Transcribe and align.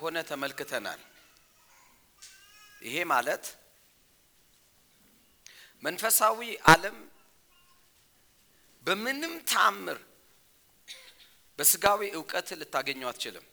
እንደሆነ 0.00 0.20
ተመልክተናል። 0.28 1.00
ይሄ 2.82 2.94
ማለት 3.10 3.44
መንፈሳዊ 5.84 6.38
ዓለም 6.72 6.96
በምንም 8.86 9.34
ተአምር 9.50 9.98
በስጋዊ 11.58 12.00
እውቀት 12.18 12.48
ልታገኘው 12.60 13.08
አትችልም። 13.10 13.44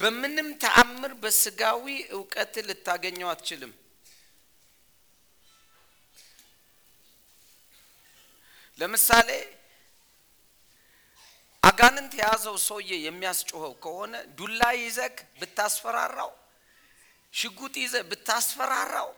በምንም 0.00 0.48
ተአምር 0.62 1.12
በስጋዊ 1.22 1.84
እውቀት 2.16 2.54
ልታገኘው 2.68 3.28
አትችልም። 3.32 3.72
ለምሳሌ 8.80 9.28
አጋንንት 11.66 12.12
የያዘው 12.16 12.56
ሰውዬ 12.64 12.90
የሚያስጮኸው 13.04 13.72
ከሆነ 13.84 14.14
ዱላ 14.38 14.60
ይዘክ 14.78 15.16
ብታስፈራራው፣ 15.40 16.30
ሽጉጥ 17.34 17.74
ይዘህ 17.84 18.02
ብታስፈራራው፣ 18.10 19.08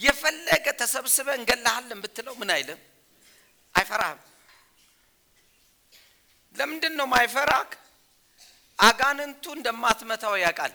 የፈለገ 0.00 0.66
ተሰብስበ 0.80 1.28
እንገላሃለን 1.38 1.98
ብትለው 2.04 2.34
ምን 2.40 2.50
አይልም፣ 2.54 2.80
አይፈራህም። 3.74 4.20
ለምንድን 6.56 6.94
ነው 6.98 7.06
ማይፈራክ? 7.12 7.70
አጋንንቱ 8.78 9.44
እንደማትመታው 9.56 10.34
ያውቃል። 10.42 10.72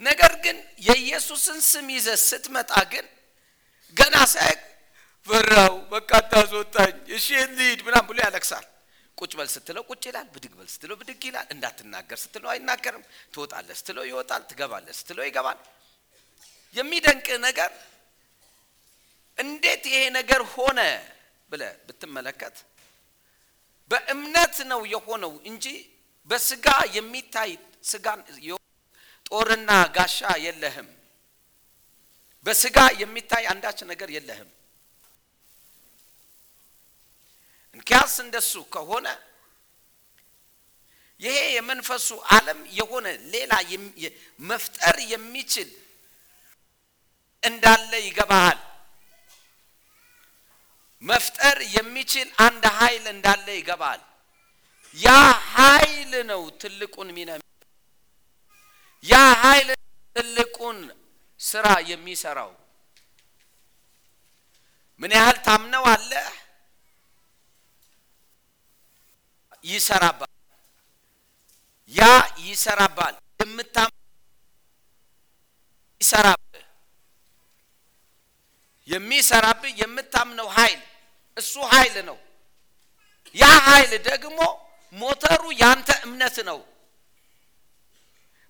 ነገር 0.00 0.32
ግን 0.44 0.56
የኢየሱስን 0.86 1.58
ስም 1.68 1.86
ይዘህ 1.94 2.16
ስትመጣ 2.24 2.72
ግን 2.92 3.06
ገና 3.96 4.16
ሳያውቅ 4.32 4.60
ፈራው፣ 5.26 5.74
በቃ 5.90 6.10
ታስወጣኝ፣ 6.30 6.94
እሺ 7.16 7.26
ልሂድ 7.50 7.80
ምናምን 7.86 8.06
ብሎ 8.08 8.18
ያለቅሳል። 8.24 8.66
ቁጭ 9.18 9.32
በል 9.38 9.48
ስትለው 9.54 9.82
ቁጭ 9.90 10.02
ይላል፣ 10.08 10.26
ብድግ 10.34 10.52
በል 10.58 10.68
ስትለው 10.74 10.96
ብድግ 11.00 11.22
ይላል፣ 11.28 11.46
እንዳትናገር 11.54 12.18
ስትለው 12.24 12.48
አይናገርም፣ 12.52 13.02
ትወጣለህ 13.34 13.76
ስትለው 13.80 14.04
ይወጣል፣ 14.10 14.42
ትገባለህ 14.50 14.94
ስትለው 15.00 15.24
ይገባል። 15.28 15.58
የሚደንቅ 16.74 17.26
ነገር 17.46 17.70
እንዴት 19.38 19.82
ይሄ 19.90 20.02
ነገር 20.18 20.40
ሆነ 20.52 20.80
ብለህ 21.50 21.72
ብትመለከት 21.86 22.56
በእምነት 23.90 24.56
ነው 24.70 24.80
የሆነው 24.92 25.32
እንጂ 25.50 25.66
በስጋ 26.30 26.66
የሚታይ 26.96 27.50
ስጋ 27.84 28.06
ጦርና 29.26 29.70
ጋሻ 29.96 30.16
የለህም። 30.44 30.88
በስጋ 32.46 32.78
የሚታይ 33.00 33.44
አንዳች 33.52 33.78
ነገር 33.90 34.08
የለህም። 34.16 34.50
እንኪያስ 37.76 38.14
እንደሱ 38.24 38.52
ከሆነ 38.74 39.06
ይሄ 41.20 41.36
የመንፈሱ 41.56 42.06
ዓለም 42.36 42.58
የሆነ 42.78 43.06
ሌላ 43.34 43.52
መፍጠር 44.40 44.96
የሚችል 45.12 45.68
እንዳለ 47.42 47.92
ይገባሃል። 48.06 48.60
መፍጠር 51.02 51.58
የሚችል 51.76 52.28
አንድ 52.46 52.64
ኃይል 52.78 53.04
እንዳለ 53.14 53.46
ይገባል። 53.58 54.00
ያ 54.96 55.08
ኃይል 55.54 56.12
ነው 56.30 56.42
ትልቁን 56.60 57.08
ሚና 57.16 57.30
ያ 59.04 59.14
ኃይል 59.42 59.68
ትልቁን 60.16 60.78
ስራ 61.40 61.66
የሚሰራው። 61.90 62.52
ምን 65.00 65.10
ያህል 65.16 65.38
ታምነው 65.46 65.84
አለ 65.92 66.12
ይሰራባል። 69.76 70.32
ያ 71.92 72.02
ይሰራባል። 72.46 73.14
የምታም 73.40 73.92
ይሰራብህ 76.00 76.64
የሚሰራብህ 78.88 79.72
የምታምነው 79.80 80.48
ኃይል 80.56 80.80
እሱ 81.36 81.54
ኃይል 81.72 81.96
ነው። 82.08 82.18
ያ 83.36 83.46
ኃይል 83.66 83.92
ደግሞ 84.08 84.38
ሞተሩ 84.94 85.42
ያንተ 85.62 85.90
እምነት 86.06 86.36
ነው። 86.50 86.58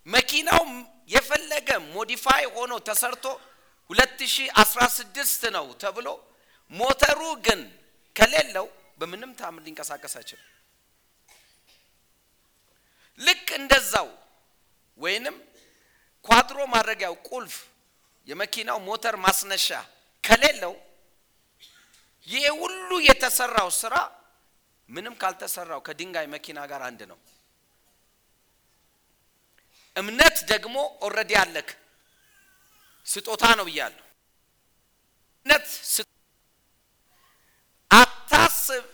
መኪናው 0.07 0.63
የፈለገ 1.11 1.69
modify 1.95 2.45
ሆኖ 2.57 2.73
ተሰርቶ 2.89 3.25
2016 3.91 5.47
ነው 5.57 5.67
ተብሎ 5.83 6.09
ሞተሩ 6.73 7.21
ግን 7.47 7.61
ከሌለው 8.17 8.67
በምንም 9.01 9.31
ታምር 9.41 9.63
ሊንቀሳቀስ 9.67 10.15
አይችልም። 10.19 10.47
ልክ 13.21 13.49
እንደዛው 13.59 14.09
ወይንም 14.99 15.37
ኳድሮ 16.25 16.59
ማድረጊያው 16.75 17.15
ቁልፍ 17.29 17.55
የመኪናው 18.29 18.79
ሞተር 18.87 19.17
ማስነሻ 19.25 19.69
ከሌለው 20.25 20.75
ይሄ 22.29 22.45
ሁሉ 22.61 22.91
የተሰራው 23.09 23.69
ስራ 23.81 23.95
ምንም 24.89 25.15
ካልተሰራው 25.21 25.81
ከድንጋይ 25.87 26.27
መኪና 26.35 26.59
ጋር 26.71 26.83
አንድ 26.89 27.01
ነው። 27.11 27.19
እምነት 29.97 30.37
ደግሞ 30.51 30.77
already 31.07 31.33
አለክ 31.43 31.69
ስጦታ 33.07 33.45
ነው 33.59 33.67
ብያለሁ። 33.69 34.03
እምነት 35.47 35.67
አታስብ፣ 37.91 38.85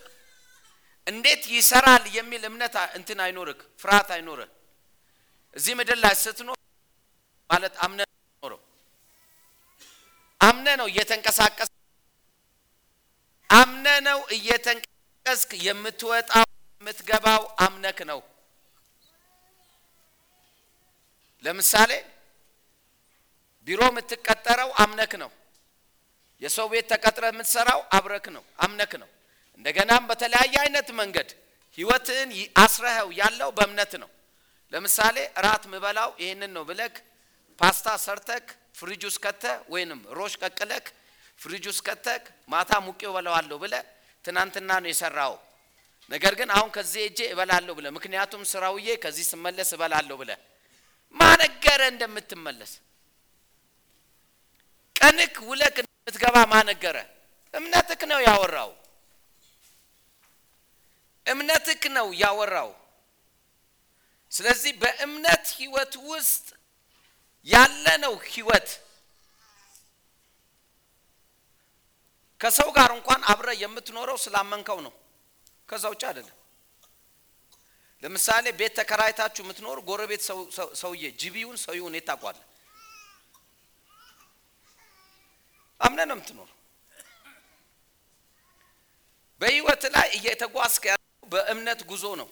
እንዴት 1.13 1.43
ይሰራል 1.55 2.05
የሚል 2.17 2.43
እምነት 2.49 2.75
እንትን 2.99 3.19
አይኖርክ፣ 3.25 3.61
ፍርሃት 3.81 4.09
አይኖርህ። 4.17 4.51
እዚህ 5.57 5.73
ምድር 5.79 5.99
ላይ 6.05 6.15
ስትኖር 6.21 6.59
ማለት 7.51 7.75
አምነ 7.85 8.01
ኖረው 8.43 8.61
አምነ 10.41 10.67
ነው 10.81 10.87
እየተንቀሳቀስ 10.93 11.71
አምነ 13.51 13.87
ነው 14.07 14.19
እየተንቀሳቀስክ 14.37 15.51
የምትወጣው 15.67 16.47
የምትገባው 16.83 17.43
አምነክ 17.67 17.99
ነው። 18.11 18.21
ለምሳሌ 21.45 21.91
ቢሮ 23.69 23.81
የምትቀጠረው 23.91 24.71
አምነክ 24.83 25.13
ነው። 25.23 25.31
የሰው 26.43 26.67
ቤት 26.73 26.87
ተቀጥረ 26.93 27.25
የምትሰራው 27.31 27.81
አብረክ 27.97 28.27
ነው 28.37 28.45
አምነክ 28.59 28.93
ነው። 29.03 29.09
እንደገናም 29.59 30.05
በተለያየ 30.11 30.55
አይነት 30.65 30.89
መንገድ 31.01 31.29
ህይወትህን 31.79 32.31
አስረኸው 32.63 33.09
ያለው 33.21 33.51
በእምነት 33.59 33.93
ነው። 34.03 34.11
ለምሳሌ 34.73 35.17
እራት 35.39 35.65
ምበላው 35.73 36.11
ይህንን 36.23 36.53
ነው 36.57 36.65
ብለክ 36.71 36.95
ፓስታ 37.61 37.87
ሰርተክ 38.05 38.47
ፍሪጅ 38.79 39.03
ውስጥ 39.09 39.21
ከተህ 39.25 39.57
ወይንም 39.73 40.01
ሮሽ 40.19 40.35
ቀቅለክ 40.43 40.87
ፍሪጅ 41.41 41.65
ውስጥ 41.71 41.83
ከተክ 41.89 42.23
ማታ 42.53 42.73
ሙቄው 42.87 43.11
እበላዋለሁ 43.13 43.57
ብለ 43.65 43.75
ትናንትና 44.25 44.71
ነው 44.83 44.91
የሰራው። 44.93 45.35
ነገር 46.11 46.33
ግን 46.39 46.49
አሁን 46.57 46.71
ከዚህ 46.77 47.03
እጄ 47.09 47.21
እበላለሁ 47.33 47.73
ብለ 47.79 47.87
ምክንያቱም 47.97 48.43
ስራውዬ 48.53 48.89
ከዚህ 49.05 49.25
ስመለስ 49.31 49.71
እበላለሁ 49.77 50.17
ብለ 50.23 50.31
ማነገረ 51.17 51.81
እንደምትመለስ 51.93 52.73
ቀንክ 54.97 55.37
ውለክ 55.51 55.77
እንደምትገባ 55.83 56.37
ማነገረ 56.53 56.97
እምነትክ 57.55 58.03
ነው 58.11 58.21
ያወራው። 58.29 58.71
እምነትክ 61.27 61.83
ነው 61.97 62.07
ያወራው። 62.23 62.71
ስለዚህ 64.33 64.73
በእምነት 64.83 65.45
ህይወት 65.59 65.95
ውስጥ 66.09 66.47
ያለ 67.49 67.87
ነው 68.05 68.15
ህይወት። 68.27 68.69
ከሰው 72.41 72.69
ጋር 72.77 72.91
እንኳን 72.97 73.21
አብረ 73.33 73.49
የምትኖረው 73.63 74.17
ስላመንከው 74.25 74.79
ነው። 74.87 74.93
ከዛ 75.69 75.85
ውጭ 75.93 76.03
አይደለም። 76.11 76.39
ለምሳሌ 78.03 78.47
ቤት 78.61 78.73
ተከራይታችሁ 78.79 79.43
የምትኖሩ 79.45 79.77
ጎረቤት 79.89 80.23
ሰውዬ 80.81 81.05
ጅቢውን 81.21 81.57
ሰውዬውን 81.65 81.95
ታውቋለህ? 82.09 82.47
አምነ 85.81 85.99
ነው 86.09 86.17
የምትኖር። 86.17 86.51
በህይወት 89.41 89.83
ላይ 89.95 90.09
እየተጓዝክ 90.19 90.85
በእምነት 91.33 91.81
ጉዞ 91.91 92.05
ነው። 92.21 92.29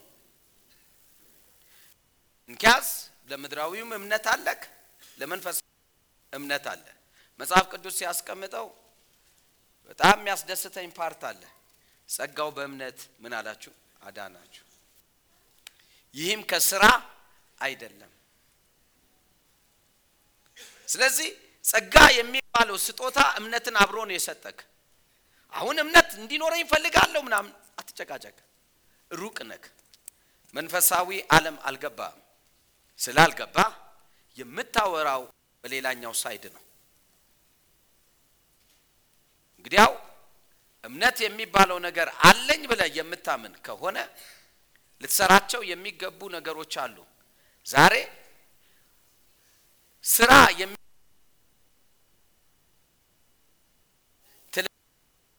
እንኪያስ 2.51 2.89
ለምድራዊውም 3.31 3.91
እምነት 3.99 4.25
አለክ፣ 4.33 4.63
ለመንፈስ 5.19 5.57
እምነት 6.33 6.65
አለ። 6.73 6.87
መጽሐፍ 7.41 7.67
ቅዱስ 7.73 7.95
ሲያስቀምጠው 7.99 8.67
በጣም 9.89 10.17
የሚያስደስተኝ 10.21 10.89
part 10.99 11.23
አለ። 11.31 11.43
ጸጋው 12.09 12.49
በእምነት 12.57 12.99
ምን 13.23 13.33
አላችሁ 13.39 13.73
አዳናችሁ፣ 14.03 14.65
ይህም 16.17 16.41
ከስራ 16.51 16.85
አይደለም። 17.59 18.13
ስለዚህ 20.89 21.29
ጸጋ 21.65 21.95
የሚባለው 22.19 22.77
ስጦታ 22.87 23.19
እምነትን 23.39 23.77
አብሮ 23.83 23.99
ነው 24.09 24.15
የሰጠክ። 24.17 24.59
አሁን 25.55 25.77
እምነት 25.83 26.09
እንዲኖረኝ 26.21 26.63
እፈልጋለሁ 26.67 27.21
ምናምን 27.27 27.51
አትጨቃጨቅ። 27.81 28.37
ሩቅ 29.11 29.39
ነክ 29.47 29.65
መንፈሳዊ 30.55 31.09
ዓለም 31.31 31.57
አልገባም። 31.63 32.17
ስላልገባ 33.01 33.57
የምታወራው 34.37 35.23
በሌላኛው 35.65 36.13
ሳይድ 36.21 36.45
ነው። 36.55 36.63
እንግዲያው 39.57 39.93
እምነት 40.85 41.17
የሚባለው 41.25 41.79
ነገር 41.87 42.09
አለኝ 42.29 42.63
ብለህ 42.71 42.91
የምታምን 42.99 43.55
ከሆነ 43.67 43.99
ልትሰራቸው 45.03 45.61
የሚገቡ 45.71 46.21
ነገሮች 46.37 46.75
አሉ። 46.85 46.97
ዛሬ 47.67 47.95
ስራ 50.05 50.31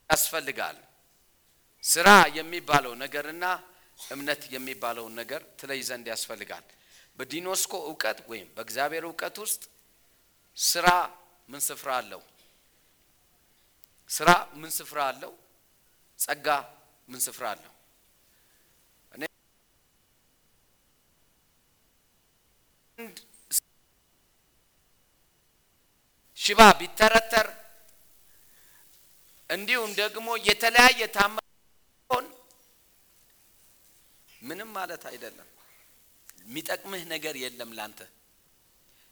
ያስፈልጋል። 0.09 0.77
ስራ 1.83 2.07
የሚባለው 2.37 2.93
ነገርና 3.03 3.45
እምነት 3.99 4.41
የሚባለውን 4.55 5.13
ነገር 5.21 5.41
ትለይ 5.59 5.81
ዘንድ 5.89 6.05
ያስፈልጋል። 6.13 6.65
በዲኖስኮ 7.19 7.73
እውቀት 7.89 8.19
ወይም 8.29 8.47
በእግዚአብሔር 8.55 9.03
እውቀት 9.09 9.35
ውስጥ 9.43 9.61
ስራ 10.57 10.87
ምን 11.49 11.61
ስፍራ 11.67 11.89
አለው? 12.01 12.21
ስራ 14.11 14.29
ምን 14.61 14.71
ስፍራ 14.77 14.99
አለው? 15.11 15.33
ጸጋ 16.19 16.47
ምን 17.07 17.19
ስፍራ 17.25 17.43
አለው? 17.53 17.73
እኔ 19.11 19.23
ሽባ 26.39 26.61
ቢተረተር 26.79 27.47
እንዲሁም 29.49 29.91
ደግሞ 29.99 30.27
የተለያየ 30.47 31.01
ታማሆን 31.15 31.40
ምንም 34.51 34.69
ማለት 34.75 35.03
አይደለም። 35.09 35.47
የሚጠቅምህ 36.43 37.03
ነገር 37.11 37.35
የለም 37.41 37.71
ላንተ። 37.77 37.99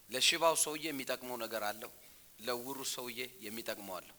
ለሽባው 0.09 0.56
ሰውዬ 0.63 0.83
የሚጠቅመው 0.89 1.38
ነገር 1.44 1.63
አለው፣ 1.68 1.91
ለውሩ 2.39 2.80
ሰውዬ 2.94 3.19
የሚጠቅመው 3.45 3.95
አለው። 4.00 4.15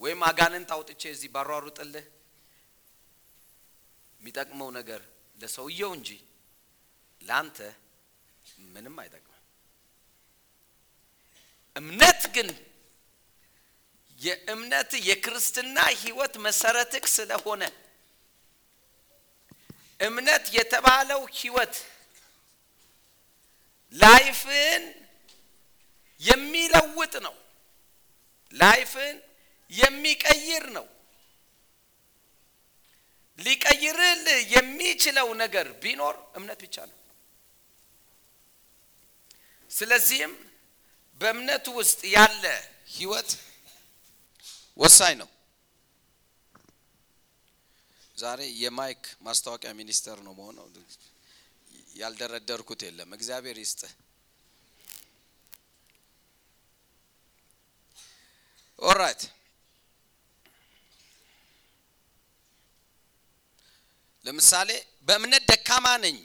ወይም 0.00 0.20
አጋንንት 0.28 0.70
አውጥቼ 0.76 1.02
እዚህ 1.14 1.30
ባሯሩጥልህ 1.34 2.06
የሚጠቅመው 4.20 4.68
ነገር 4.78 5.00
ለሰውየው 5.40 5.90
እንጂ 5.98 6.08
ላንተ 7.20 7.58
ምንም 8.74 8.96
አይጠቅምም። 9.02 9.28
እምነት 11.76 12.22
ግን 12.34 12.48
የእምነት 14.20 14.90
የክርስትና 15.08 15.76
ሕይወት 16.00 16.34
መሰረትክ 16.46 17.04
ስለሆነ 17.14 17.62
እምነት 20.02 20.44
የተባለው 20.56 21.20
ሕይወት 21.34 21.74
ላይፍን 23.94 24.82
የሚለውጥ 26.22 27.14
ነው። 27.26 27.34
ላይፍን 28.54 29.16
የሚቀይር 29.72 30.64
ነው። 30.76 30.86
ሊቀይርል 33.38 34.24
የሚችለው 34.54 35.28
ነገር 35.42 35.66
ቢኖር 35.82 36.14
እምነት 36.38 36.60
ብቻ 36.64 36.76
ነው። 36.90 36.98
ስለዚህም 39.70 40.32
በእምነቱ 41.20 41.66
ውስጥ 41.78 42.00
ያለ 42.14 42.44
ሕይወት 42.94 43.30
ወሳኝ 44.78 45.14
ነው። 45.22 45.28
ዛሬ 48.22 48.40
የማይክ 48.58 49.02
ማስታወቂያ 49.22 49.70
ሚኒስተር 49.78 50.18
ነው 50.26 50.32
መሆነው። 50.38 50.66
ያልደረደርኩት 51.96 52.80
የለም። 52.86 53.10
እግዚአብሔር 53.16 53.56
ይስጥህ። 53.62 53.92
alright 58.82 59.22
ለምሳሌ 64.24 64.70
በእምነት 65.08 65.42
ደካማ 65.50 65.86
ነኝ 66.04 66.16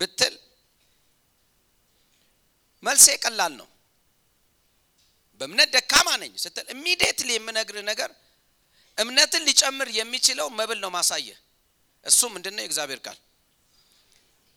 ብትል 0.00 0.34
መልሴ 2.82 3.06
ቀላል 3.22 3.52
ነው። 3.60 3.68
በእምነት 5.40 5.68
ደካማ 5.76 6.08
ነኝ 6.22 6.32
ስትል 6.42 6.66
immediately 6.74 7.30
የምነግርህ 7.34 7.84
ነገር 7.90 8.10
እምነትን 8.98 9.42
ሊጨምር 9.48 9.88
የሚችለው 9.96 10.48
መብል 10.58 10.78
ነው 10.84 10.90
ማሳየ 10.90 11.28
እሱ 12.06 12.20
ምንድን 12.34 12.54
ነው? 12.56 12.62
የእግዚአብሔር 12.64 13.00
ቃል 13.06 13.18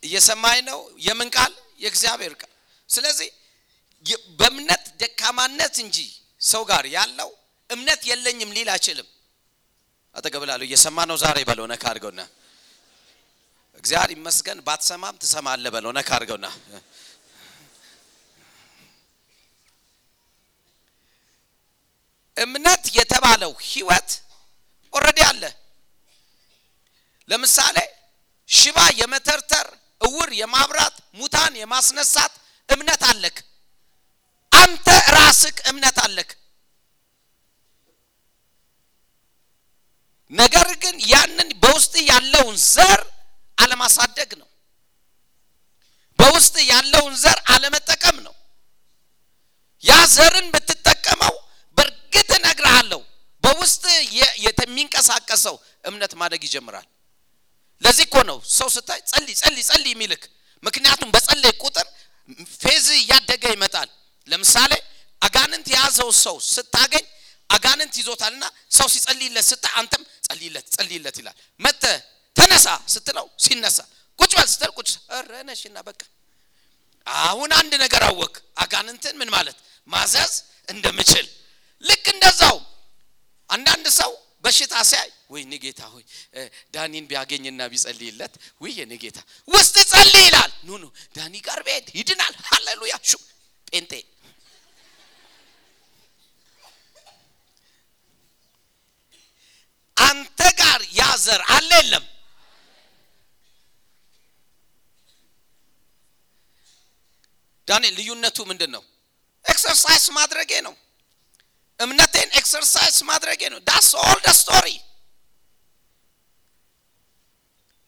እየሰማኝ 0.03 0.59
ነው። 0.69 0.79
የምን 1.07 1.29
ቃል? 1.35 1.53
የእግዚአብሔር 1.79 2.33
ቃል። 2.41 2.51
ስለዚህ 2.89 3.29
በእምነት 4.39 4.83
ደካማነት 5.01 5.75
እንጂ 5.83 5.97
ሰው 6.41 6.61
ጋር 6.69 6.85
ያለው 6.95 7.29
እምነት 7.69 8.01
የለኝም 8.09 8.51
ሊል 8.57 8.69
አይችልም። 8.73 9.07
አጠገብላለሁ 10.15 10.65
እየሰማ 10.67 10.97
ነው 11.09 11.17
ዛሬ 11.23 11.37
በለው 11.49 11.65
ነካ 11.71 11.83
አድርገውና 11.91 12.21
እግዚአብሔር 13.79 14.11
ይመስገን 14.15 14.59
ባትሰማም 14.67 15.15
ትሰማለህ 15.23 15.71
በለው 15.75 15.91
ነካ 15.97 16.09
አድርገውና 16.17 16.47
እምነት 22.37 22.83
የተባለው 22.97 23.51
ህይወት 23.65 24.09
already 24.93 25.19
አለ። 25.25 25.43
ለምሳሌ 27.29 27.77
ሽባ 28.49 28.77
የመተርተር 28.99 29.67
እውር 30.01 30.29
የማብራት 30.39 30.95
ሙታን 31.15 31.53
የማስነሳት 31.61 32.33
እምነት 32.69 33.01
አለክ። 33.09 33.37
አንተ 34.51 34.87
ራስክ 35.15 35.57
እምነት 35.69 35.97
አለክ። 36.05 36.29
ነገር 40.31 40.69
ግን 40.81 40.95
ያንን 41.11 41.49
በውስጥ 41.61 41.93
ያለውን 42.09 42.55
ዘር 42.67 43.01
አለማሳደግ 43.57 44.31
ነው። 44.41 44.47
በውስጥ 46.19 46.55
ያለውን 46.71 47.13
ዘር 47.23 47.39
አለመጠቀም 47.53 48.17
ነው። 48.25 48.33
ያ 49.83 49.99
ዘርን 50.15 50.47
ብትጠቀመው 50.53 51.35
በእርግጥ 51.77 52.29
እነግርሃለሁ 52.37 53.01
በውስጥ 53.43 53.83
የሚንቀሳቀሰው 54.45 55.55
እምነት 55.85 56.13
ማደግ 56.19 56.41
ይጀምራል። 56.47 56.87
ለዚህ 57.81 58.03
እኮ 58.07 58.17
ነው 58.29 58.37
ሰው 58.51 58.67
ስታይ 58.75 58.99
ጸልይ 59.11 59.35
ጸልይ 59.41 59.63
ጸልይ 59.69 59.91
የሚልክ። 59.95 60.23
ምክንያቱም 60.63 61.09
በጸለይ 61.15 61.53
ቁጥር 61.63 61.87
faith 62.61 62.85
እያደገ 62.97 63.43
ይመጣል። 63.55 63.89
ለምሳሌ 64.27 64.71
አጋንንት 65.21 65.67
የያዘው 65.71 66.09
ሰው 66.23 66.35
ስታገኝ 66.47 67.05
አጋንንት 67.49 67.93
ይዞታልና 68.01 68.43
ሰው 68.77 68.87
ሲጸልይለት 68.93 69.45
ስታይ 69.49 69.73
አንተም 69.81 70.03
ጸልይለት 70.27 70.65
ጸልይለት 70.75 71.15
ይላል። 71.21 71.35
መተ 71.61 71.83
ተነሳ 72.35 72.65
ስትለው 72.93 73.27
ሲነሳ፣ 73.45 73.77
ቁጭ 74.19 74.31
በል 74.37 74.47
ስትል 74.53 74.71
ቁጭ 74.77 74.89
ኧረ 75.11 75.31
ነሽና 75.47 75.77
በቃ 75.87 76.01
አሁን 77.25 77.51
አንድ 77.59 77.73
ነገር 77.83 78.03
አወቅ 78.07 78.33
አጋንንትን 78.63 79.15
ምን 79.19 79.29
ማለት 79.35 79.57
ማዘዝ 79.87 80.33
እንደምችል 80.67 81.25
ልክ 81.83 82.05
እንደዛው 82.13 82.57
አንዳንድ 83.49 83.85
ሰው 83.99 84.11
በሽታ 84.43 84.75
ሲያይ 84.89 85.09
ወይኔ 85.33 85.51
ጌታ 85.63 85.81
ሆይ 85.93 86.03
ዳኒን 86.73 87.05
ቢያገኝና 87.09 87.61
ቢጸልይለት 87.71 88.33
ውይ 88.61 88.73
የኔ 88.79 88.93
ጌታ 89.03 89.19
ውስጥ 89.47 89.75
ጸልይ 89.91 90.25
ይላል። 90.27 90.51
ኑ 90.67 90.79
ኑ 90.81 90.85
ዳኒ 91.17 91.35
ጋር 91.47 91.59
ቤት 91.67 91.87
ይድናል 91.97 92.33
ሃሌሉያ። 92.49 92.93
ሹ 93.03 93.13
ጴንጤ። 93.67 93.93
አንተ 99.97 100.39
ጋር 100.59 100.81
ያዘር 100.99 101.41
አለ 101.55 101.69
የለም? 101.79 102.05
ዳንኤል 107.67 107.95
ልዩነቱ 107.99 108.37
ምንድን 108.49 108.71
ነው? 108.75 108.83
exercise 109.45 110.05
ማድረጌ 110.17 110.51
ነው 110.67 110.73
እምነቴን 111.79 112.29
exercise 112.39 112.97
ማድረጌ 113.09 113.41
ነው. 113.53 113.59
that's 113.69 113.87
all 114.01 114.19
the 114.25 114.29
story 114.39 114.67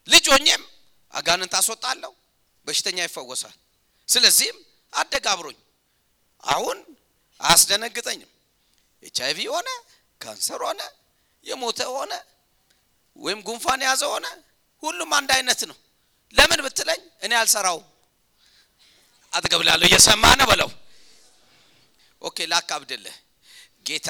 ልጅ 0.07 0.25
ሆኜም 0.33 0.61
አጋንንት 1.13 1.53
አስወጣለሁ 1.59 2.11
በሽተኛ 2.67 2.97
ይፈወሳል። 3.07 3.55
ስለዚህም 4.07 4.57
አደግ 4.93 5.25
አብሮኝ። 5.33 5.57
አሁን 6.43 6.77
አያስደነግጠኝም። 7.41 8.31
ኤች 9.03 9.17
አይቪ 9.25 9.39
ሆነ 9.53 9.69
ካንሰር 10.21 10.61
ሆነ 10.67 10.81
የሞተ 11.45 11.79
ሆነ 11.95 12.13
ወይም 13.19 13.39
ጉንፋን 13.47 13.81
የያዘ 13.83 14.03
ሆነ 14.13 14.25
ሁሉም 14.83 15.11
አንድ 15.17 15.29
አይነት 15.37 15.61
ነው። 15.69 15.77
ለምን 16.35 16.59
ብትለኝ 16.65 17.01
እኔ 17.21 17.31
አልሰራውም። 17.39 17.85
አትገብላለሁ። 19.33 19.85
እየሰማ 19.89 20.23
ነው 20.39 20.47
በለው። 20.51 20.69
okay 22.21 22.37
ላካብድልህ 22.51 23.15
ጌታ 23.85 24.09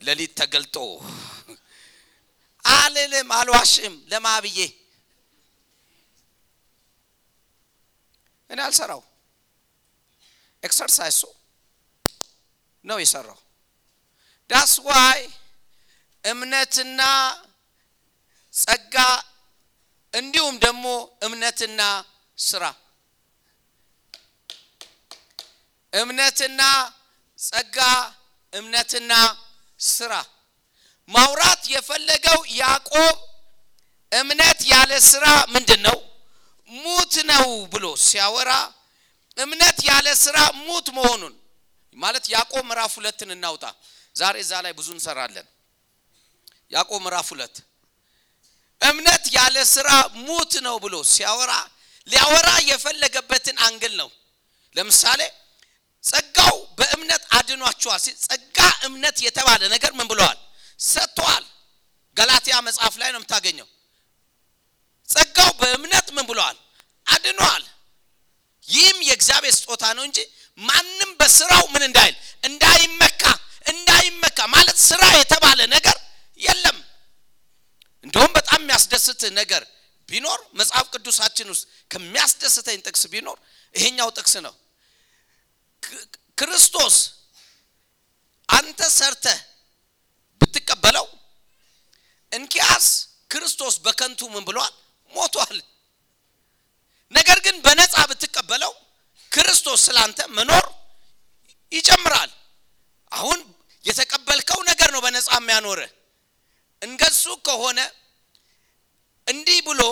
ሌሊት 0.00 0.32
ተገልጦ 0.40 0.76
አልልም፣ 2.64 3.28
አልዋሽም። 3.32 3.94
ለማብዬ 4.10 4.58
እኔ 8.50 8.58
አልሰራው 8.60 9.02
exercise 10.62 11.08
ኡ 11.08 11.20
ነው 12.84 12.98
የሰራው። 13.00 13.38
ዳስ 14.50 14.72
ዋይ 14.86 15.20
እምነትና 16.24 17.00
ጸጋ 18.54 18.96
እንዲሁም 20.14 20.56
ደግሞ 20.64 20.84
እምነትና 21.22 21.80
ስራ 22.38 22.64
እምነትና 25.92 26.60
ጸጋ 27.42 27.78
እምነትና 28.52 29.12
ስራ 29.80 30.12
ማውራት 31.10 31.62
የፈለገው 31.74 32.38
ያዕቆብ 32.60 33.16
እምነት 34.12 34.60
ያለ 34.72 34.92
ስራ 35.10 35.24
ምንድን 35.54 35.80
ነው? 35.86 35.96
ሙት 36.72 37.14
ነው 37.30 37.46
ብሎ 37.72 37.86
ሲያወራ 38.06 38.50
እምነት 39.38 39.78
ያለ 39.88 40.06
ስራ 40.24 40.36
ሙት 40.66 40.86
መሆኑን 40.96 41.34
ማለት 41.96 42.24
ያዕቆብ 42.34 42.64
ምዕራፍ 42.70 42.92
ሁለትን 42.98 43.30
እናውጣ። 43.36 43.64
ዛሬ 44.16 44.34
እዛ 44.44 44.52
ላይ 44.64 44.72
ብዙ 44.78 44.88
እንሰራለን። 44.96 45.46
ያዕቆብ 46.70 47.00
ምዕራፍ 47.04 47.28
ሁለት 47.34 47.54
እምነት 48.80 49.24
ያለ 49.36 49.56
ስራ 49.74 49.88
ሙት 50.26 50.52
ነው 50.66 50.76
ብሎ 50.84 50.94
ሲያወራ 51.14 51.52
ሊያወራ 52.08 52.48
የፈለገበትን 52.70 53.56
አንግል 53.66 53.92
ነው። 54.00 54.08
ለምሳሌ 54.76 55.20
ጸጋው 56.04 56.56
በእምነት 56.78 57.22
አድኗቸዋል 57.32 58.00
ሲል 58.04 58.16
ጸጋ 58.24 58.58
እምነት 58.86 59.16
የተባለ 59.26 59.62
ነገር 59.74 59.92
ምን 59.92 60.06
ብለዋል? 60.10 60.38
ሰጥተዋል። 60.86 61.44
ገላትያ 62.16 62.54
መጽሐፍ 62.66 62.94
ላይ 63.00 63.10
ነው 63.12 63.20
የምታገኘው። 63.20 63.68
ጸጋው 65.08 65.50
በእምነት 65.60 66.06
ምን 66.16 66.24
ብለዋል? 66.30 66.56
አድኗል። 67.06 67.62
ይህም 68.68 68.98
የእግዚአብሔር 69.02 69.54
ስጦታ 69.56 69.84
ነው 69.96 70.04
እንጂ 70.08 70.18
ማንም 70.58 71.10
በስራው 71.20 71.64
ምን 71.74 71.82
እንዳይል 71.88 72.14
እንዳይመካ 72.44 73.22
እንዳይመካ 73.66 74.38
ማለት 74.54 74.78
ስራ 74.88 75.02
የተባለ 75.14 75.60
ነገር 75.74 75.96
የለም። 76.40 76.78
እንደውም 78.04 78.32
በጣም 78.38 78.60
የሚያስደስት 78.62 79.22
ነገር 79.40 79.62
ቢኖር 80.08 80.38
መጽሐፍ 80.54 80.86
ቅዱሳችን 80.94 81.48
ውስጥ 81.52 81.64
ከሚያስደስተኝ 81.90 82.78
ጥቅስ 82.86 83.02
ቢኖር 83.12 83.36
ይሄኛው 83.74 84.08
ጥቅስ 84.16 84.34
ነው። 84.46 84.54
ክርስቶስ 86.38 86.96
አንተ 88.48 88.80
ሰርተህ 88.96 89.40
ብትቀበለው 90.40 91.06
እንኪያስ 92.32 92.86
ክርስቶስ 93.30 93.74
በከንቱ 93.84 94.20
ምን 94.32 94.44
ብሏል? 94.44 94.72
ሞቷል። 95.12 95.56
ነገር 97.12 97.38
ግን 97.46 97.56
በነፃ 97.64 97.94
ብትቀበለው 98.10 98.72
ክርስቶስ 99.32 99.80
ስላንተ 99.86 100.18
መኖር 100.36 100.64
ይጨምራል። 101.72 102.30
አሁን 103.12 103.38
የተቀበልከው 103.84 104.60
ነገር 104.70 104.88
ነው 104.94 105.00
በነፃ 105.04 105.28
የሚያኖርህ። 105.36 105.90
እንገሱ 106.82 107.24
ከሆነ 107.46 107.80
እንዲህ 109.26 109.58
ብሎ 109.68 109.82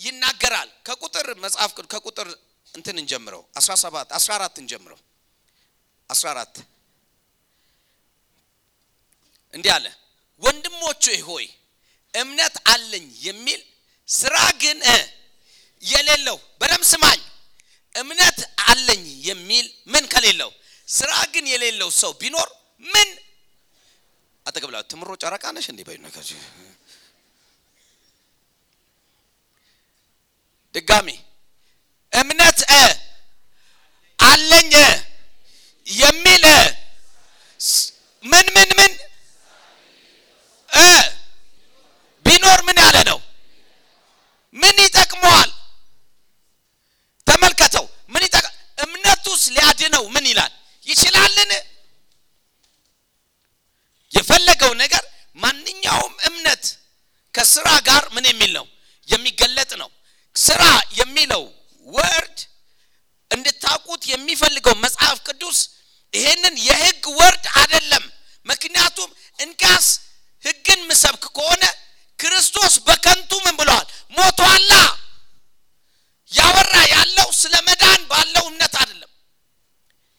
ይናገራል። 0.00 0.68
ከቁጥር 0.86 1.26
መጽሐፍ 1.44 1.70
ከቁጥር 1.92 2.28
እንትን 2.74 2.96
እንጀምረው 3.02 3.42
17 3.58 4.10
14 4.18 4.60
እንጀምረው 4.62 4.98
14 6.10 6.60
እንዲህ 9.54 9.72
አለ፣ 9.76 9.86
ወንድሞቼ 10.42 11.04
ሆይ 11.28 11.46
እምነት 12.14 12.54
አለኝ 12.72 13.06
የሚል 13.26 13.60
ስራ 14.08 14.36
ግን 14.62 14.78
የሌለው 15.82 16.38
በደም 16.60 16.82
ስማኝ። 16.90 17.20
እምነት 17.94 18.38
አለኝ 18.70 19.04
የሚል 19.28 19.66
ምን 19.92 20.04
ከሌለው 20.12 20.50
ስራ 20.88 21.12
ግን 21.34 21.44
የሌለው 21.52 21.90
ሰው 22.00 22.12
ቢኖር 22.20 22.48
ምን 22.84 23.08
አጠገብላ 24.46 24.76
ትምሮ 24.90 25.10
ጨረቃ 25.22 25.44
ነሽ 25.56 25.66
እንዴ? 25.72 25.80
በይ 25.88 25.96
ነገር 25.98 26.24
ድጋሚ 30.74 31.08
እምነት 32.12 32.58
አለኝ 34.18 34.72
የሚል 35.86 36.44
ምን 38.24 38.46
ምን 38.56 38.70
ምን 38.78 38.92
ቢኖር 42.26 42.60
ምን 42.66 42.78
ያለ 42.84 42.96
ነው? 43.10 43.18
ምን 44.56 44.76
ይጠቅመዋል? 44.84 45.50
ተመልከተው። 47.26 47.84
ምን 48.12 48.22
ይጠቅ 48.26 48.44
እምነቱስ 48.78 49.42
ሊያድነው 49.54 50.04
ምን 50.14 50.24
ይላል? 50.30 50.52
ይችላልን? 50.86 51.50
የፈለገው 54.12 54.72
ነገር 54.82 55.02
ማንኛውም 55.38 56.14
እምነት 56.28 56.64
ከስራ 57.34 57.68
ጋር 57.88 58.02
ምን 58.14 58.24
የሚል 58.30 58.50
ነው? 58.58 58.66
የሚገለጥ 59.08 59.70
ነው። 59.82 59.90
ስራ 60.36 60.62
የሚለው 61.00 61.42
ወርድ 61.86 62.38
እንድታውቁት 63.30 64.02
የሚፈልገው 64.08 64.74
መጽሐፍ 64.84 65.18
ቅዱስ 65.28 65.58
ይሄንን 66.14 66.54
የህግ 66.68 67.04
ወርድ 67.18 67.44
አይደለም። 67.58 68.04
ምክንያቱም 68.46 69.10
እንካስ 69.38 69.86
ህግን 70.44 70.80
ምሰብክ 70.88 71.24
ከሆነ 71.36 71.64
ክርስቶስ 72.18 72.74
በከንቱ 72.86 73.30
ምን 73.44 73.54
ብለዋል? 73.60 73.86
ሞቷላ። 74.16 74.72
ያወራ 76.32 76.74
ያለው 76.94 77.28
ስለ 77.40 77.54
መዳን 77.68 78.00
ባለው 78.10 78.44
እምነት 78.50 78.74
አይደለም። 78.80 79.10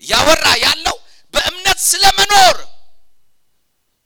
ያወራ 0.03 0.45
ያለው 0.65 0.95
በእምነት 1.33 1.79
ስለ 1.89 2.03
መኖር። 2.19 2.57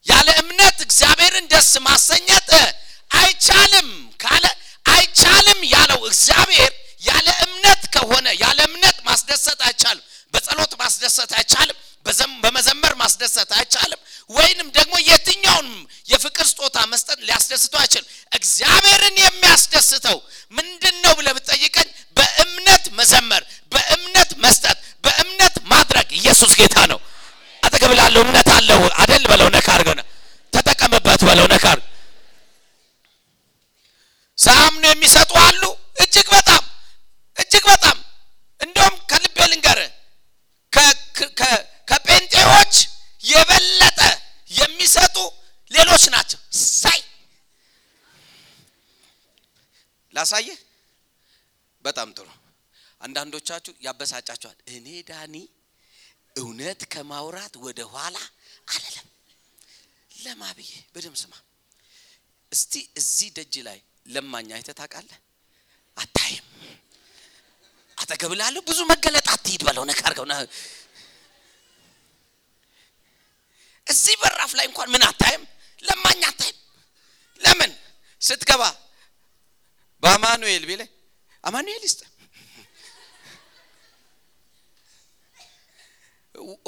ያለ 0.05 0.27
እምነት 0.41 0.77
እግዚአብሔርን 0.85 1.45
ደስ 1.51 1.71
ማሰኘት 1.85 2.49
አይቻልም 3.11 3.89
ካለ 4.19 4.45
አይቻልም 4.85 5.59
ያለው 5.73 5.99
እግዚአብሔር 6.11 6.71
ያለ 7.01 7.27
እምነት 7.45 7.81
ከሆነ 7.93 8.27
ያለ 8.41 8.59
እምነት 8.69 8.97
ማስደሰት 9.07 9.59
አይቻልም። 9.67 10.03
በጸሎት 10.33 10.73
ማስደሰት 10.81 11.31
አይቻልም። 11.37 11.77
በመዘመር 12.43 12.93
ማስደሰት 13.01 13.49
አይቻልም። 13.57 13.99
ወይንም 14.61 14.73
ደግሞ 14.77 14.95
የትኛውንም 15.03 15.77
የፍቅር 16.09 16.45
ስጦታ 16.49 16.77
መስጠት 16.91 17.19
ሊያስደስተው 17.27 17.79
አይችልም። 17.81 18.07
እግዚአብሔርን 18.31 19.15
የሚያስደስተው 19.19 20.17
ምንድን 20.53 20.95
ነው 21.03 21.13
ብለህ 21.17 21.33
ብትጠይቀኝ 21.37 21.87
በእምነት 22.17 22.83
መዘመር፣ 22.99 23.43
በእምነት 23.71 24.31
መስጠት፣ 24.43 24.77
በእምነት 25.03 25.55
ማድረግ። 25.71 26.07
ኢየሱስ 26.19 26.53
ጌታ 26.59 26.77
ነው። 26.91 26.99
አጠገብ 27.63 27.91
ላለው 27.99 28.21
እምነት 28.25 28.49
አለው 28.57 28.81
አደል 29.01 29.25
በለው፣ 29.31 29.49
ነካ 29.55 29.67
አድርገው 29.75 29.95
ተጠቀምበት 30.53 31.21
በለው፣ 31.27 31.47
ነካ 31.53 31.65
ሳያምኑ 34.37 34.83
የሚሰጡ 34.89 35.31
አሉ። 35.45 35.63
እጅግ 36.03 36.27
በጣም 36.35 36.63
እጅግ 37.37 37.65
በጣም 37.71 37.97
እንደውም 38.61 38.95
ከልቤ 39.09 39.37
ልንገርህ 39.51 39.89
ከጴንጤዎች 41.89 42.73
የበለጠ 43.23 43.99
የሚሰጡ 44.51 45.17
ሌሎች 45.71 46.03
ናቸው። 46.13 46.39
ሳይ 46.73 46.99
ላሳየህ። 50.13 50.57
በጣም 52.01 52.13
ጥሩ። 52.17 52.27
አንዳንዶቻችሁ 53.01 53.73
ያበሳጫችኋል። 53.85 54.55
እኔ 54.69 54.87
ዳኒ 55.09 55.35
እውነት 56.35 56.81
ከማውራት 56.91 57.53
ወደ 57.65 57.79
ኋላ 57.91 58.17
አልልም። 58.67 59.07
ለማ 60.17 60.41
ብዬ 60.57 60.71
በደም 60.93 61.15
ስማ። 61.21 61.33
እስቲ 62.51 62.73
እዚህ 62.97 63.29
ደጅ 63.37 63.55
ላይ 63.67 63.79
ለማኝ 64.07 64.49
አይተህ? 64.57 64.79
አታይም። 65.97 66.45
አጠገብ 67.97 68.31
ብዙ 68.67 68.79
መገለጥ 68.91 69.27
አትሂድ 69.35 69.61
በለው 69.67 69.83
ነካ 69.89 70.01
አድርገው 70.07 70.25
እዚህ 73.87 74.15
በራፍ 74.21 74.51
ላይ 74.57 74.65
እንኳን 74.69 74.89
ምን 74.93 75.03
አታይም? 75.09 75.43
ለማኝ 75.83 76.21
አታይም። 76.29 76.57
ለምን 77.41 77.71
ስትገባ 78.21 78.63
በአማኑኤል 80.03 80.65
ቢለ 80.69 80.81
አማኑኤል 81.43 81.83
ይስጥ። 81.87 82.01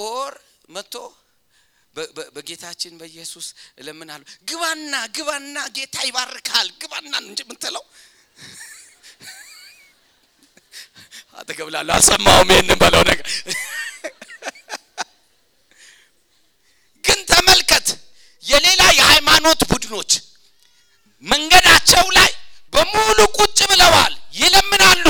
ኦር 0.05 0.33
መጥቶ 0.69 0.95
በጌታችን 2.35 2.93
በኢየሱስ 2.99 3.47
እለምናለሁ 3.79 4.25
ግባና 4.49 4.93
ግባና 5.17 5.57
ጌታ 5.75 5.95
ይባርካል 6.07 6.67
ግባና 6.81 7.13
እንጂ 7.23 7.41
ምትለው 7.49 7.83
አጠገብ 11.35 11.67
አልሰማውም 11.91 12.49
ይህንን 12.53 12.79
በለው 12.81 13.03
ነገር። 13.11 13.27
ግን 17.03 17.19
ተመልከት 17.31 17.87
የሌላ 18.43 18.83
የሃይማኖት 18.99 19.61
ቡድኖች 19.71 20.11
ይለምናሉ። 24.33 25.05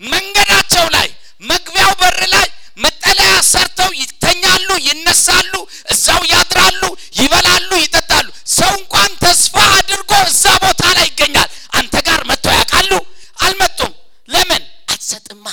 መንገዳቸው 0.00 0.86
ላይ 0.96 1.08
መግቢያው 1.42 1.92
በር 2.00 2.18
ላይ 2.34 2.46
መጠለያ 2.78 3.32
ሰርተው 3.50 3.90
ይተኛሉ፣ 4.00 4.68
ይነሳሉ፣ 4.86 5.52
እዛው 5.92 6.22
ያድራሉ፣ 6.32 6.82
ይበላሉ፣ 7.18 7.70
ይጠጣሉ። 7.84 8.26
ሰው 8.56 8.72
እንኳን 8.80 9.10
ተስፋ 9.24 9.54
አድርጎ 9.76 10.12
እዛ 10.28 10.44
ቦታ 10.64 10.82
ላይ 10.96 11.06
ይገኛል። 11.10 11.48
አንተ 11.78 11.94
ጋር 12.08 12.20
መጥተው 12.30 12.54
ያውቃሉ? 12.56 12.92
አልመጡም። 13.38 13.92
ለምን 14.28 14.62
አትሰጥማ? 14.92 15.46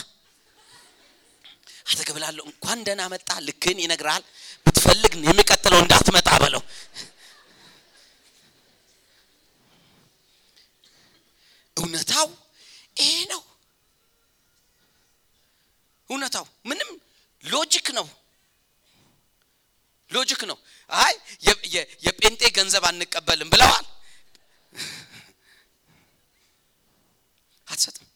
አጠገብህ 1.88 2.22
ላለው 2.24 2.46
እንኳን 2.50 2.80
ደህና 2.88 3.02
መጣ 3.14 3.30
ልክህን 3.48 3.80
ይነግራል። 3.84 4.24
ብትፈልግ 4.66 5.14
የሚቀጥለው 5.22 5.80
እንዳትመጣ 5.82 6.30
በለው። 6.42 6.62
ገንዘብ 22.62 22.84
አንቀበልም 22.88 23.50
ብለዋል። 23.54 23.86
አትሰጥም። 27.68 28.08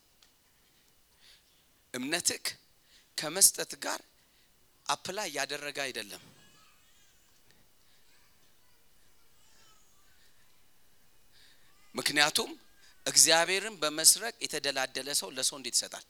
እምነትክ 1.94 2.46
ከመስጠት 3.18 3.72
ጋር 3.86 4.02
አፕላይ 4.86 5.30
ያደረገ 5.38 5.78
አይደለም። 5.86 6.24
ምክንያቱም 11.96 12.52
እግዚአብሔርን 13.06 13.75
በመስረቅ 13.82 14.36
የተደላደለ 14.42 15.10
ሰው 15.20 15.30
ለሰው 15.30 15.58
እንዴት 15.60 15.75
ይሰጣል? 15.78 16.06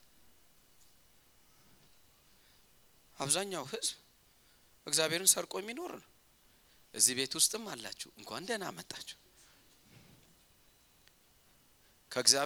አብዛኛው 3.20 3.66
ህዝብ 3.66 3.94
እግዚአብሔርን 4.88 5.32
ሰርቆ 5.34 5.54
የሚኖር 5.60 5.92
ነው 5.96 6.10
እዚህ 6.96 7.14
ቤት 7.18 7.34
ውስጥም 7.38 7.64
አላችሁ። 7.72 8.10
እንኳን 8.18 8.44
ደህና 8.48 8.66
መጣችሁ። 8.78 9.18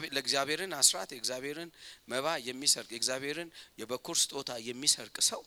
ለእግዚአብሔርን 0.10 0.72
አስራት 0.78 1.10
የእግዚአብሔርን 1.12 1.70
መባ 2.10 2.28
የሚሰርቅ 2.46 2.90
የእግዚአብሔርን 2.92 3.50
የበኩር 3.80 4.18
ስጦታ 4.22 4.52
የሚሰርቅ 4.66 5.16
ሰው 5.28 5.42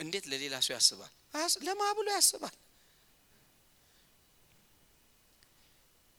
እንዴት 0.00 0.24
ለሌላ 0.30 0.54
ሰው 0.62 0.72
ያስባል? 0.76 1.10
አያስ- 1.34 1.58
ለማ 1.62 1.82
ብሎ 1.98 2.08
ያስባል። 2.14 2.54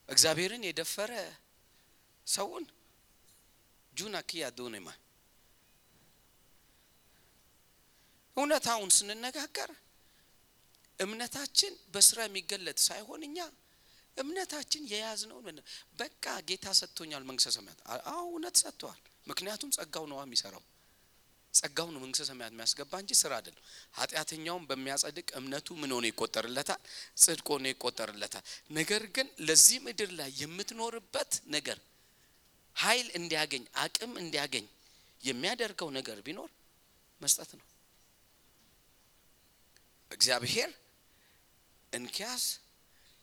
እግዚአብሔርን 0.09 0.63
የደፈረ 0.67 1.11
ሰውን 2.27 2.65
ጁና 3.93 4.15
ክያ 4.29 4.43
ዶኔማ። 4.57 4.87
እውነታውን 8.37 8.91
ስንነጋገር 8.97 9.71
እምነታችን 11.01 11.73
በስራ 11.93 12.19
የሚገለጥ 12.27 12.79
ሳይሆን 12.87 13.21
እኛ 13.27 13.37
እምነታችን 14.17 14.83
የያዝነው 14.91 15.39
ምን- 15.45 15.63
በቃ 15.99 16.25
ጌታ 16.49 16.67
ሰጥቶኛል 16.79 17.23
መንግስተ 17.29 17.51
ሰማያት። 17.55 17.79
አዎ 18.09 18.23
እውነት 18.27 18.55
ሰጥተዋል 18.63 18.99
ምክንያቱም 19.27 19.69
ጸጋው 19.77 20.05
ነዋ 20.11 20.21
የሚሰራው። 20.25 20.63
ጸጋው 21.53 21.87
ነው 21.93 21.99
መንግስተ 22.03 22.25
ሰማያት 22.29 22.51
የሚያስገባ 22.53 22.91
እንጂ 23.01 23.11
ስራ 23.21 23.31
አይደለም። 23.39 23.63
ኃጢአተኛውን 23.97 24.63
በሚያጸድቅ 24.69 25.27
እምነቱ 25.39 25.67
ምን 25.81 25.91
ሆኖ 25.95 26.05
ይቆጠርለታል? 26.09 26.81
ጽድቅ 27.17 27.47
ሆኖ 27.51 27.65
ይቆጠርለታል። 27.71 28.43
ነገር 28.71 29.03
ግን 29.15 29.27
ለዚህ 29.47 29.77
ምድር 29.87 30.11
ላይ 30.19 30.29
የምትኖርበት 30.41 31.31
ነገር 31.55 31.79
ኃይል 32.75 33.07
እንዲያገኝ 33.19 33.63
አቅም 33.77 34.13
እንዲያገኝ 34.21 34.67
የሚያደርገው 35.21 35.89
ነገር 35.97 36.19
ቢኖር 36.25 36.49
መስጠት 37.21 37.51
ነው። 37.57 37.65
እግዚአብሔር 40.11 40.69
እንኪያስ 41.93 42.43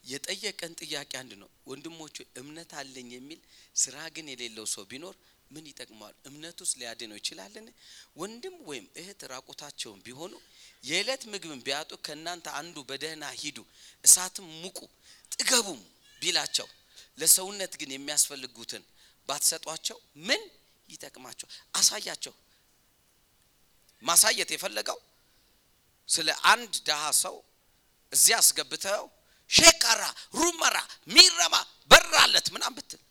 የጠየቀን 0.04 0.72
ጥያቄ 0.80 1.10
አንድ 1.20 1.32
ነው። 1.42 1.50
ወንድሞቹ 1.70 2.16
እምነት 2.40 2.70
አለኝ 2.80 3.08
የሚል 3.16 3.40
ስራ 3.76 3.96
ግን 4.14 4.26
የሌለው 4.32 4.66
ሰው 4.74 4.84
ቢኖር 4.90 5.14
ምን 5.50 5.64
ይጠቅመዋል? 5.70 6.14
እምነት 6.28 6.56
ውስጥ 6.62 6.74
ሊያድነው 6.80 7.16
ይችላልን? 7.20 7.66
ወንድም 8.16 8.56
ወይም 8.68 8.86
እህት 9.00 9.20
ራቁታቸውን 9.32 10.00
ቢሆኑ 10.06 10.32
የዕለት 10.84 11.22
ምግብን 11.32 11.60
ቢያጡ 11.66 11.90
ከእናንተ 12.06 12.46
አንዱ 12.60 12.76
በደህና 12.90 13.24
ሂዱ 13.40 13.58
እሳትም 14.04 14.46
ሙቁ 14.62 14.78
ጥገቡም 15.32 15.80
ቢላቸው 16.22 16.68
ለሰውነት 17.18 17.72
ግን 17.80 17.90
የሚያስፈልጉትን 17.94 18.82
ባትሰጧቸው 19.28 19.98
ምን 20.28 20.42
ይጠቅማቸው? 20.88 21.48
አሳያቸው። 21.74 22.34
ማሳየት 24.02 24.50
የፈለገው 24.54 24.98
ስለ 26.08 26.28
አንድ 26.52 26.72
ደሃ 26.86 27.02
ሰው 27.22 27.34
እዚያ 28.12 28.36
አስገብተው 28.42 29.04
ሼካራ 29.50 30.02
ሩመራ 30.34 30.76
ሚረማ 31.08 31.54
በራለት 31.90 32.46
ምናም 32.54 32.74
ብትል 32.78 33.02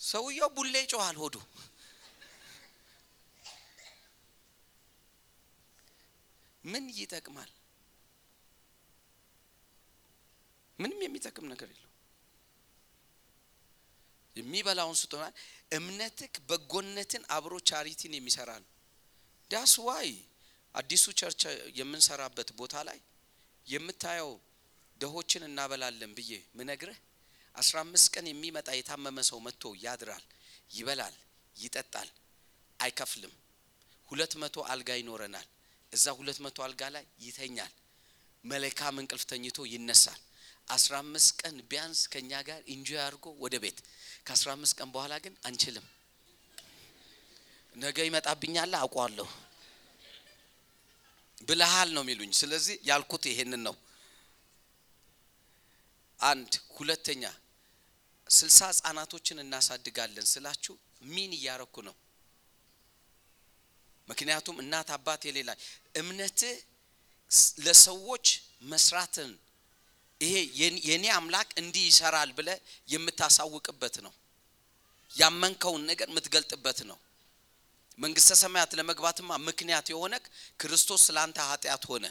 ሰውየው 0.00 0.50
ቡሌ 0.56 0.74
ጮኋል 0.92 1.16
ሆዱ። 1.22 1.34
ምን 6.64 6.84
ይጠቅማል? 6.96 7.50
ምንም 10.78 11.00
የሚጠቅም 11.04 11.46
ነገር 11.52 11.68
የለው 11.72 11.88
የሚበላውን 14.36 14.96
ስጦናል 15.00 15.34
እምነትክ 15.72 16.34
በጎነትን 16.48 17.24
አብሮ 17.36 17.54
ቻሪቲን 17.70 18.12
የሚሰራ 18.16 18.50
ነው። 18.62 18.68
ዳስ 19.50 19.72
ዋይ 19.86 20.10
አዲሱ 20.74 21.04
ቸርች 21.20 21.42
የምንሰራበት 21.78 22.48
ቦታ 22.60 22.74
ላይ 22.88 22.98
የምታየው 23.66 24.32
ደሆችን 25.00 25.46
እናበላለን 25.48 26.12
ብዬ 26.18 26.30
ምነግርህ 26.58 26.98
አስራ 27.54 27.76
አምስት 27.84 28.06
ቀን 28.14 28.26
የሚመጣ 28.30 28.68
የታመመ 28.76 29.18
ሰው 29.30 29.38
መጥቶ 29.46 29.72
ያድራል 29.84 30.24
ይበላል 30.70 31.14
ይጠጣል 31.56 32.08
አይከፍልም። 32.80 33.34
ሁለት 34.10 34.32
መቶ 34.42 34.56
አልጋ 34.72 34.90
ይኖረናል 35.00 35.46
እዛ 35.92 36.04
ሁለት 36.18 36.38
መቶ 36.44 36.58
አልጋ 36.66 36.82
ላይ 36.94 37.04
ይተኛል። 37.24 37.72
መልካም 38.44 38.96
እንቅልፍ 39.02 39.24
ተኝቶ 39.30 39.58
ይነሳል። 39.72 40.20
አስራ 40.68 40.92
አምስት 41.02 41.30
ቀን 41.40 41.56
ቢያንስ 41.70 42.00
ከኛ 42.12 42.32
ጋር 42.48 42.60
enjoy 42.74 43.00
አድርጎ 43.04 43.26
ወደ 43.44 43.54
ቤት። 43.64 43.78
ከአስራ 44.26 44.48
አምስት 44.56 44.74
ቀን 44.78 44.88
በኋላ 44.94 45.14
ግን 45.24 45.34
አንችልም። 45.48 45.86
ነገ 47.74 47.98
ይመጣብኛል 48.08 48.72
አውቋለሁ 48.80 49.28
ብልሃል 51.42 51.88
ነው 51.96 52.02
የሚሉኝ። 52.04 52.32
ስለዚህ 52.40 52.76
ያልኩት 52.84 53.24
ይሄንን 53.30 53.62
ነው። 53.68 53.74
አንድ 56.20 56.52
ሁለተኛ 56.76 57.22
ስልሳ 58.30 58.60
ህጻናቶችን 58.70 59.42
እናሳድጋለን 59.42 60.26
ስላችሁ 60.32 60.74
ሚን 61.06 61.30
እያረኩ 61.38 61.76
ነው። 61.88 61.94
ምክንያቱም 64.08 64.56
እናት 64.62 64.88
አባት 64.96 65.22
የሌላ 65.28 65.50
እምነትህ 66.00 66.54
ለሰዎች 67.66 68.26
መስራትን 68.64 69.30
ይሄ 70.20 70.34
የኔ 70.88 71.04
አምላክ 71.14 71.48
እንዲህ 71.60 71.84
ይሰራል 71.90 72.30
ብለ 72.38 72.48
የምታሳውቅበት 72.88 73.96
ነው። 74.06 74.12
ያመንከውን 75.10 75.82
ነገር 75.90 76.08
የምትገልጥበት 76.10 76.78
ነው 76.90 76.98
መንግስተ 77.98 78.30
ሰማያት 78.42 78.70
ለመግባትማ 78.78 79.30
ምክንያት 79.48 79.86
የሆነ 79.92 80.14
ክርስቶስ 80.60 81.00
ስላንተ 81.08 81.38
ኃጢአት 81.50 81.82
ሆነ። 81.90 82.04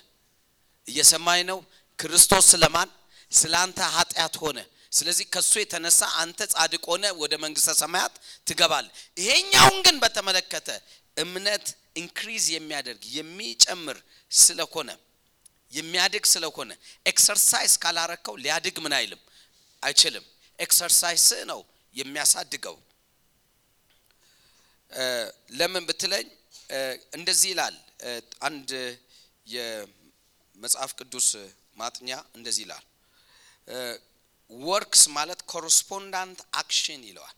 እየሰማኝ 0.88 1.42
ነው። 1.50 1.60
ክርስቶስ 2.00 2.46
ስለማን? 2.52 2.90
ስላንተ 3.32 3.80
ኃጢአት 3.96 4.36
ሆነ። 4.42 4.58
ስለዚህ 4.92 5.26
ከሱ 5.34 5.52
የተነሳ 5.60 6.00
አንተ 6.22 6.40
ጻድቅ 6.54 6.84
ሆነ 6.92 7.04
ወደ 7.22 7.34
መንግስተ 7.44 7.70
ሰማያት 7.82 8.14
ትገባል 8.48 8.86
ይሄኛውን 9.18 9.78
ግን 9.86 9.96
በተመለከተ 10.04 10.70
እምነት 11.18 11.66
increase 11.96 12.46
የሚያደርግ 12.56 13.02
የሚጨምር 13.18 13.98
ስለሆነ 14.40 14.90
የሚያድግ 15.72 16.26
ስለሆነ 16.34 16.72
exercise 17.06 17.74
ካላረከው 17.84 18.36
ሊያድግ 18.44 18.78
ምን 18.86 18.94
አይልም? 18.98 19.22
አይችልም። 19.84 20.26
exercise 20.60 21.28
ነው 21.52 21.60
የሚያሳድገው 21.96 22.76
ለምን 25.52 25.84
ብትለኝ 25.90 26.28
እንደዚህ 27.14 27.50
ይላል። 27.54 27.76
አንድ 28.42 28.70
የመጽሐፍ 29.54 30.92
ቅዱስ 31.00 31.28
ማጥኛ 31.78 32.10
እንደዚህ 32.36 32.64
ይላል። 32.66 32.86
works 34.52 35.04
ማለት 35.18 35.40
correspondent 35.52 36.40
action 36.62 37.02
ይለዋል። 37.10 37.38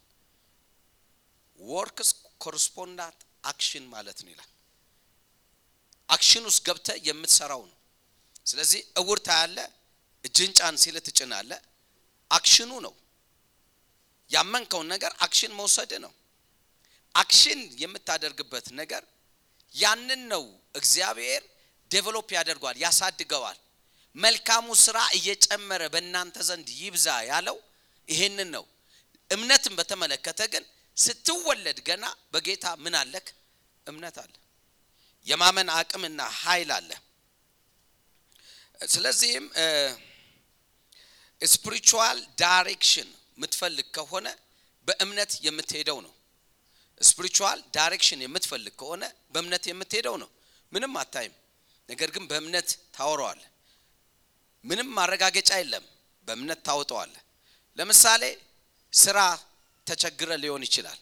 works 1.60 2.10
correspondent 2.44 3.20
action 3.44 3.86
ማለት 3.94 4.20
ነው 4.26 4.32
ይላል። 4.34 4.50
action 6.10 6.44
ውስጥ 6.50 6.62
ገብተ 6.68 6.88
የምትሰራው 7.08 7.62
ነው። 7.70 7.78
ስለዚህ 8.46 8.82
እውር 9.02 9.20
ታያለ 9.28 9.58
እጅን 10.24 10.52
ጫን 10.58 10.76
ሲል 10.84 10.96
ትጭናለ 11.08 11.52
action 12.32 12.62
ኡ 12.62 12.72
ነው። 12.86 12.94
ያመንከውን 14.30 14.88
ነገር 14.94 15.12
action 15.26 15.54
መውሰድ 15.60 15.92
ነው 16.06 16.12
action 17.16 17.62
የምታደርግበት 17.82 18.68
ነገር 18.80 19.04
ያንን 19.74 20.22
ነው 20.32 20.44
እግዚአብሔር 20.76 21.44
develop 21.92 22.30
ያደርገዋል 22.38 22.78
ያሳድገዋል። 22.84 23.58
መልካሙ 24.16 24.68
ስራ 24.84 24.98
እየጨመረ 25.18 25.82
በእናንተ 25.94 26.38
ዘንድ 26.50 26.68
ይብዛ 26.82 27.08
ያለው 27.30 27.58
ይሄንን 28.08 28.50
ነው። 28.56 28.66
እምነትን 29.32 29.74
በተመለከተ 29.80 30.42
ግን 30.54 30.64
ስትወለድ 30.98 31.78
ገና 31.88 32.04
በጌታ 32.34 32.66
ምን 32.84 32.96
አለክ? 33.00 33.28
እምነት 33.88 34.18
አለ። 34.24 34.34
የማመን 35.28 35.70
አቅምና 35.76 36.22
ኃይል 36.40 36.70
አለ። 36.78 36.90
ስለዚህም 38.88 39.46
spiritual 41.42 42.20
direction 42.42 43.10
የምትፈልግ 43.38 43.88
ከሆነ 43.98 44.28
በእምነት 44.88 45.32
የምትሄደው 45.46 45.98
ነው 46.06 46.13
spiritual 47.02 47.60
direction 47.76 48.22
የምትፈልግ 48.24 48.74
ከሆነ 48.80 49.04
በእምነት 49.34 49.64
የምትሄደው 49.70 50.16
ነው። 50.24 50.30
ምንም 50.72 50.94
አታይም። 51.02 51.34
ነገር 51.90 52.10
ግን 52.16 52.24
በእምነት 52.30 52.70
ታወረዋለ 52.98 53.42
ምንም 54.64 54.90
ማረጋገጫ 54.98 55.52
የለም። 55.60 55.86
በእምነት 56.28 56.60
ታውጠዋለ 56.68 57.14
ለምሳሌ 57.78 58.24
ስራ 58.94 59.18
ተቸግረ 59.88 60.32
ሊሆን 60.44 60.64
ይችላል። 60.68 61.00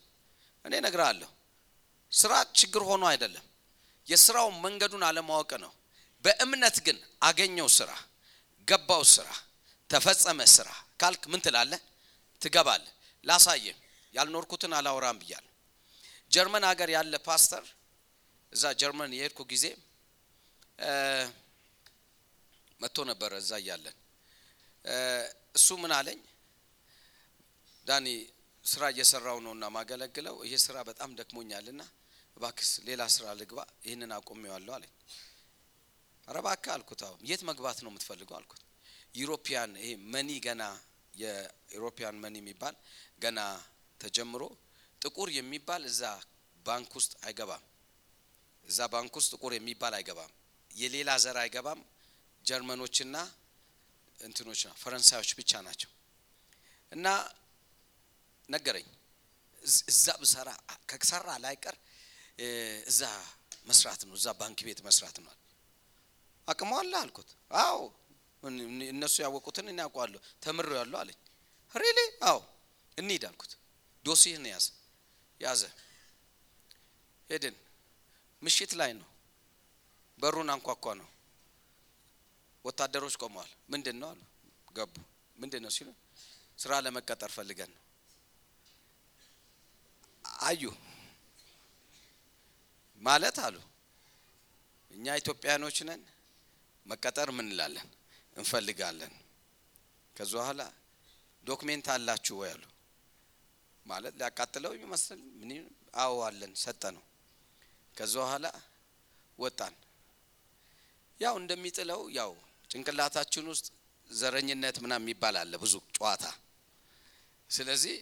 እኔ 0.65 0.73
ነግራለሁ 0.86 1.30
ስራ 2.12 2.34
ችግር 2.60 2.82
ሆኖ 2.89 3.04
አይደለም። 3.12 3.45
የስራው 4.08 4.47
መንገዱን 4.63 5.04
አለማወቅ 5.10 5.51
ነው። 5.63 5.71
በእምነት 6.23 6.77
ግን 6.86 6.97
አገኘው 7.21 7.67
ስራ 7.77 7.91
ገባው 8.67 9.04
ስራ 9.13 9.30
ተፈጸመ 9.89 10.41
ስራ 10.56 10.69
ካልክ 10.99 11.23
ምን 11.32 11.41
ትላለ 11.45 11.73
ትገባለ 12.41 12.84
ላሳየም 13.23 13.77
ያልኖርኩትን 14.13 14.73
አላወራም 14.77 15.17
ብያለሁ 15.21 15.50
ጀርመን 16.32 16.63
ሀገር 16.70 16.89
ያለ 16.96 17.15
ፓስተር 17.26 17.63
እዛ 18.54 18.63
ጀርመን 18.82 19.12
የሄድኩ 19.15 19.41
ጊዜ 19.52 19.65
መጥቶ 22.80 22.98
ነበረ 23.10 23.32
እዛ 23.41 23.52
እያለን። 23.62 23.98
እሱ 25.56 25.67
ምን 25.82 25.91
አለኝ? 25.98 26.20
ዳኒ 27.88 28.08
ስራ 28.65 28.84
እየሰራው 28.94 29.38
ነው 29.46 29.54
እና 29.58 29.65
ማገለግለው 29.76 30.36
ይሄ 30.46 30.54
ስራ 30.65 30.78
በጣም 30.89 31.10
ደክሞኛልና 31.20 31.82
እባክስ 32.38 32.70
ሌላ 32.88 33.02
ስራ 33.15 33.26
ልግባ 33.39 33.60
ይህንን 33.86 34.12
አቁሜዋለሁ 34.17 34.74
አለኝ። 34.78 34.94
ኧረ 36.28 36.38
አልኩት 36.76 37.02
አሁን 37.08 37.22
የት 37.30 37.41
መግባት 37.50 37.78
ነው 37.84 37.91
የምትፈልገው? 37.91 38.36
አልኩት። 38.39 38.62
European 39.15 39.71
ይሄ 39.82 39.91
money 40.13 40.30
ገና 40.46 40.63
የ 41.13 41.34
European 41.34 42.17
money 42.23 42.36
የሚባል 42.41 42.76
ገና 43.22 43.39
ተጀምሮ 44.00 44.44
ጥቁር 45.01 45.29
የሚባል 45.37 45.83
እዛ 45.89 46.01
ባንክ 46.65 46.91
ውስጥ 46.99 47.13
አይገባም። 47.25 47.63
እዛ 48.67 48.79
ባንክ 48.93 49.13
ውስጥ 49.19 49.29
ጥቁር 49.35 49.51
የሚባል 49.55 49.93
አይገባም። 49.97 50.31
የሌላ 50.71 51.09
ዘር 51.23 51.37
አይገባም። 51.43 51.79
ጀርመኖችና 52.45 53.15
እንትኖች 54.19 54.61
ፈረንሳዮች 54.81 55.31
ብቻ 55.39 55.61
ናቸው። 55.67 55.89
እና 56.91 57.07
ነገረኝ 58.49 58.87
እዛ 59.89 60.05
ብሰራ 60.21 60.49
ከሰራ 60.91 61.29
ላይቀር 61.43 61.75
እዛ 62.87 63.01
መስራት 63.69 64.01
ነው 64.07 64.15
እዛ 64.19 64.27
ባንክ 64.39 64.59
ቤት 64.67 64.79
መስራት 64.87 65.17
ነው። 65.25 65.33
አቅመዋለ 66.47 66.93
አልኩት። 67.01 67.29
አዎ። 67.61 67.79
እነሱ 68.91 69.15
ያወቁትን 69.23 69.67
እኔ 69.71 69.79
ያውቋለሁ 69.83 70.19
ተምሮ 70.43 70.69
ያለሁ 70.79 70.97
አለኝ። 71.01 71.17
Really? 71.75 71.99
አዎ። 72.23 72.39
እንሂድ 72.97 73.23
አልኩት። 73.29 73.51
ዶሲህን 74.05 74.45
ያዘ 74.49 74.65
ያዘ። 75.41 75.62
ሄድን። 77.30 77.56
ምሽት 78.41 78.71
ላይ 78.80 78.91
ነው። 78.99 79.08
በሩን 80.17 80.49
አንኳኳ 80.54 80.86
ነው። 81.01 81.10
ወታደሮች 82.65 83.15
ቆመዋል። 83.21 83.51
ምንድን 83.69 83.97
ነው? 84.01 84.10
አሉ። 84.10 84.21
ገቡ። 84.75 84.93
ምንድን 85.38 85.62
ነው? 85.65 85.71
ሲሉ 85.77 85.89
ስራ 86.60 86.71
ለመቀጠር 86.86 87.32
ፈልገን 87.38 87.71
ነው. 87.75 87.82
አዩ። 90.43 90.63
ማለት? 93.01 93.38
አሉ። 93.45 93.56
እኛ 94.91 95.06
ኢትዮጵያኖች 95.15 95.77
ነን። 95.89 96.01
መቀጠር 96.86 97.30
ምን 97.32 97.45
እንላለን? 97.45 97.88
እንፈልጋለን. 98.36 99.13
ከዚ 100.15 100.32
በኋላ 100.38 100.62
ዶክሜንት 101.43 101.88
አላችሁ 101.93 102.36
ወይ? 102.41 102.51
አሉ 102.51 102.63
ማለት 103.86 104.13
ሊያቃጥለው 104.20 104.74
ይመስል 104.78 105.20
ምን 105.39 105.52
አዎ 106.04 106.17
ሰጠ 106.63 106.84
ነው 106.96 107.04
ከዚ 107.98 108.13
በኋላ 108.22 108.46
ወጣን። 109.39 109.74
ያው 111.20 111.36
እንደሚጥለው 111.41 112.02
ያው 112.17 112.32
ጭንቅላታችን 112.70 113.46
ውስጥ 113.52 113.65
ዘረኝነት 114.10 114.76
ምናምን 114.84 115.06
የሚባል 115.06 115.36
አለ 115.41 115.54
ብዙ 115.63 115.74
ጨዋታ። 115.98 116.24
ስለዚህ 117.50 117.96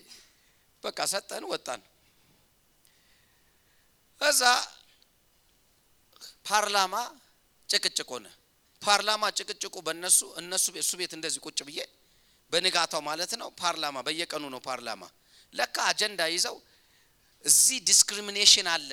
በቃ 0.83 0.99
ሰጠን 1.13 1.43
ወጣን። 1.51 1.81
እዛ 4.21 4.41
ፓርላማ 6.45 6.95
ጭቅጭቅ 7.69 8.09
ሆነ። 8.13 8.27
ፓርላማ 8.81 9.23
ጭቅጭቁ 9.37 9.75
በእነሱ 9.87 10.19
እነሱ 10.41 10.65
እሱ 10.81 10.91
ቤት 10.99 11.11
እንደዚህ 11.17 11.41
ቁጭ 11.47 11.59
ብዬ 11.67 11.79
በንጋታው 12.51 13.01
ማለት 13.07 13.31
ነው 13.41 13.49
ፓርላማ 13.61 13.97
በየቀኑ 14.07 14.43
ነው 14.53 14.61
ፓርላማ 14.67 15.01
ለካ 15.53 15.77
አጀንዳ 15.91 16.21
ይዘው 16.33 16.57
እዚህ 17.45 17.77
discrimination 17.89 18.67
አለ። 18.73 18.91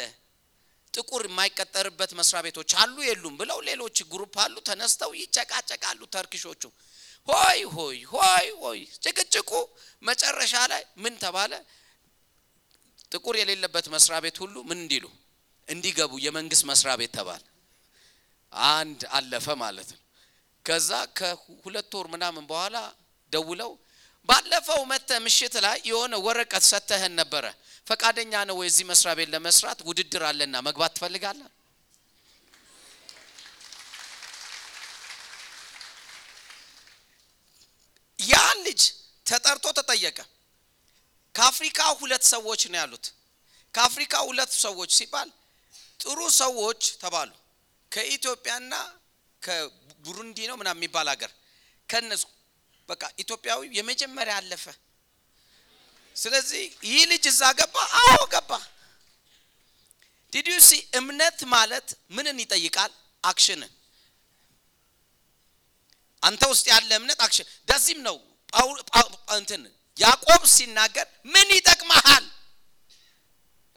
ጥቁር 0.95 1.23
የማይቀጠርበት 1.29 2.11
መስሪያ 2.19 2.41
ቤቶች 2.47 2.71
አሉ 2.83 2.97
የሉም 3.07 3.35
ብለው 3.41 3.59
ሌሎች 3.69 3.97
group 4.13 4.35
አሉ 4.45 4.57
ተነስተው 4.69 5.11
ይጨቃጨቃሉ 5.21 6.01
Turkish 6.15 6.43
ኦቹ። 6.43 6.63
ሆይ 7.29 7.61
ሆይ 7.75 7.99
ሆይ 8.13 8.47
ሆይ 8.61 8.81
ጭቅጭቁ 9.05 9.51
መጨረሻ 10.03 10.55
ላይ 10.73 10.83
ምን 10.97 11.15
ተባለ? 11.23 11.53
ጥቁር 13.13 13.35
የሌለበት 13.41 13.87
መስሪያ 13.95 14.19
ቤት 14.25 14.37
ሁሉ 14.43 14.57
ምን 14.69 14.79
እንዲሉ? 14.83 15.05
እንዲገቡ 15.69 16.13
የመንግስት 16.25 16.65
መስሪያ 16.71 16.95
ቤት 17.01 17.13
ተባለ። 17.19 17.43
አንድ 18.73 19.01
አለፈ 19.17 19.47
ማለት 19.63 19.89
ነው። 19.95 20.01
ከዛ 20.65 20.91
ከሁለት 21.19 21.93
ወር 21.97 22.07
ምናምን 22.15 22.45
በኋላ 22.51 22.77
ደውለው 23.33 23.71
ባለፈው 24.29 24.81
መተ 24.91 25.11
ምሽት 25.25 25.55
ላይ 25.65 25.77
የሆነ 25.91 26.15
ወረቀት 26.27 26.65
ሰተህን 26.71 27.13
ነበረ። 27.21 27.45
ፈቃደኛ 27.87 28.33
ነው 28.49 28.57
ወይ 28.61 28.69
እዚህ 28.71 28.85
መስሪያ 28.91 29.13
ቤት 29.19 29.29
ለመስራት? 29.35 29.79
ውድድር 29.89 30.23
አለና 30.31 30.55
መግባት 30.69 30.93
ትፈልጋለህ? 30.97 31.49
ያ 38.19 38.35
ልጅ 38.67 38.81
ተጠርቶ 39.27 39.67
ተጠየቀ። 39.79 40.19
ከአፍሪካ 41.35 41.81
ሁለት 42.01 42.25
ሰዎች 42.35 42.61
ነው 42.73 42.79
ያሉት። 42.83 43.07
ከአፍሪካ 43.75 44.15
ሁለት 44.29 44.53
ሰዎች 44.65 44.91
ሲባል 44.99 45.29
ጥሩ 46.01 46.19
ሰዎች 46.43 46.81
ተባሉ። 47.03 47.31
ከኢትዮጵያና 47.93 48.73
ከቡሩንዲ 49.43 50.39
ነው 50.51 50.57
ምናምን 50.57 50.81
የሚባል 50.81 51.07
ሀገር። 51.13 51.31
ከነሱ 51.89 52.23
በቃ 52.89 53.03
ኢትዮጵያዊ 53.19 53.61
የመጀመሪያ 53.79 54.35
አለፈ። 54.41 54.65
ስለዚህ 56.17 56.63
ይህ 56.89 57.03
ልጅ 57.11 57.25
እዛ 57.33 57.43
ገባ? 57.59 57.75
አዎ 58.01 58.21
ገባ። 58.35 58.51
ዲዲዩሲ 60.33 60.71
እምነት 60.99 61.39
ማለት 61.55 61.87
ምንን 62.11 62.37
ይጠይቃል? 62.43 62.93
action 63.25 63.61
ን 63.61 63.73
አንተ 66.23 66.43
ውስጥ 66.53 66.67
ያለ 66.73 66.91
እምነት 67.01 67.19
action። 67.25 67.47
ለዚህም 67.69 68.01
ነው 68.07 68.17
እንትን 69.37 69.63
ያዕቆብ 69.97 70.43
ሲናገር 70.55 71.07
ምን 71.35 71.49
ይጠቅመሃል? 71.57 72.25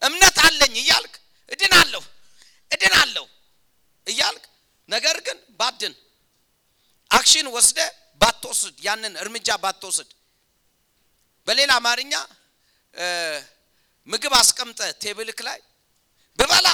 እምነት 0.02 0.38
አለኝ 0.46 0.74
እያልክ 0.82 1.14
እድን 1.52 1.74
አለሁ 3.02 3.26
እያልክ 4.08 4.44
ነገር 4.90 5.18
ግን 5.26 5.38
ባድን። 5.60 5.94
action 7.12 7.48
ወስደ 7.56 7.80
ባትወስድ 8.22 8.76
ያንን 8.86 9.14
እርምጃ 9.22 9.50
ባትወስድ። 9.64 10.10
በሌላ 11.48 11.72
አማርኛ 11.80 12.14
ምግብ 14.08 14.34
አስቀምጠ 14.40 14.80
table 15.02 15.29
ክ 15.29 15.40
ላይ 15.48 15.60
ብበላ 16.40 16.68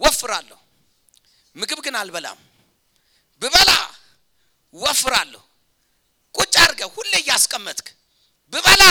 ወፍራለሁ። 0.00 0.58
ምግብ 1.56 1.78
ግን 1.84 1.94
አልበላም። 2.00 2.38
ብበላ 3.42 3.70
ወፍራለሁ። 4.74 5.42
ቁጭ 6.34 6.54
አድርገ 6.62 6.80
ሁሌ 6.94 7.12
እያስቀመጥክ 7.22 7.86
ብበላ። 8.52 8.82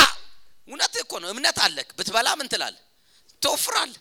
እውነት 0.68 0.94
እኮ 1.02 1.12
ነው 1.22 1.30
እምነት 1.34 1.58
አለክ። 1.66 1.90
ብትበላ 1.98 2.28
ምን 2.40 2.48
ትላል 2.52 2.76
ትወፍራል 3.42 3.92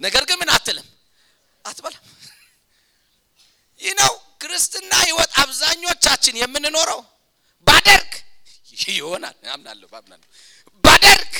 ነገር 0.00 0.22
ግን 0.28 0.36
ምን 0.40 0.50
አትልም? 0.54 0.86
አትበላም። 1.64 2.04
ይህ 3.80 3.92
ነው 4.00 4.12
ክርስትና 4.42 4.92
ህይወት 5.04 5.32
አብዛኞቻችን 5.42 6.38
የምንኖረው 6.40 7.00
ባደርግ 7.66 8.12
ይሆናል። 8.90 9.36
አምናለሁ 9.54 9.88
አምናለሁ። 9.98 10.28
ባደርግ 10.84 11.32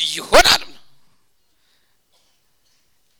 ይሆናል 0.00 0.62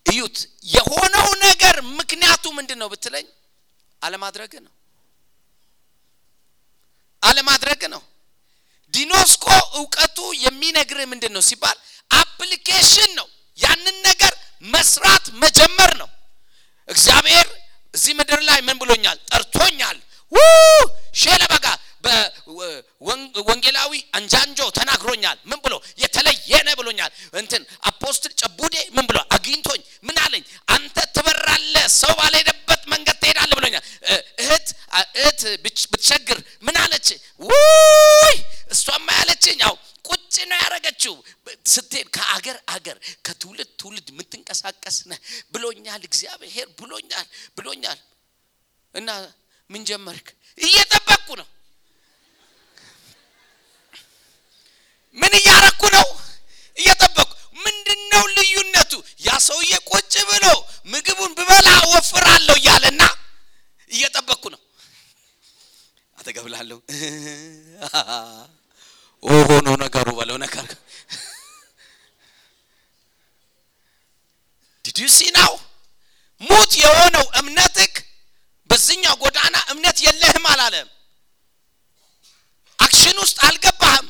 እዩት 0.07 0.39
የሆነው 0.75 1.29
ነገር 1.47 1.77
ምክንያቱ 1.99 2.45
ምንድን 2.59 2.79
ነው 2.83 2.89
ብትለኝ 2.93 3.27
አለማድረግ 4.03 4.53
ነው። 4.67 4.73
አለማድረግ 7.23 7.83
ነው። 7.95 8.03
ጊኖስኮ 8.95 9.47
እውቀቱ 9.79 10.19
የሚነግር 10.45 10.99
ምንድን 11.13 11.33
ነው 11.37 11.43
ሲባል 11.49 11.77
application 12.11 13.11
ነው። 13.19 13.27
ያንን 13.59 13.97
ነገር 14.09 14.33
መስራት 14.67 15.27
መጀመር 15.43 15.91
ነው። 16.03 16.09
እግዚአብሔር 16.89 17.47
እዚህ 17.99 18.13
ምድር 18.19 18.41
ላይ 18.49 18.59
ምን 18.63 18.77
ብሎኛል? 18.83 19.19
ጠርቶኛል። 19.31 19.97
ው 20.33 20.39
ሼለበጋ 21.21 21.67
በወንጌላዊ 22.05 23.93
አንጃንጆ 24.19 24.59
ተናግሮኛል። 24.79 25.39
ምን 25.51 25.59
ብሎ? 25.65 25.75
የተለየነ 26.03 26.69
ብሎኛል። 26.81 27.11
እንትን 27.35 27.63
አፖስትል 27.91 28.33
ጨቡዴ 28.41 28.75
ምን 28.97 29.05
ብሎ? 29.09 29.19
አግኝቶኝ 29.37 29.81
ምን 30.07 30.17
አለኝ? 30.25 30.43
አንተ 30.69 30.97
ትበራለ 31.17 31.75
ሰው 32.01 32.13
ባልሄደበት 32.19 32.83
መንገድ 32.93 33.17
ትሄዳለ 33.23 33.51
ብሎኛል። 33.59 33.83
እህት 34.43 34.69
እህት 35.17 35.41
ብትቸግር 35.65 36.39
ምን 36.63 36.77
አለች? 36.85 37.09
ውይ 37.41 38.37
እሷማ 38.71 39.09
ያለችኝ 39.21 39.59
ያው 39.61 39.75
ቁጭ 40.09 40.37
ነው 40.51 40.57
ያደረገችው። 40.59 41.15
ስትሄድ 41.73 42.09
ከአገር 42.17 42.57
አገር 42.75 42.97
ከትውልድ 43.27 43.71
ትውልድ 43.81 44.09
የምትንቀሳቀስ 44.13 44.97
ነህ። 45.11 45.19
ብሎኛል 45.55 46.03
እግዚአብሔር 46.09 46.67
ብሎኛል 46.81 47.27
ብሎኛል። 47.59 47.99
እና 48.95 49.09
ምን 49.71 49.83
ጀመርክ? 49.89 50.27
እየጠበቅኩ 50.59 51.29
ነው። 51.41 51.49
ምን 55.17 55.33
እያረኩ 55.39 55.83
ነው? 55.97 56.07
እየጠበቅኩ። 56.77 57.33
ምንድን 57.65 58.01
ነው 58.13 58.25
ልዩነቱ? 58.37 58.93
ያ 59.21 59.39
ሰውዬ 59.47 59.73
ቁጭ 59.91 60.15
ብሎ 60.31 60.45
ምግቡን 60.87 61.33
ብበላ 61.39 61.69
ወፍራለሁ 61.93 62.57
እያለና 62.61 63.03
እየጠበቅኩ 63.91 64.45
ነው። 64.55 64.61
አተገብላለሁ 66.19 66.79
ሆኖ 69.23 69.69
ነገሩ 69.83 70.09
በለው 70.19 70.37
ነገር። 70.45 70.67
Did 74.85 74.96
you 74.96 75.08
see 75.08 75.19
now 75.37 75.53
ሙት 76.43 76.73
የሆነው 76.83 77.27
እምነትክ 77.41 77.95
በዚህኛው 78.71 79.15
ጎዳና 79.23 79.57
እምነት 79.73 79.99
የለህም 80.07 80.45
አላለም። 80.53 80.89
action 82.79 83.17
ውስጥ 83.23 83.39
አልገባህም። 83.49 84.07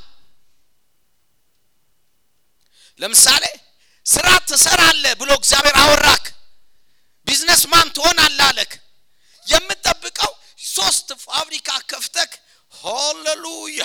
ለምሳሌ 3.00 3.44
ስራ 4.06 4.28
ትሰራለህ 4.48 5.12
ብሎ 5.20 5.30
እግዚአብሔር 5.40 5.76
አወራክ። 5.82 6.24
businessman 7.26 7.88
ትሆናለህ 7.96 8.46
አለክ። 8.50 8.72
የምጠብቀው 9.46 10.32
ሶስት 10.68 11.08
ፋብሪካ 11.24 11.68
ከፍተክ 11.90 12.30
ሃሌሉያ! 12.74 13.80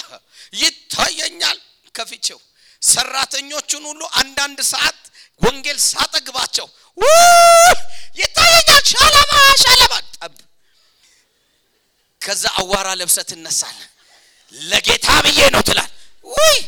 ይታየኛል 0.55 1.57
ከፊቼው። 1.95 2.39
ሰራተኞቹን 2.81 3.83
ሁሉ 3.89 4.01
አንዳንድ 4.21 4.59
ሰዓት 4.71 4.99
ወንጌል 5.41 5.77
ሳጠግባቸው 5.89 6.67
ይታየኛል! 8.19 8.83
ሻለባ 8.91 9.31
ሻለባ 9.63 9.93
ጠብ። 10.15 10.35
ከዛ 12.21 12.43
አዋራ 12.61 12.87
ለብሰ 12.99 13.17
ትነሳለ 13.29 13.79
ለጌታ 14.53 15.07
ብዬ 15.25 15.39
ነው 15.55 15.61
ትላል 15.67 15.91
ውይ! 16.25 16.59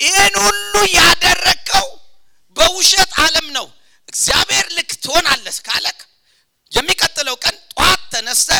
ይህን 0.00 0.34
ሁሉ 0.44 0.74
ያደረግከው 0.98 1.88
በውሸት 2.56 3.10
ዓለም 3.24 3.46
ነው። 3.56 3.66
እግዚአብሔር 4.08 4.66
ልክ 4.76 4.90
ትሆናለስ 5.04 5.58
ካለክ 5.66 5.98
ተነስተ 8.20 8.50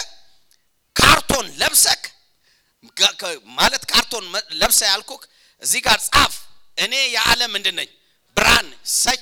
ካርቶን 0.96 1.46
ለብሰክ 1.60 2.02
ማለት 3.58 3.82
ካርቶን 3.90 4.24
ለብሰ 4.60 4.80
ያልኩክ 4.90 5.22
እዚህ 5.62 5.80
ጋር 5.86 5.98
ጻፍ። 6.06 6.34
እኔ 6.78 6.92
የዓለም 7.14 7.50
ምንድን 7.54 7.74
ነኝ? 7.80 7.88
ብርሃን 8.36 8.68
ሰይ 8.94 9.18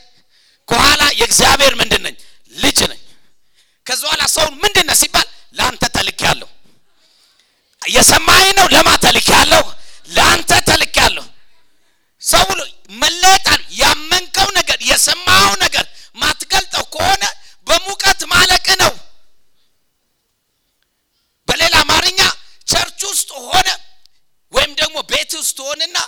ከኋላ 0.68 1.02
የእግዚአብሔር 1.20 1.74
ምንድን 1.80 2.02
ነኝ? 2.06 2.14
ልጅ 2.54 2.78
ነኝ። 2.90 3.00
ከዚ 3.86 4.00
በኋላ 4.06 4.22
ሰውን 4.36 4.54
ምንድን 4.64 4.86
ነ 4.88 4.94
ሲባል 5.02 5.26
ለአንተ 5.58 5.84
ተልክ 5.96 6.20
ያለሁ 6.28 6.48
የሰማይ 7.82 8.46
ነው 8.58 8.66
ለማ 8.74 8.88
ተልክ 9.04 9.28
ያለሁ 9.36 9.64
ለአንተ 10.08 10.50
ተልክ 10.68 10.94
ያለሁ 11.02 11.26
ሰው 12.22 12.42
ብሎ 12.50 12.60
ያመንከው 13.80 14.48
ነገር 14.58 14.78
የሰማው 14.90 15.50
ነገር 15.64 15.84
ማትገልጠው 16.16 16.84
ከሆነ 16.94 17.24
በሙቀት 17.66 18.20
ማለቅ 18.32 18.66
ነው 18.82 18.92
በሌላ 21.48 21.74
አማርኛ 21.84 22.20
church 22.68 23.00
ውስጥ 23.10 23.30
ሆነ 23.44 23.68
ወይም 24.52 24.72
ደግሞ 24.80 24.96
ቤት 25.10 25.32
ውስጥ 25.40 25.58
ሆንና 25.66 25.98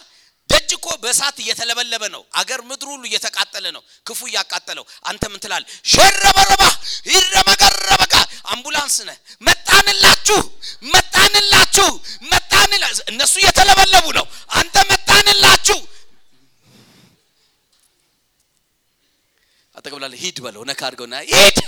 ደጅ 0.51 0.71
እኮ 0.77 0.87
በእሳት 1.11 1.37
እየተለበለበ 1.43 2.03
ነው። 2.15 2.23
አገር 2.41 2.61
ምድሩ 2.69 2.89
ሁሉ 2.95 3.05
እየተቃጠለ 3.11 3.67
ነው። 3.77 3.83
ክፉ 4.07 4.21
እያቃጠለው 4.31 4.85
አንተ 5.11 5.23
ምን 5.33 5.41
ትላል 5.45 5.63
ሸረበረባ 5.93 6.63
ይረመገረበጋ 7.11 8.15
አምቡላንስ 8.53 8.97
ነህ። 9.09 9.17
መጣንላችሁ 9.43 10.39
መጣንላችሁ 10.95 11.89
መጣንላ 12.33 12.83
እነሱ 13.13 13.35
እየተለበለቡ 13.43 14.07
ነው። 14.19 14.27
አንተ 14.61 14.77
መጣንላችሁ። 14.93 15.79
አጠገብህ 19.75 20.02
ላለ 20.02 20.15
ሂድ 20.23 20.39
በለው 20.45 20.63
ነካ 20.71 20.81
አድርገውና 20.89 21.15
ሂድ! 21.33 21.59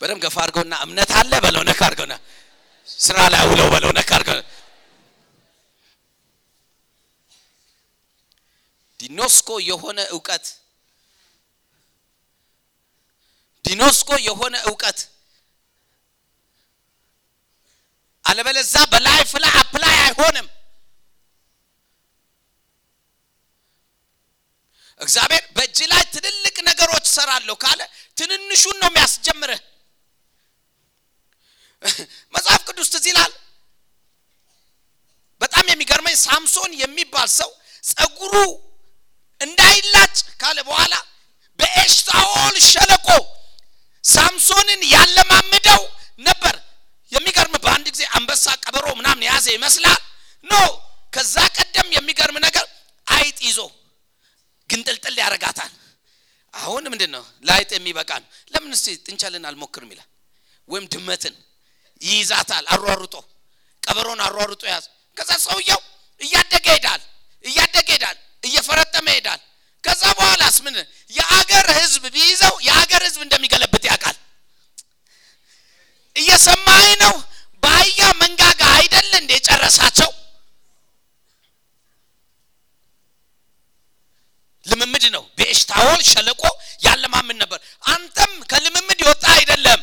በደም 0.00 0.18
ገፋ 0.24 0.36
አድርገውና 0.44 0.74
እምነት 0.84 1.10
አለ 1.18 1.32
በለው 1.44 1.62
ነካ 1.68 1.80
አድርገውና 1.88 2.14
ስራ 2.88 3.18
ላይ 3.32 3.42
ውለው 3.50 3.68
በለው 3.74 3.90
ነካ 3.98 4.10
አድርገው 4.16 4.38
ጊኖስኮ 9.04 9.48
የሆነ 9.68 10.00
እውቀት 10.14 10.44
ጊኖስኮ 13.64 14.10
የሆነ 14.26 14.54
እውቀት። 14.68 14.98
አለበለዛ 18.24 18.74
በ 18.92 19.05
life 19.05 19.30
ላይ 19.42 19.52
apply 19.60 19.94
አይሆንም። 20.02 20.46
እግዚአብሔር 25.00 25.44
በእጅ 25.56 25.78
ላይ 25.92 26.02
ትልልቅ 26.14 26.56
ነገሮች 26.68 27.06
ሰራለሁ 27.14 27.56
ካለ 27.62 27.80
ትንንሹን 28.18 28.76
ነው 28.82 28.88
የሚያስጀምርህ። 28.90 29.60
መጽሐፍ 32.34 32.60
ቅዱስ 32.68 32.88
ትዝ 32.92 33.06
ይላል? 33.10 33.32
በጣም 35.40 35.64
የሚገርመኝ 35.68 36.16
ሳምሶን 36.22 36.70
የሚባል 36.82 37.28
ሰው 37.34 37.50
ጸጉሩ 37.84 38.34
እንዳይላጭ 39.40 40.16
ካለ 40.40 40.58
በኋላ 40.68 40.94
በኤሽታኦል 41.58 42.56
ሸለቆ 42.70 43.08
ሳምሶንን 44.04 44.80
ያለማምደው 44.94 45.82
ነበር። 46.20 46.54
የሚገርም 47.12 47.54
በአንድ 47.64 47.86
ጊዜ 47.94 48.02
አንበሳ 48.16 48.44
ቀበሮ 48.64 48.86
ምናምን 48.98 49.24
የያዘ 49.26 49.46
ይመስላል። 49.56 50.00
No 50.44 50.54
ከዛ 51.12 51.34
ቀደም 51.56 51.88
የሚገርም 51.96 52.38
ነገር 52.46 52.66
አይጥ 53.06 53.38
ይዞ 53.48 53.58
ግንጥልጥል 54.70 55.16
ያረጋታል 55.22 55.72
አሁን 56.54 56.84
ምንድን 56.92 57.10
ነው 57.14 57.24
ለአይጥ 57.46 57.70
የሚበቃን 57.74 58.22
ለምን? 58.54 58.72
እስቲ 58.76 58.86
ጥንቸልን 59.06 59.44
አልሞክርም 59.48 59.90
ይላል። 59.94 60.08
ወይም 60.68 60.84
ድመትን 60.92 61.34
ይይዛታል 62.00 62.64
አሯሩጦ 62.74 63.14
ቀበሮን 63.82 64.20
አሯሩጦ 64.26 64.62
ያዝ። 64.72 64.84
ከዛ 65.16 65.30
ሰውየው 65.44 65.80
እያደገ 66.20 66.66
ሄዳል 66.76 67.02
እያደገ 67.44 67.88
ሄዳል 67.90 68.16
እየፈረጠመ 68.44 69.06
ሄዳል 69.16 69.40
ከዛ 69.84 70.02
በኋላስ 70.18 70.56
ምን 70.64 70.74
የአገር 71.14 71.66
ህዝብ 71.78 72.02
ቢይዘው 72.14 72.54
የአገር 72.66 73.02
ህዝብ 73.06 73.20
እንደሚገለብጥ 73.24 73.84
ያውቃል። 73.88 74.16
እየሰማኝ 76.16 76.86
ነው? 77.02 77.14
በአህያ 77.62 78.00
መንጋጋ 78.20 78.62
አይደል 78.78 79.10
እንደ 79.20 79.32
ጨረሳቸው 79.46 80.10
ልምምድ 84.64 85.04
ነው። 85.14 85.24
በኤሽታኦል 85.36 86.00
ሸለቆ 86.10 86.42
ያለማምን 86.84 87.36
ነበር። 87.42 87.58
አንተም 87.86 88.32
ከልምምድ 88.50 89.00
የወጣ 89.04 89.24
አይደለም። 89.36 89.80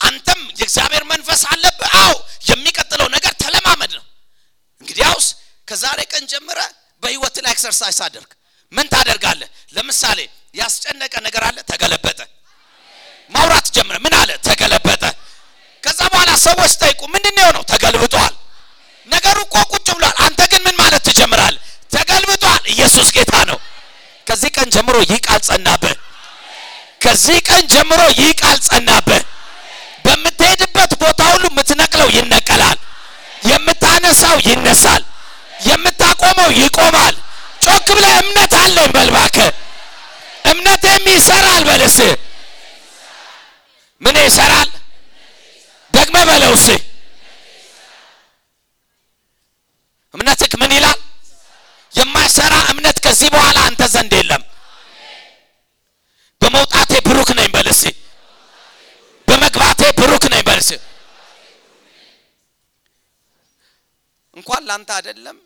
አንተም 0.00 0.40
የእግዚአብሔር 0.58 1.04
መንፈስ 1.12 1.42
አለብህ። 1.52 1.92
አው 2.00 2.14
የሚቀጥለው 2.48 3.08
ነገር 3.16 3.32
ተለማመድ 3.42 3.92
ነው። 3.98 4.04
እንግዲያውስ 4.82 5.26
ከዛሬ 5.68 6.00
ቀን 6.12 6.24
ጀምረ 6.32 6.58
በህይወት 7.02 7.36
ላይ 7.44 7.52
exercise 7.54 7.98
አድርግ። 8.06 8.30
ምን 8.72 8.86
ታደርጋለህ? 8.92 9.48
ለምሳሌ 9.76 10.18
ያስጨነቀ 10.54 11.14
ነገር 11.26 11.42
አለ 11.48 11.58
ተገለበጠ። 11.70 12.20
ማውራት 13.32 13.66
ጀምረ 13.76 13.96
ምን 14.04 14.14
አለ? 14.20 14.30
ተገለበጠ። 14.48 15.02
ከዛ 15.82 16.00
በኋላ 16.12 16.30
ሰዎች 16.46 16.72
ጠይቁ 16.82 17.00
ምንድን 17.14 17.36
ነው 17.48 17.62
ተገልብጧል። 17.72 18.34
ነገሩ 19.08 19.36
እኮ 19.46 19.56
ቁጭ 19.72 19.88
ብሏል። 19.96 20.14
አንተ 20.24 20.40
ግን 20.50 20.62
ምን 20.66 20.76
ማለት 20.82 21.02
ትጀምራል 21.08 21.54
ተገልብጧል። 21.90 22.62
ኢየሱስ 22.74 23.08
ጌታ 23.16 23.34
ነው። 23.50 23.58
ከዚህ 24.26 24.50
ቀን 24.56 24.68
ጀምሮ 24.74 24.96
ይህ 25.04 25.18
ቃል 25.26 25.40
ጸናብህ። 25.48 25.96
ከዚህ 27.04 27.38
ቀን 27.48 27.62
ጀምሮ 27.72 28.00
ይህ 28.20 28.30
ቃል 28.40 28.58
ጸናብህ። 28.66 29.22
በምትሄድበት 30.04 30.92
ቦታ 31.02 31.20
ሁሉ 31.32 31.44
የምትነቅለው 31.50 32.08
ይነቀላል። 32.16 32.78
የምታነሳው 33.50 34.36
ይነሳል 34.48 35.02
የቆመው 36.28 36.50
ይቆማል። 36.58 37.14
ጮክ 37.64 37.88
ብለህ 37.90 38.14
እምነት 38.20 38.52
አለኝ 38.58 38.88
በል 38.94 39.08
እባክህ። 39.12 39.48
ይሰራል 41.10 41.62
በል 41.68 41.82
ምን 44.00 44.16
ይሰራል 44.20 44.68
ደግመህ 45.94 46.24
በለው 46.28 46.52
እስኪ። 46.56 46.76
ምን 50.60 50.72
ይላል? 50.76 50.98
የማይሰራ 51.94 52.54
እምነት 52.70 52.96
ከዚህ 53.04 53.28
በኋላ 53.34 53.58
አንተ 53.68 53.82
ዘንድ 53.92 54.12
የለም። 54.18 54.42
በመውጣቴ 56.42 56.92
ብሩክ 57.06 57.30
ነኝ 57.38 57.48
በል 57.54 57.68
በመግባቴ 59.28 59.80
ብሩክ 59.98 60.24
ነኝ 60.32 60.42
በል 60.48 60.60
እንኳን 64.36 64.62
ላንተ 64.68 64.90
አይደለም 64.96 65.36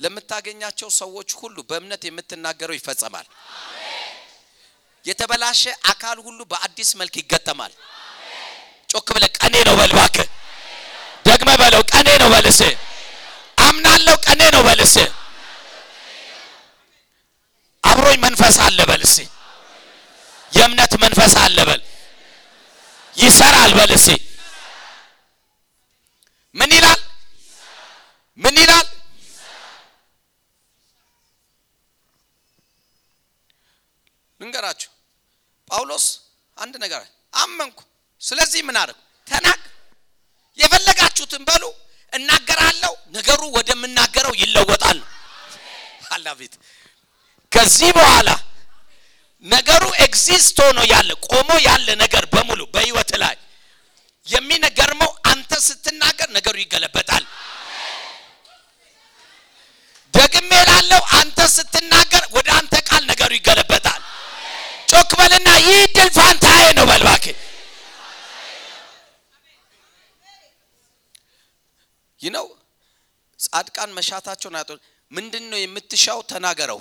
ለምታገኛቸው 0.00 0.88
ሰዎች 0.98 1.30
ሁሉ 1.40 1.56
በእምነት 1.68 2.02
የምትናገረው 2.06 2.76
ይፈጸማል። 2.76 3.26
የተበላሸ 5.04 5.62
አካል 5.90 6.18
ሁሉ 6.26 6.40
በአዲስ 6.50 6.90
መልክ 7.00 7.14
ይገጠማል። 7.20 7.72
ጮክ 8.90 9.08
ብለ 9.16 9.24
ቀኔ 9.38 9.54
ነው 9.68 9.74
በልባክ 9.80 10.16
ደግመ 11.26 11.50
በለው 11.60 11.82
ቀኔ 11.92 12.08
ነው 12.22 12.28
በልስ። 12.34 12.60
አምናለው 13.58 14.16
ቀኔ 14.26 14.42
ነው 14.54 14.62
በልስ። 14.66 14.94
አብሮኝ 17.84 18.18
መንፈስ 18.26 18.56
አለ 18.66 18.78
በልስ። 18.90 19.14
የእምነት 20.52 20.92
መንፈስ 21.04 21.32
አለ 21.44 21.58
በል። 21.68 21.80
ይሰራል 23.14 23.72
በልስ። 23.78 24.06
ምን 26.54 26.70
ይላል? 26.76 27.00
ምን 28.38 28.56
ይላል 28.62 28.86
ልንገራችሁ 34.40 34.90
ጳውሎስ 35.68 36.06
አንድ 36.58 36.74
ነገር 36.84 37.02
አመንኩ። 37.64 37.80
ስለዚህ 38.20 38.60
ምን 38.66 38.76
አደረጉ 38.80 38.98
ተናግ 39.26 39.60
የፈለጋችሁትን 40.58 41.42
በሉ 41.48 41.64
እናገራለሁ። 42.12 42.92
ነገሩ 43.16 43.40
ወደምናገረው 43.56 44.34
ይለወጣል። 44.42 44.98
አላቤት 46.10 46.54
ከዚህ 47.52 47.90
በኋላ 47.98 48.28
ነገሩ 49.44 49.84
ኤግዚስት 50.04 50.56
ሆኖ 50.64 50.78
ያለ 50.92 51.10
ቆሞ 51.26 51.50
ያለ 51.66 51.88
ነገር 52.02 52.24
በሙሉ 52.32 52.60
በህይወት 52.74 53.10
ላይ 53.22 53.34
የሚነገርመው 54.26 55.10
አንተ 55.32 55.52
ስትናገር 55.66 56.28
ነገሩ 56.36 56.54
ይገለበጣል። 56.62 57.24
ደግሜ 60.14 60.50
ላለው 60.68 61.02
አንተ 61.18 61.38
ስትናገር 61.54 62.24
ወደ 62.36 62.48
አንተ 62.58 62.74
ቃል 62.88 63.02
ነገሩ 63.10 63.30
ይገለበጣል። 63.38 64.00
ጮክ 64.90 65.10
በልና 65.18 65.48
ይህ 65.60 65.80
ድል 65.96 66.10
ፋንታዬ 66.18 66.62
ነው 66.78 66.86
በልባክ 66.90 67.24
ይህ 72.24 72.32
ነው 72.34 72.46
ጻድቃን 73.40 73.90
መሻታቸውን 73.96 74.54
አያጡ 74.58 74.70
ምንድን 75.10 75.44
ነው 75.50 75.58
የምትሻው? 75.60 76.18
ተናገረው። 76.30 76.80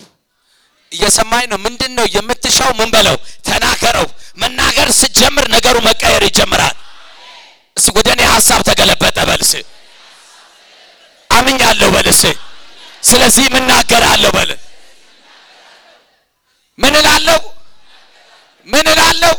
እየሰማኝ 0.91 1.45
ነው። 1.51 1.59
ምንድን 1.65 1.91
ነው 1.97 2.05
የምትሻው? 2.15 2.71
ምን 2.79 2.89
በለው? 2.93 3.17
ተናገረው። 3.47 4.07
መናገር 4.37 4.89
ስትጀምር 4.99 5.45
ነገሩ 5.55 5.75
መቀየር 5.87 6.23
ይጀምራል። 6.27 6.75
እስ 7.77 7.85
ወደ 7.95 8.07
እኔ 8.15 8.21
ሀሳብ 8.33 8.59
ተገለበጠ 8.69 9.17
በልስ 9.29 9.51
አምኛለሁ 11.29 11.87
በልስ 11.95 12.21
ስለዚህ 13.03 13.45
ምናገራለሁ 13.55 14.31
በል። 14.35 14.51
ምን 16.79 16.93
እላለሁ? 16.99 17.39
ምን 18.67 18.85
እላለሁ? 18.93 19.35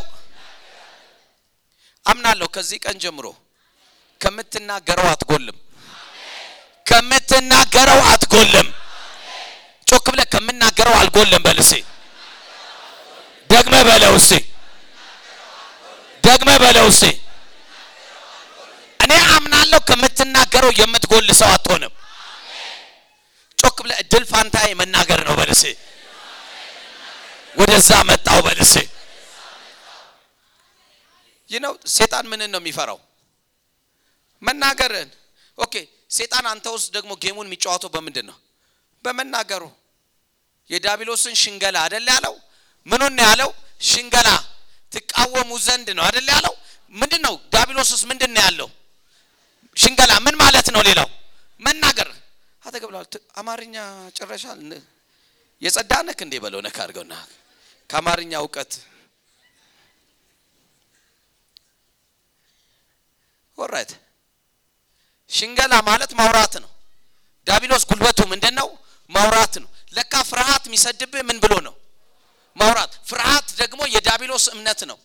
አምናለሁ። 2.07 2.47
ከዚህ 2.57 2.79
ቀን 2.85 2.97
ጀምሮ 3.05 3.27
ከምትናገረው 4.21 5.07
አትጎልም 5.13 5.57
ከምትናገረው 6.87 8.01
አትጎልም። 8.11 8.69
ጮክ 9.87 10.07
ብለ 10.13 10.21
ከምናገረው 10.33 10.95
አልጎልም 11.01 11.43
በልሴ 11.47 11.73
ደግመ 13.51 13.75
በለው 13.89 14.13
እስቲ 14.21 14.33
ደግመ 16.25 16.51
በለው 16.63 16.87
እስቲ 16.93 17.05
እኔ 19.01 19.13
አምናለሁ 19.35 19.81
ከምትናገረው 19.89 20.71
የምትጎል 20.81 21.29
ሰው 21.41 21.49
አትሆንም። 21.55 21.93
ጮክ 23.59 23.77
ብለ 23.85 23.93
እድል 24.03 24.25
ፋንታዬ 24.31 24.71
መናገር 24.81 25.21
ነው 25.29 25.35
በልሴ 25.39 25.65
ወደዛ 27.57 27.91
መጣው 28.09 28.39
በልሴ 28.47 28.75
ይህ 31.51 31.61
ነው 31.65 31.73
ሴጣን 31.95 32.25
ምንን 32.31 32.51
ነው 32.53 32.61
የሚፈራው? 32.63 32.99
መናገርን። 34.43 35.09
ኦኬ 35.59 35.75
ሴጣን 36.15 36.47
አንተ 36.53 36.67
ውስጥ 36.75 36.89
ደግሞ 36.97 37.13
ጌሙን 37.23 37.47
የሚጫወተው 37.49 37.91
በምንድን 37.95 38.27
ነው? 38.31 38.37
በመናገሩ። 39.05 39.63
የዳቢሎስን 40.71 41.35
ሽንገላ 41.43 41.77
አደለ 41.87 42.07
ያለው? 42.17 42.35
ምኑን 42.87 43.17
ያለው? 43.27 43.51
ሽንገላ። 43.83 44.29
ትቃወሙ 44.93 45.51
ዘንድ 45.67 45.89
ነው 45.99 46.05
አደለ 46.09 46.29
ያለው? 46.37 46.55
ምንድን 46.95 47.23
ነው? 47.27 47.35
ዳቢሎስስ 47.55 48.03
ምንድን 48.11 48.31
ነው 48.37 48.43
ያለው? 48.47 48.69
ሽንገላ 49.77 50.13
ምን 50.27 50.35
ማለት 50.43 50.67
ነው 50.75 50.83
ሌላው? 50.89 51.09
መናገር። 51.63 52.09
አተገብላል 52.63 53.07
አማርኛ 53.41 53.75
ጭረሻል 54.17 54.61
የጸዳ 55.63 55.93
ነክ 56.07 56.21
እንዴ 56.27 56.35
በለው 56.45 56.61
ነክ 56.67 56.77
አድርገውና 56.85 57.15
ከአማርኛ 57.91 58.33
እውቀት። 58.43 58.73
Alright 63.59 63.91
ሽንገላ 65.31 65.75
ማለት 65.83 66.11
ማውራት 66.19 66.55
ነው። 66.63 66.71
ዳቢሎስ 67.47 67.83
ጉልበቱ 67.91 68.19
ምንድን 68.33 68.55
ነው 68.55 68.69
ማውራት 69.11 69.55
ነው። 69.63 69.69
ለካ 69.95 70.15
ፍርሃት 70.25 70.63
የሚሰድብህ 70.67 71.23
ምን 71.29 71.39
ብሎ 71.43 71.53
ነው? 71.67 71.75
ማውራት። 72.57 72.93
ፍርሃት 73.09 73.47
ደግሞ 73.61 73.81
የዳቢሎስ 73.95 74.45
እምነት 74.55 74.81
ነው። 74.91 74.99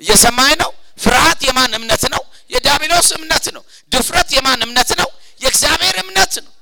እየሰማኝ 0.00 0.52
ነው? 0.62 0.70
ፍርሃት 0.98 1.40
የማን 1.48 1.72
እምነት 1.78 2.04
ነው? 2.14 2.22
የዳቢሎስ 2.50 3.08
እምነት 3.12 3.46
ነው። 3.56 3.62
ድፍረት 3.92 4.28
የማን 4.36 4.60
እምነት 4.62 4.90
ነው? 5.00 5.08
የእግዚአብሔር 5.40 5.96
እምነት 6.02 6.34
ነው። 6.38 6.52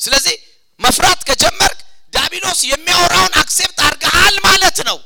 ስለዚህ 0.00 0.34
መፍራት 0.80 1.20
ከጀመርክ 1.24 1.78
ዳቢሎስ 2.12 2.60
የሚያወራውን 2.64 3.34
accept 3.42 3.78
አድርገሃል 3.86 4.36
ማለት 4.46 4.78
ነው 4.88 4.98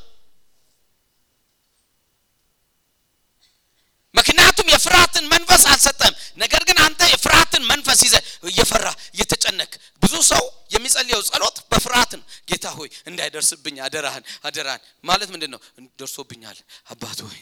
ምክንያቱም 4.19 4.69
የፍርሃትን 4.73 5.25
መንፈስ 5.33 5.63
አልሰጠም 5.73 6.15
ነገር 6.43 6.63
ግን 6.69 6.79
አንተ 6.85 7.01
የፍርሃትን 7.13 7.63
መንፈስ 7.71 8.01
ይዘ 8.07 8.17
እየፈራ 8.51 8.87
እየተጨነክ 9.15 9.73
ብዙ 10.03 10.15
ሰው 10.31 10.45
የሚጸልየው 10.75 11.21
ጸሎት 11.29 11.57
በፍርሃት 11.71 12.13
ነው። 12.19 12.25
ጌታ 12.51 12.67
ሆይ 12.79 12.89
እንዳይደርስብኝ 13.09 13.77
አደራህን 13.87 14.25
አደራህን 14.49 14.83
ማለት 15.05 15.29
ምንድን 15.35 15.51
ነው 15.55 15.61
ደርሶብኛል 16.01 16.59
አባት 16.89 17.21
ሆይ 17.27 17.41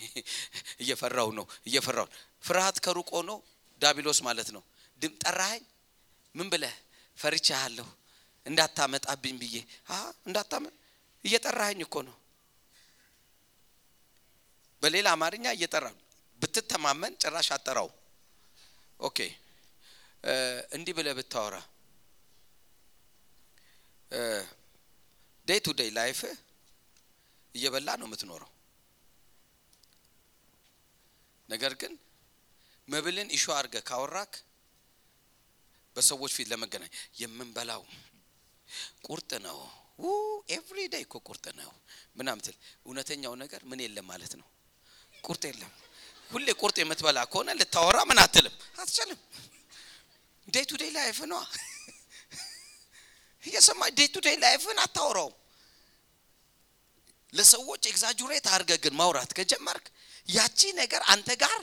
እየፈራው 0.83 1.31
ነው 1.39 1.47
እየፈራው 1.67 2.09
ፍርሃት 2.45 2.79
ከሩቆ 2.87 3.23
ነው 3.31 3.39
ዳቢሎስ 3.81 4.21
ማለት 4.27 4.49
ነው። 4.57 4.63
ድም 5.03 5.15
ጠራኸኝ? 5.23 5.63
ምን 6.35 6.49
ብለህ 6.53 6.75
ፈርቻለሁ 7.19 7.87
እንዳታመጣብኝ 8.47 9.37
ብዬ 9.43 9.57
እንዳታመ 10.27 10.65
እየጠራኸኝ 11.25 11.81
እኮ 11.87 11.97
ነው። 12.09 12.17
በሌላ 14.83 15.07
አማርኛ 15.17 15.47
እየጠራ 15.57 15.87
ብትተማመን 16.43 17.15
ጭራሽ 17.23 17.49
አጠራው። 17.57 17.89
OK። 19.01 19.19
እንዲህ 20.77 20.93
ብለ 20.99 21.09
ብታወራ። 21.19 21.57
day 25.49 25.59
to 25.65 25.73
day 25.79 25.91
life 25.99 26.21
እየበላ 27.55 27.89
ነው 28.01 28.07
የምትኖረው። 28.09 28.51
ነገር 31.49 31.73
ግን 31.81 31.93
መብልን 32.89 33.29
issue 33.37 33.45
አድርገ 33.57 33.77
ካወራክ 33.89 34.33
በሰዎች 35.97 36.33
ፊት 36.37 36.49
ለመገናኝ 36.53 36.91
የምንበላው 37.21 37.83
ቁርጥ 39.07 39.31
ነው። 39.47 39.59
every 40.49 40.79
day 40.93 41.03
እኮ 41.07 41.17
ቁርጥ 41.29 41.47
ነው 41.59 41.71
ምናምን 42.17 42.43
ትል። 42.47 42.57
እውነተኛው 42.87 43.35
ነገር 43.43 43.61
ምን 43.71 43.81
የለም 43.85 44.07
ማለት 44.13 44.33
ነው። 44.41 44.49
ቁርጥ 45.25 45.43
የለም 45.51 45.73
ሁሌ 46.31 46.49
ቁርጥ 46.61 46.77
የምትበላ 46.81 47.19
ከሆነ 47.27 47.49
ልታወራ 47.59 47.99
ምን 48.09 48.19
አትልም? 48.23 48.55
አትችልም። 48.81 49.19
day 50.49 50.65
to 50.65 50.79
day 50.81 50.91
life 50.97 51.19
ነዋ። 51.31 51.43
እየሰማ 53.45 53.81
day 53.97 54.09
to 54.15 54.23
day 54.27 54.37
life 54.45 54.67
ን 54.67 54.79
አታወራው 54.85 55.31
ለሰዎች 57.33 57.83
exaggerate 57.91 58.47
አድርገ 58.53 58.71
ግን 58.85 58.95
ማውራት 58.99 59.31
ከጀመርክ 59.39 59.87
ያቺ 60.29 60.61
ነገር 60.81 61.03
አንተ 61.13 61.29
ጋር 61.43 61.59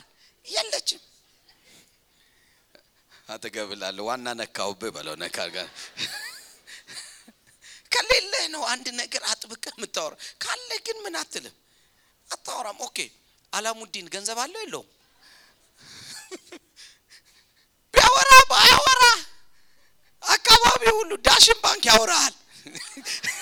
የለችም። 0.46 1.02
አጠገብላለሁ 3.28 4.04
ዋና 4.08 4.26
ነካውብህ 4.40 4.90
በለው 4.96 5.14
ነካ 5.22 5.38
ጋር። 5.54 5.68
ከሌለህ 7.92 8.44
ነው 8.54 8.62
አንድ 8.72 8.86
ነገር 9.00 9.22
አጥብቀህ 9.30 9.74
የምታወራ። 9.76 10.14
ካለ 10.42 10.70
ግን 10.86 10.98
ምን 11.04 11.14
አትልም፣ 11.20 11.54
አታወራም። 12.28 12.78
OK 12.86 12.98
አላሙዲን 13.54 14.06
ገንዘብ 14.14 14.38
አለው 14.44 14.60
የለውም? 14.62 14.88
ቢያወራ 17.94 18.32
ባያወራ 18.50 19.02
አካባቢ 20.22 20.82
ሁሉ 20.98 21.10
ዳሽን 21.26 21.58
ባንክ 21.64 21.84
ያወራሃል። 21.90 22.34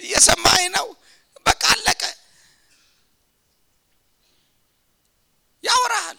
እየሰማኝ 0.00 0.64
ነው። 0.76 0.86
በቃ 1.46 1.62
አለቀ። 1.74 2.02
ያወራሃል። 5.64 6.18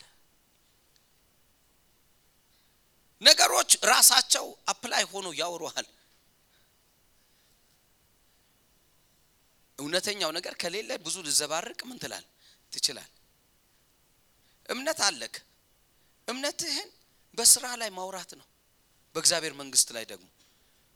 ነገሮች 3.22 3.72
ራሳቸው 3.92 4.46
አፕላይ 4.68 5.04
ሆኖ 5.12 5.28
ያወሩሃል። 5.40 5.88
እውነተኛው 9.80 10.32
ነገር 10.38 10.54
ከሌለ 10.62 10.92
ብዙ 11.06 11.16
ልዘባርቅ 11.28 11.80
ምን 11.90 11.98
ትላል 12.04 12.26
ትችላል። 12.72 13.10
እምነት 14.70 15.00
አለክ። 15.08 15.36
እምነትህን 16.28 16.90
በስራ 17.38 17.66
ላይ 17.82 17.90
ማውራት 17.98 18.32
ነው። 18.40 18.48
በእግዚአብሔር 19.16 19.54
መንግስት 19.60 19.90
ላይ 19.96 20.06
ደግሞ 20.12 20.28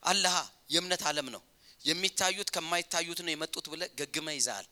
አለሃ 0.03 0.35
የእምነት 0.69 1.01
ዓለም 1.09 1.27
ነው። 1.35 1.41
የሚታዩት 1.81 2.49
ከማይታዩት 2.55 3.19
ነው 3.25 3.31
የመጡት 3.33 3.65
ብለ 3.73 3.83
ገግመ 3.99 4.27
ይዛል። 4.37 4.65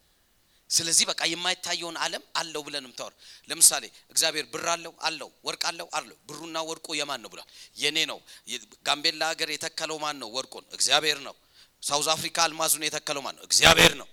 ስለዚህ 0.70 1.04
በቃ 1.10 1.20
የማይታየውን 1.24 1.96
ዓለም 2.02 2.22
አለው 2.36 2.62
ብለን 2.66 2.86
ምታወር። 2.88 3.14
ለምሳሌ 3.48 3.84
እግዚአብሔር 4.12 4.46
ብር 4.52 4.66
አለው 4.74 4.92
አለው፣ 5.08 5.30
ወርቅ 5.46 5.62
አለው 5.70 5.88
አለው። 5.98 6.16
ብሩና 6.28 6.56
ወርቁ 6.68 6.86
የማን 6.94 7.20
ነው 7.24 7.30
ብሏል? 7.32 7.48
የኔ 7.76 7.98
ነው። 8.10 8.18
ጋምቤላ 8.86 9.22
ሀገር 9.32 9.50
የተከለው 9.54 9.98
ማን 10.04 10.18
ነው? 10.22 10.28
ወርቁን 10.36 10.64
እግዚአብሔር 10.72 11.20
ነው። 11.26 11.34
ሳውዝ 11.82 12.08
አፍሪካ 12.14 12.36
አልማዙን 12.46 12.82
የተከለው 12.86 13.22
ማን 13.26 13.34
ነው? 13.36 13.44
እግዚአብሔር 13.44 13.92
ነው። 14.00 14.08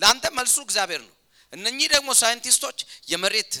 ለአንተ 0.00 0.24
መልሱ 0.38 0.56
እግዚአብሔር 0.66 1.02
ነው። 1.02 1.12
እነኚህ 1.52 1.86
ደግሞ 1.94 2.08
ሳይንቲስቶች 2.20 2.78
የመሬት 3.08 3.54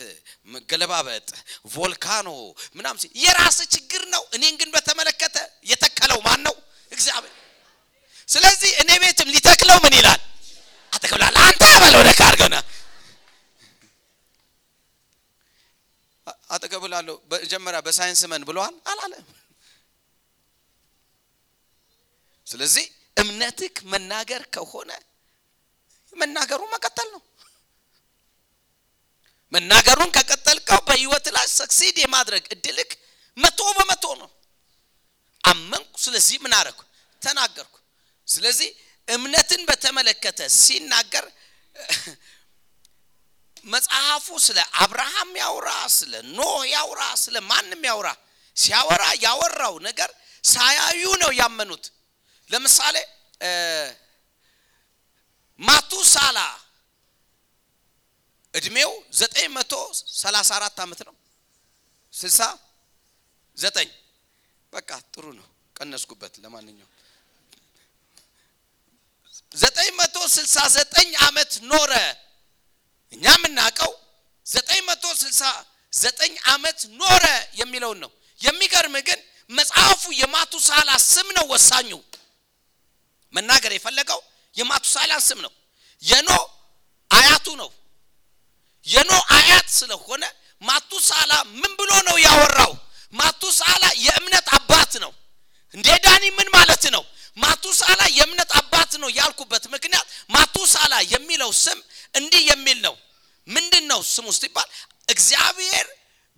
ገለባበጥ 0.70 1.28
ቮልካኖ 1.74 2.28
ምናምን 2.76 2.98
ሲል 3.02 3.12
የራስ 3.24 3.58
ችግር 3.74 4.02
ነው። 4.14 4.22
እኔን 4.36 4.54
ግን 4.60 4.70
በተመለከተ 4.74 5.36
የተከለው 5.66 6.20
ማን 6.26 6.40
ነው? 6.46 6.54
እግዚአብሔር። 6.92 7.34
ስለዚህ 8.28 8.70
እኔ 8.82 8.90
ቤትም 9.02 9.28
ሊተክለው 9.34 9.78
ምን 9.84 9.94
ይላል 9.98 10.20
አጠቅላላ 10.92 11.36
አንተ 11.48 11.64
በለው 11.82 12.02
ነካ 12.08 12.20
አጠገብላለሁ። 16.50 17.14
መጀመሪያ 17.32 17.78
በሳይንስ 17.80 18.20
መን 18.30 18.42
ብለዋል 18.48 18.74
አላለም። 18.86 19.24
ስለዚህ 22.46 22.84
እምነትክ 23.16 23.76
መናገር 23.92 24.42
ከሆነ 24.54 24.90
መናገሩ 26.12 26.60
መቀጠል 26.74 27.08
ነው። 27.14 27.22
መናገሩን 29.52 30.10
ከቀጠልከው 30.16 30.80
በህይወት 30.86 31.26
ላይ 31.34 31.46
ሰክሲድ 31.52 31.96
የማድረግ 32.02 32.44
እድልክ 32.54 32.90
መቶ 33.38 33.60
በመቶ 33.76 34.04
ነው። 34.20 34.30
አመንኩ። 35.44 35.92
ስለዚህ 36.04 36.36
ምን 36.44 36.52
አረኩ? 36.58 36.78
ተናገርኩ። 37.22 37.74
ስለዚህ 38.28 38.68
እምነትን 39.08 39.62
በተመለከተ 39.68 40.40
ሲናገር 40.56 41.26
መጽሐፉ 43.66 44.26
ስለ 44.44 44.58
አብርሃም 44.82 45.30
ያውራ፣ 45.40 45.68
ስለ 45.94 46.12
ኖህ 46.32 46.58
ያውራ፣ 46.74 47.00
ስለ 47.22 47.36
ማንም 47.50 47.82
ያውራ፣ 47.88 48.08
ሲያወራ 48.56 49.04
ያወራው 49.24 49.74
ነገር 49.88 50.10
ሳያዩ 50.44 51.02
ነው 51.22 51.30
ያመኑት። 51.40 51.84
ለምሳሌ 52.50 52.96
ማቱሳላ 55.60 56.38
እድሜው 58.54 58.90
934 59.12 60.80
ዓመት 60.84 61.00
ነው። 61.08 61.14
69 62.12 63.90
በቃ 64.72 64.90
ጥሩ 65.12 65.24
ነው፣ 65.38 65.46
ቀነስኩበት። 65.76 66.34
ለማንኛውም 66.44 66.92
969 69.54 71.12
ዓመት 71.26 71.52
ኖረ። 71.64 71.92
እኛ 73.12 73.24
የምናውቀው 73.34 73.92
969 74.46 76.34
ዓመት 76.46 76.78
ኖረ 77.00 77.24
የሚለውን 77.60 77.98
ነው። 78.04 78.10
የሚገርም 78.40 78.96
ግን 79.08 79.20
መጽሐፉ 79.50 80.02
የማቱሳላ 80.20 80.90
ስም 81.06 81.28
ነው 81.36 81.44
ወሳኙ። 81.52 81.90
መናገር 83.36 83.72
የፈለገው 83.74 84.20
የማቱሳላን 84.54 85.22
ስም 85.28 85.38
ነው። 85.46 85.52
የኖ 86.02 86.30
አያቱ 87.10 87.46
ነው። 87.62 87.70
የኖ 88.86 89.12
አያት 89.36 89.68
ስለሆነ 89.78 90.24
ማቱሳላ 90.62 91.32
ምን 91.54 91.72
ብሎ 91.78 91.90
ነው 92.08 92.16
ያወራው? 92.26 92.72
ማቱሳላ 93.14 93.84
የእምነት 94.06 94.46
አባት 94.58 94.92
ነው። 95.04 95.12
እንዴ 95.74 95.88
ዳኒ 96.04 96.24
ምን 96.38 96.48
ማለት 96.56 96.84
ነው? 96.94 97.02
ማቱሳላ 97.36 98.02
የእምነት 98.18 98.50
አባት 98.60 98.92
ነው 99.02 99.10
ያልኩበት 99.18 99.64
ምክንያት 99.74 100.06
ማቱሳላ 100.30 100.94
የሚለው 101.12 101.50
ስም 101.64 101.78
እንዲህ 102.14 102.42
የሚል 102.50 102.78
ነው። 102.86 102.94
ምንድን 103.48 103.84
ነው 103.90 104.00
ስሙ 104.06 104.26
ሲባል 104.36 104.68
እግዚአብሔር 105.08 105.86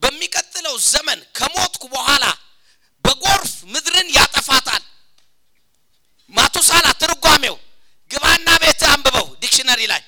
በሚቀጥለው 0.03 0.75
ዘመን 0.89 1.21
ከሞትኩ 1.39 1.83
በኋላ 1.95 2.25
በጎርፍ 3.05 3.53
ምድርን 3.73 4.09
ያጠፋታል። 4.17 4.83
ማቱሳላ 6.35 6.87
ትርጓሜው 7.03 7.57
ግባና 8.11 8.49
ቤት 8.63 8.83
አንብበው 8.91 9.27
dictionary 9.43 9.81
ላይ። 9.93 10.03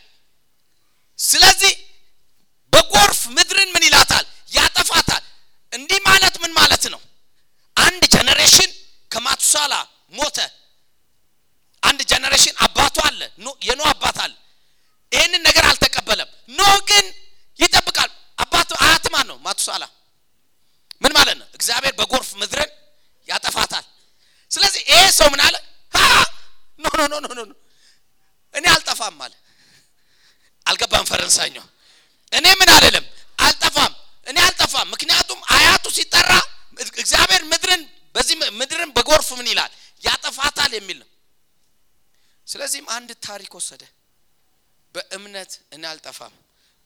ስለዚህ 1.19 1.73
በጎርፍ 2.73 3.21
ምድርን 3.37 3.71
ምን 3.75 3.85
ይላታል? 3.89 4.25
ያጠፋታል። 4.53 5.23
እንዲህ 5.73 5.99
ማለት 6.09 6.35
ምን 6.43 6.53
ማለት 6.53 6.85
ነው? 6.95 7.01
አንድ 7.77 8.03
generation 8.15 8.71
ከማቱሳላ 9.11 9.75
ሞተ። 10.13 10.39
አንድ 11.83 12.01
generation 12.11 12.55
አባቱ 12.65 12.97
አለ፣ 13.09 13.21
የኖ 13.63 13.81
አባት 13.93 14.19
አለ። 14.25 14.33
ይህንን 15.13 15.43
ነገር 15.49 15.65
አልተቀበለም። 15.71 16.29
ኖ 16.51 16.61
ግን 16.89 17.07
ይጠብቃል። 17.61 18.11
አባቱ 18.39 18.71
አያት 18.85 19.07
ማን 19.13 19.27
ነው? 19.31 19.37
ማቱሳላ። 19.39 19.85
ምን 21.03 21.13
ማለት 21.17 21.37
ነው? 21.41 21.47
እግዚአብሔር 21.57 21.95
በጎርፍ 21.99 22.31
ምድርን 22.41 22.71
ያጠፋታል። 23.29 23.85
ስለዚህ 24.51 24.81
ይሄ 24.91 25.03
ሰው 25.19 25.29
ምን 25.33 25.41
አለ? 25.41 25.57
no 26.81 26.87
no 27.01 27.15
no 27.15 27.29
no 27.29 27.41
no 27.41 27.53
እኔ 28.55 28.65
አልጠፋም 28.75 29.19
አለ። 29.25 29.33
አልገባም 30.67 31.07
ፈረንሳይኛው። 31.07 31.67
እኔ 32.33 32.47
ምን 32.61 32.69
አይደለም 32.75 33.05
አልጠፋም፣ 33.39 33.93
እኔ 34.27 34.37
አልጠፋም። 34.47 34.89
ምክንያቱም 34.95 35.41
አያቱ 35.55 35.85
ሲጠራ 35.97 36.33
እግዚአብሔር 36.97 37.43
ምድርን 37.53 37.83
በዚህ 38.15 38.35
ምድርን 38.61 38.91
በጎርፍ 38.97 39.29
ምን 39.39 39.47
ይላል 39.51 39.71
ያጠፋታል 40.03 40.71
የሚል 40.79 40.99
ነው። 41.03 41.09
ስለዚህም 42.47 42.87
አንድ 42.91 43.11
ታሪክ 43.23 43.50
ወሰደ። 43.61 43.83
በእምነት 44.95 45.53
እኔ 45.75 45.83
አልጠፋም፣ 45.91 46.35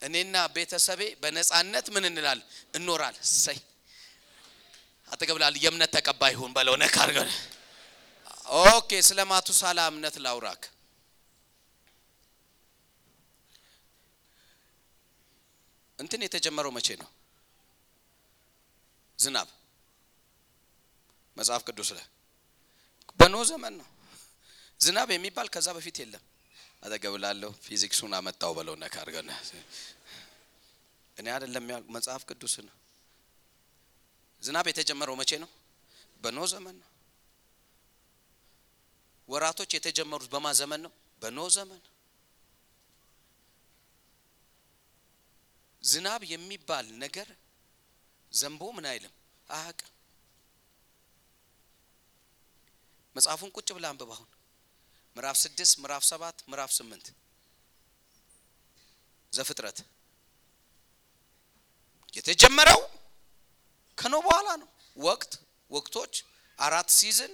እኔና 0.01 0.37
ቤተሰቤ 0.57 1.01
በነፃነት 1.22 1.87
ምን 1.95 2.05
እንላል 2.11 2.41
እኖራል። 2.75 3.16
say 3.37 3.59
አጠገብላል 5.09 5.55
የእምነት 5.62 5.91
ተቀባይ 5.97 6.33
ይሁን 6.35 6.53
በለው 6.57 6.75
ነካ 6.83 6.97
OK 8.68 8.91
ስለ 9.09 9.18
ማቱሳላ 9.31 9.81
እምነት 9.91 10.16
ላውራክ። 10.25 10.62
እንትን 15.99 16.20
የተጀመረው 16.25 16.72
መቼ 16.77 16.89
ነው? 17.03 17.09
ዝናብ 19.18 19.49
መጽሐፍ 21.37 21.62
ቅዱስ 21.68 21.91
ላይ 21.97 22.07
በኖ 23.20 23.35
ዘመን 23.51 23.75
ነው። 23.81 23.89
ዝናብ 24.81 25.09
የሚባል 25.14 25.49
ከዛ 25.55 25.68
በፊት 25.77 25.97
የለም። 26.03 26.22
አጠገብ 26.85 27.14
ላለሁ 27.22 27.51
ፊዚክሱን 27.66 28.14
አመጣው 28.18 28.53
በለው 28.57 28.74
ነካ 28.82 28.95
አድርገን 29.03 29.28
እኔ 31.16 31.26
አይደለም 31.35 31.66
ያ 31.70 31.76
መጽሐፍ 31.95 32.22
ቅዱስ 32.30 32.55
ነው። 32.66 32.74
ዝናብ 34.43 34.66
የተጀመረው 34.70 35.16
መቼ 35.20 35.32
ነው? 35.43 35.51
በኖ 36.22 36.39
ዘመን 36.53 36.76
ነው። 36.82 36.89
ወራቶች 39.28 39.70
የተጀመሩት 39.76 40.28
በማ 40.35 40.47
ዘመን 40.61 40.80
ነው? 40.87 40.93
በኖ 41.22 41.39
ዘመን። 41.57 41.82
ዝናብ 45.82 46.22
የሚባል 46.32 46.87
ነገር 47.03 47.28
ዘንቦ 48.32 48.62
ምን 48.76 48.87
አይልም 48.91 49.14
አያውቅም። 49.49 49.91
መጽሐፉን 53.16 53.51
ቁጭ 53.57 53.68
ብለህ 53.76 53.91
አንብብ። 53.93 54.11
አሁን 54.14 54.28
ምዕራፍ 55.17 55.37
ስድስት 55.41 55.75
ምዕራፍ 55.83 56.05
ሰባት 56.07 56.37
ምዕራፍ 56.51 56.71
ስምንት 56.77 57.07
ዘፍጥረት 59.33 59.79
የተጀመረው 62.17 62.81
ከኖ 63.99 64.15
በኋላ 64.27 64.49
ነው። 64.62 64.69
ወቅት 64.97 65.33
ወቅቶች 65.71 66.15
አራት 66.59 66.89
season 66.97 67.32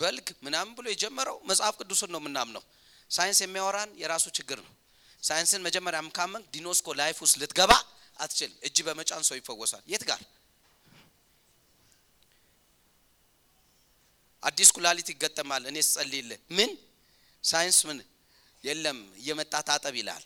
በልግ 0.00 0.28
ምናምን 0.42 0.72
ብሎ 0.76 0.86
የጀመረው 0.90 1.36
መጽሐፍ 1.50 1.74
ቅዱስን 1.80 2.10
ነው 2.14 2.20
የምናምነው። 2.22 2.62
ሳይንስ 3.10 3.38
የሚያወራን 3.42 3.90
የራሱ 4.02 4.26
ችግር 4.38 4.58
ነው። 4.66 4.74
ሳይንስን 5.22 5.64
መጀመሪያ 5.66 6.00
ካመንክ 6.18 6.44
ጊኖስኮ 6.54 6.94
life 7.00 7.16
ውስጥ 7.24 7.36
ልትገባ 7.42 7.72
አትችልም። 8.18 8.58
እጅ 8.68 8.78
በመጫን 8.86 9.24
ሰው 9.28 9.36
ይፈወሳል። 9.40 9.82
የት 9.92 10.04
ጋር 10.10 10.20
አዲስ 14.42 14.68
ኩላሊት 14.76 15.08
ይገጠማል። 15.12 15.62
እኔ 15.70 15.78
ስጸልይልህ 15.86 16.40
ምን 16.58 16.70
ሳይንስ 17.44 17.78
ምን 17.88 17.98
የለም 18.64 18.98
እየመጣ 19.20 19.54
ታጠብ 19.68 19.94
ይላል። 20.00 20.24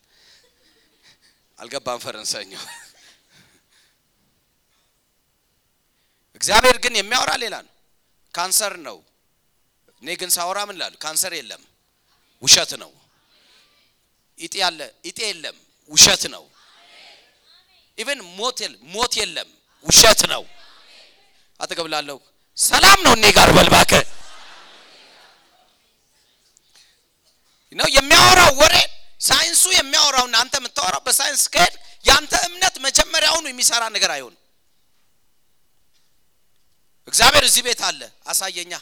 አልገባም 1.58 2.00
ፈረንሳይኛው። 2.04 2.64
እግዚአብሔር 6.34 6.76
ግን 6.84 6.94
የሚያወራ 6.98 7.32
ሌላ 7.42 7.54
ነው። 7.64 7.72
ካንሰር 8.34 8.74
ነው። 8.86 8.96
እኔ 10.02 10.08
ግን 10.20 10.30
ሳወራ 10.36 10.58
ምን 10.68 10.76
ላሉ 10.80 10.94
ካንሰር 11.04 11.32
የለም 11.38 11.62
ውሸት 12.42 12.72
ነው። 12.82 12.90
እጢ 14.38 14.54
ያለ 14.62 14.80
እጢ 15.04 15.18
የለም 15.28 15.56
ውሸት 15.90 16.22
ነው። 16.34 16.44
even 17.98 18.20
ሞት 18.38 18.58
ሞት 18.94 19.12
የለም 19.20 19.48
ውሸት 19.84 20.20
ነው። 20.32 20.42
አጠገብ 21.60 21.86
ላለው 21.92 22.18
ሰላም 22.58 22.98
ነው 23.06 23.12
እኔ 23.18 23.24
ጋር 23.36 23.48
በልባከ 23.56 23.92
ነው 27.74 27.86
የሚያወራው 27.96 28.50
ወሬ 28.60 28.74
ሳይንሱ 29.20 29.62
የሚያወራውና 29.74 30.36
አንተ 30.42 30.54
የምታወራው 30.60 31.02
በሳይንስ 31.06 31.44
ከሄድ 31.54 31.74
ያንተ 32.04 32.32
እምነት 32.48 32.74
መጀመሪያውኑ 32.86 33.44
የሚሰራ 33.50 33.82
ነገር 33.94 34.10
አይሆንም። 34.14 34.40
እግዚአብሔር 37.08 37.44
እዚህ 37.48 37.62
ቤት 37.66 37.80
አለ 37.88 38.00
አሳየኛ። 38.30 38.72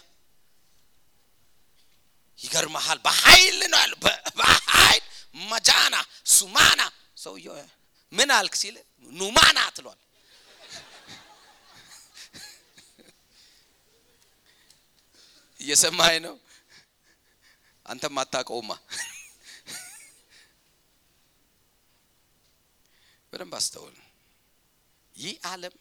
ይገርመሃል። 2.40 2.98
በኃይል 3.06 3.58
ነው 3.72 3.78
ያለው። 3.82 3.98
በኃይል 4.40 5.02
መጃና 5.46 5.94
ሱማና 6.32 6.80
ሰውየው 7.16 7.56
ምን 8.12 8.30
አልክ 8.38 8.54
ሲል 8.62 8.76
ኑማና 9.12 9.58
ትሏል። 9.76 9.98
እየሰማኸኝ 15.60 16.18
ነው? 16.24 16.34
አንተም 17.92 18.18
አታውቀውማ። 18.22 18.72
በደንብ 23.32 23.54
አስተውል። 23.58 23.96
ይህ 25.14 25.34
ዓለም 25.50 25.74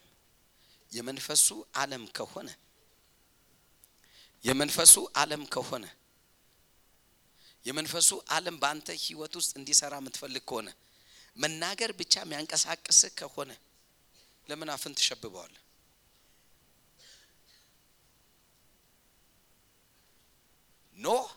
የመንፈሱ 0.92 1.48
ዓለም 1.76 2.04
ከሆነ 2.18 2.50
የመንፈሱ 4.44 4.94
ዓለም 5.22 5.44
ከሆነ 5.54 5.86
የመንፈሱ 7.66 8.10
ዓለም 8.36 8.56
በአንተ 8.62 8.90
ህይወት 9.04 9.34
ውስጥ 9.40 9.52
እንዲሰራ 9.60 9.94
የምትፈልግ 10.02 10.44
ከሆነ 10.50 10.70
መናገር 11.38 11.92
ብቻ 12.00 12.14
የሚያንቀሳቅስህ 12.22 13.12
ከሆነ 13.20 13.52
ለምን 14.50 14.70
አፍን 14.74 14.94
ትሸብበዋል? 14.98 15.54
ኖህ 20.98 21.28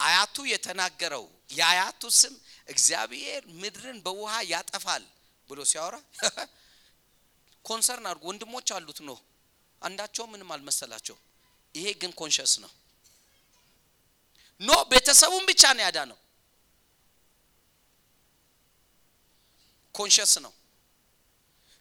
አያቱ 0.00 0.33
የተናገረው 0.48 1.24
የአያቱ 1.50 2.02
ስም 2.18 2.34
እግዚአብሔር 2.68 3.42
ምድርን 3.62 3.98
በውሃ 4.04 4.34
ያጠፋል 4.52 5.04
ብሎ 5.50 5.60
ሲያወራ 5.70 5.96
concern 7.64 8.06
አድርጎ 8.08 8.24
ወንድሞች 8.30 8.68
አሉት 8.76 8.98
ኖህ 9.06 9.20
አንዳቸው 9.82 10.24
ምንም 10.32 10.50
አልመሰላቸው። 10.54 11.16
ይሄ 11.74 11.86
ግን 12.00 12.12
conscious 12.18 12.52
ነው። 12.64 12.72
ኖ 14.60 14.70
ቤተሰቡን 14.90 15.44
ብቻ 15.50 15.62
ነው 15.76 15.82
ያዳነው። 15.86 16.18
conscious 19.94 20.32
ነው። 20.44 20.52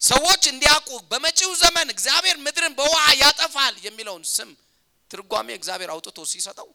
ሰዎች 0.01 0.43
እንዲያውቁ 0.51 0.89
በመጪው 1.11 1.51
ዘመን 1.61 1.88
እግዚአብሔር 1.93 2.38
ምድርን 2.45 2.74
በውሃ 2.80 3.03
ያጠፋል 3.22 3.76
የሚለውን 3.86 4.24
ስም 4.34 4.49
ትርጓሜ 5.11 5.47
እግዚአብሔር 5.57 5.89
አውጥቶ 5.93 6.20
ሲሰጠው 6.32 6.70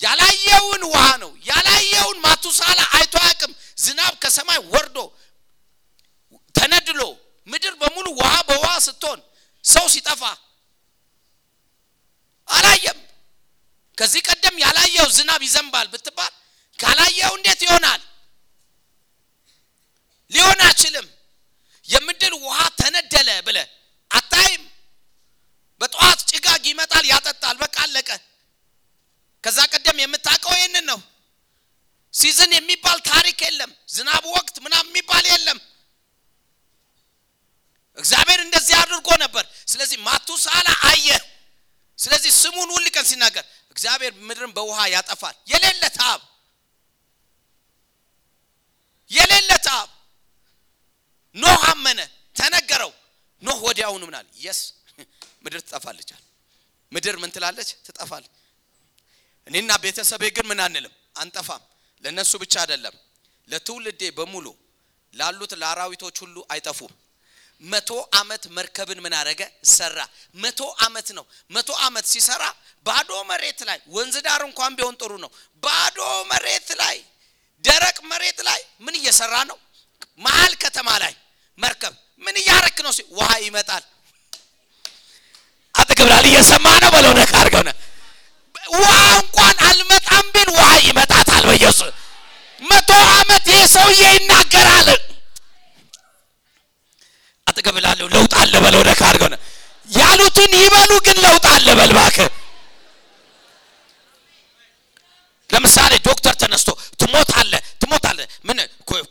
ያላየውን 0.00 0.82
ውሃ 0.86 1.04
ነው። 1.22 1.30
ያላየውን 1.46 2.18
ማቱሳላ 2.24 2.80
አይቶ 2.96 3.14
አያውቅም። 3.20 3.52
ዝናብ 3.78 4.14
ከሰማይ 4.22 4.58
ወርዶ 4.72 4.96
ተነድሎ 6.54 7.00
ምድር 7.48 7.74
በሙሉ 7.80 8.06
ውሃ 8.20 8.32
በውሃ 8.48 8.70
ስትሆን 8.86 9.20
ሰው 9.64 9.86
ሲጠፋ 9.94 10.22
አላየም። 12.48 12.98
ከዚህ 13.98 14.20
ቀደም 14.28 14.56
ያላየው 14.64 15.08
ዝናብ 15.16 15.40
ይዘንባል 15.46 15.86
ብትባል 15.92 16.32
ካላየው 16.78 17.32
እንዴት 17.38 17.60
ይሆናል? 17.66 18.00
ሊሆን 20.32 20.58
አይችልም። 20.66 21.06
የምድር 21.88 22.32
ውሃ 22.42 22.58
ተነደለ 22.80 23.28
ብለ 23.46 23.58
አታይም። 24.10 24.62
በጠዋት 25.80 26.20
ጭጋግ 26.30 26.62
ይመጣል፣ 26.70 27.04
ያጠጣል። 27.12 27.56
በቃ 27.62 27.76
አለቀ። 27.84 28.10
ከዛ 29.44 29.58
ቀደም 29.98 30.04
የምታውቀው 30.04 30.54
ይህንን 30.56 30.84
ነው። 30.90 30.98
ሲዝን 32.14 32.52
የሚባል 32.56 32.98
ታሪክ 33.06 33.38
የለም። 33.46 33.70
ዝናብ 33.88 34.24
ወቅት 34.30 34.56
ምናምን 34.64 34.90
የሚባል 34.90 35.24
የለም። 35.30 35.58
እግዚአብሔር 37.98 38.40
እንደዚህ 38.42 38.74
አድርጎ 38.82 39.08
ነበር። 39.24 39.44
ስለዚህ 39.72 39.98
ማቱሳላ 40.06 40.68
አየ። 40.90 41.08
ስለዚህ 41.98 42.30
ስሙን 42.36 42.68
ሁል 42.74 42.86
ቀን 42.94 43.04
ሲናገር 43.10 43.44
እግዚአብሔር 43.72 44.12
ምድርን 44.26 44.52
በውሃ 44.56 44.78
ያጠፋል። 44.94 45.36
የሌለ 45.50 45.82
ታብ 45.96 46.20
የሌለ 49.10 49.50
ታብ 49.66 49.88
ኖህ 51.36 51.62
አመነ፣ 51.70 51.98
ተነገረው። 52.36 52.92
ኖህ 53.42 53.58
ወዲያውኑ 53.66 54.02
ምናል 54.08 54.26
የስ 54.44 54.60
ምድር 55.44 55.60
ትጠፋለች። 55.62 56.10
ምድር 56.92 57.14
ምን 57.22 57.30
ትላለች? 57.34 57.68
ትጠፋለች። 57.86 58.32
እኔና 59.48 59.70
ቤተሰቤ 59.82 60.22
ግን 60.36 60.46
ምን 60.50 60.60
አንልም፣ 60.64 60.92
አንጠፋም። 61.16 61.62
ለነሱ 62.04 62.32
ብቻ 62.42 62.54
አይደለም፣ 62.62 62.94
ለትውልዴ 63.48 64.02
በሙሉ 64.16 64.46
ላሉት 65.14 65.52
ለአራዊቶች 65.60 66.16
ሁሉ 66.22 66.36
አይጠፉም። 66.52 66.92
መቶ 67.62 67.90
ዓመት 68.12 68.42
መርከብን 68.56 68.98
ምን 69.04 69.14
አረገ? 69.20 69.40
ሰራ። 69.70 69.98
መቶ 70.36 70.60
ዓመት 70.86 71.08
ነው። 71.16 71.24
መቶ 71.50 71.68
ዓመት 71.86 72.06
ሲሰራ 72.12 72.42
ባዶ 72.86 73.10
መሬት 73.30 73.60
ላይ 73.68 73.78
ወንዝ 73.88 74.16
ዳር 74.26 74.42
እንኳን 74.48 74.72
ቢሆን 74.78 74.94
ጥሩ 75.00 75.12
ነው። 75.24 75.30
ባዶ 75.62 75.98
መሬት 76.32 76.68
ላይ 76.80 76.96
ደረቅ 77.64 77.96
መሬት 78.10 78.38
ላይ 78.48 78.60
ምን 78.80 78.94
እየሰራ 79.00 79.34
ነው? 79.50 79.58
መሀል 80.20 80.52
ከተማ 80.62 80.88
ላይ 81.02 81.14
መርከብ 81.58 81.94
ምን 82.22 82.34
እያረክ 82.40 82.78
ነው? 82.86 82.92
ውሃ 83.18 83.30
ይመጣል። 83.46 83.84
አጠገብላል 85.74 86.24
እየሰማ 86.30 86.66
ነው 86.82 86.90
በለው 86.94 87.12
ነካ 87.18 87.32
አድርገው 87.40 87.62
ነ 87.62 87.70
ውሃ 88.76 88.92
እንኳን 89.18 89.56
አልመጣም 89.68 90.26
ቢል 90.34 90.48
ውሃ 90.56 90.70
ይመጣታል። 90.86 91.44
በኢየሱስ 91.48 91.90
መቶ 92.62 92.90
ዓመት 93.14 93.44
ይህ 93.52 93.62
ሰውዬ 93.74 94.02
ይናገራል። 94.14 94.88
አጠገብ 97.46 97.76
ላለው 97.84 98.08
ለውጥ 98.14 98.32
አለ 98.40 98.54
በለው 98.64 98.82
ነካ 98.88 99.00
አድርገው 99.08 99.28
ነ 99.32 99.36
ያሉትን 99.88 100.52
ይበሉ 100.62 100.90
ግን 101.06 101.16
ለውጥ 101.24 101.44
አለ 101.52 101.66
በል 101.78 101.92
እባክህ። 101.94 102.28
ለምሳሌ 105.50 105.92
ዶክተር 106.08 106.34
ተነስቶ 106.42 106.68
ትሞታለህ 107.00 107.60
ትሞታለህ 107.82 108.26
ምን 108.44 108.58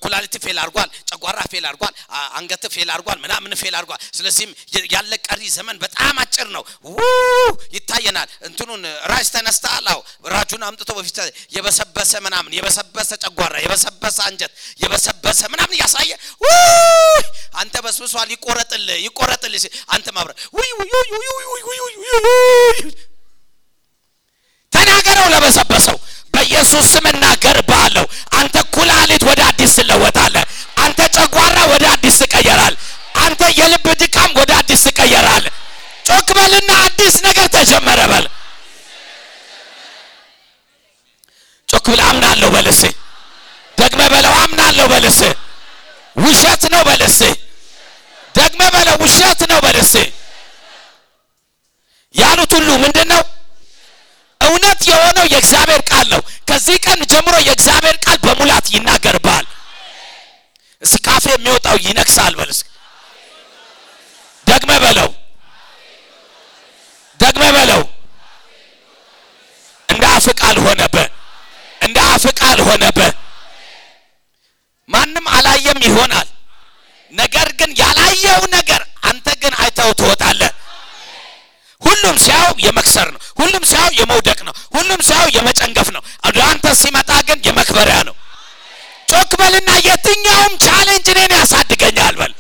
ኩላሊት 0.03 0.35
fail 0.43 0.57
አድርጓል፣ 0.61 0.89
ጨጓራ 1.09 1.38
fail 1.51 1.56
አድርጓል፣ 1.68 1.93
አንጀት 2.38 2.63
fail 2.73 2.89
አድርጓል፣ 2.93 3.20
ምናምን 3.24 3.51
fail 3.61 3.75
አድርጓል። 3.80 4.01
ስለዚህም 4.18 4.51
ያለ 4.93 5.11
ቀሪ 5.28 5.41
ዘመን 5.55 5.78
በጣም 5.84 6.15
አጭር 6.24 6.47
ነው። 6.55 6.63
ው 6.89 6.97
ይታየናል። 7.78 8.30
እንትኑን 8.47 8.84
ራጅ 9.11 9.28
ተነስተሃል። 9.36 9.88
ራጁን 10.28 10.63
አምጥቶ 10.68 10.89
በፊት 10.97 11.18
የበሰበሰ 11.55 12.11
ምናምን 12.26 12.51
የበሰበሰ 12.57 13.09
ጨጓራ፣ 13.24 13.55
የበሰበሰ 13.65 14.18
አንጀት፣ 14.28 14.51
የበሰበሰ 14.82 15.39
ምናምን 15.53 15.76
እያሳየ 15.78 16.11
አንተ 17.61 17.76
በስብሷል፣ 17.86 18.30
ይቆረጥልህ 18.36 18.97
ይቆረጥልህ 19.07 19.63
አንተ 19.89 20.07
ማብረ 20.11 20.32
ተናገረው 24.74 25.28
ለበሰበሰው 25.34 25.97
በኢየሱስ 26.34 26.86
ስም 26.93 27.05
እናገርብሃለሁ። 27.11 28.05
አንተ 28.39 28.55
ኩላሊት 28.76 29.24
ወደ 29.30 29.41
አዲስ 29.49 29.76
አንተ 29.80 30.36
ጨጓራ 31.18 31.57
ወደ 31.72 31.84
አዲስ 31.93 32.15
ትቀየራል። 32.24 32.74
አንተ 33.18 33.41
የልብ 33.59 33.86
ድካም 34.01 34.32
ወደ 34.39 34.51
አዲስ 34.59 34.82
ትቀየራል። 34.88 35.45
ጮክ 36.09 36.28
በልና 36.38 36.72
አዲስ 36.86 37.15
ነገር 37.28 37.47
ተጀመረ 37.55 37.99
በል። 38.11 38.26
ጮክ 41.70 41.86
ብለህ 41.91 42.07
አምናለሁ 42.11 42.49
በል 42.55 42.68
እስኪ 42.74 42.93
በለው። 44.11 44.34
አምናለሁ 44.41 44.86
በል 44.93 45.05
ውሸት 46.15 46.63
ነው 46.74 46.82
በል 46.88 47.01
ደግመ 48.36 48.61
በለው። 48.76 48.95
ውሸት 49.03 49.41
ነው 49.51 49.59
በል 49.65 49.78
ያሉት 52.15 52.51
ሁሉ 52.57 52.70
ምንድን 52.84 53.07
ነው? 53.13 53.22
እውነት 54.41 54.80
የሆነው 54.89 55.26
የእግዚአብሔር 55.28 55.82
ቃል 55.89 56.05
ነው። 56.13 56.22
ከዚህ 56.49 56.76
ቀን 56.86 56.99
ጀምሮ 57.11 57.36
የእግዚአብሔር 57.47 57.95
ቃል 58.05 58.18
በሙላት 58.26 58.68
ይናገርባል። 58.76 59.45
እስኪ 60.84 61.05
የሚወጣው 61.32 61.78
ይነግሳል 61.86 62.34
በል 62.39 62.51
ደግመ 64.47 64.71
በለው። 64.84 65.09
ደግመ 67.19 67.43
በለው። 67.55 67.82
እንደ 69.89 70.03
አፍ 70.15 70.25
ቃል 70.41 70.57
እንደ 71.82 71.97
አፍ 72.09 72.25
ቃል 72.39 72.59
ማንም 74.89 75.25
አላየም 75.36 75.80
ይሆናል። 75.88 76.28
ነገር 77.13 77.47
ግን 77.59 77.71
ያላየው 77.80 78.41
ነገር 78.55 78.82
አንተ 79.09 79.28
ግን 79.41 79.53
አይተው 79.61 79.89
ትወጣለህ። 79.99 80.53
ሁሉም 81.82 82.15
ሲያው 82.23 82.49
የመክሰር 82.65 83.07
ነው። 83.13 83.21
ሁሉም 83.39 83.63
ሲያው 83.71 83.89
የመውደቅ 83.99 84.39
ነው። 84.47 84.53
ሁሉም 84.75 85.01
ሲያው 85.01 85.28
የመጨንገፍ 85.36 85.88
ነው 85.95 86.01
በልና 89.47 89.71
የትኛውም 89.85 90.53
challenge 90.63 91.07
እኔን 91.11 91.33
ያሳድገኛል 91.35 92.15
በል። 92.19 92.31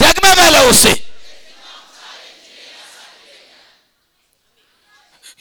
ደግመ 0.00 0.26
በለው 0.38 0.66
እስኪ 0.72 0.94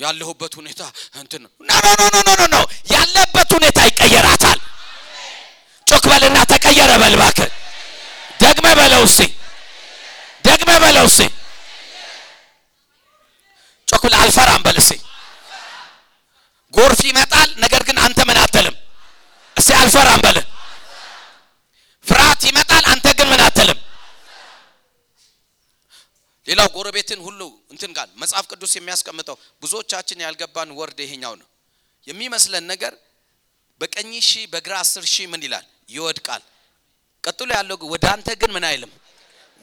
ያለሁበት 0.02 0.54
ሁኔታ 0.60 0.82
እንትን 1.22 1.44
no 1.68 1.72
no 2.00 2.18
no 2.18 2.32
no 2.32 2.48
no 2.48 2.58
ያለበት 2.94 3.50
ሁኔታ 3.58 3.80
ይቀየራታል። 3.90 4.60
ጮክ 5.88 6.06
በልና 6.12 6.38
ተቀየረ 6.52 6.92
በል 7.04 7.16
ደግመ 8.42 8.68
በለው 8.80 9.04
እስኪ 9.10 9.30
ደግመ 10.46 10.72
በለው 10.84 11.06
እስኪ 11.12 11.30
ጮክ 13.88 14.04
ብለህ 14.06 14.20
አልፈራም 14.24 14.62
በል 14.66 14.78
እስኪ 14.84 15.00
ጎርፍ 16.74 17.02
ይመጣል 17.10 17.50
ነገር 17.64 17.82
ግን 17.88 17.98
አንተ 18.06 18.20
ምን 18.30 18.40
አትልም 18.44 18.76
እስቲ 19.56 19.72
አልፈራም 19.78 20.20
በል 20.26 20.38
ፍርሃት 22.08 22.42
ይመጣል 22.50 22.84
አንተ 22.92 23.08
ግን 23.18 23.28
ምን 23.32 23.42
አትልም 23.46 23.80
ሌላው 26.48 26.68
ጎረቤትን 26.76 27.20
ሁሉ 27.26 27.42
እንትን 27.74 27.92
ጋር 27.98 28.08
መጽሐፍ 28.22 28.46
ቅዱስ 28.52 28.74
የሚያስቀምጠው 28.78 29.36
ብዙዎቻችን 29.64 30.22
ያልገባን 30.26 30.70
ወርድ 30.80 31.00
ይሄኛው 31.06 31.34
ነው። 31.42 31.48
የሚመስለን 32.08 32.66
ነገር 32.72 32.94
በቀኝ 33.82 34.12
ሺህ 34.28 34.44
በግራ 34.54 34.74
አስር 34.84 35.04
ሺህ 35.14 35.26
ምን 35.32 35.42
ይላል? 35.46 35.66
ይወድቃል። 35.90 36.44
ቀጥሎ 37.24 37.50
ያለው 37.58 37.78
ወደ 37.94 38.06
አንተ 38.14 38.28
ግን 38.42 38.52
ምን 38.56 38.66
አይልም? 38.70 38.92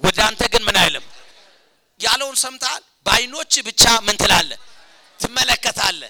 ወደ 0.03 0.19
አንተ 0.29 0.43
ግን 0.53 0.63
ምን 0.69 0.77
አይልም? 0.83 1.05
ያለውን 2.01 2.37
ሰምተሃል? 2.45 2.83
በአይኖች 3.07 3.53
ብቻ 3.69 3.83
ምን 4.07 4.17
ትላለ 4.23 4.51
ትመለከታለ 5.21 6.03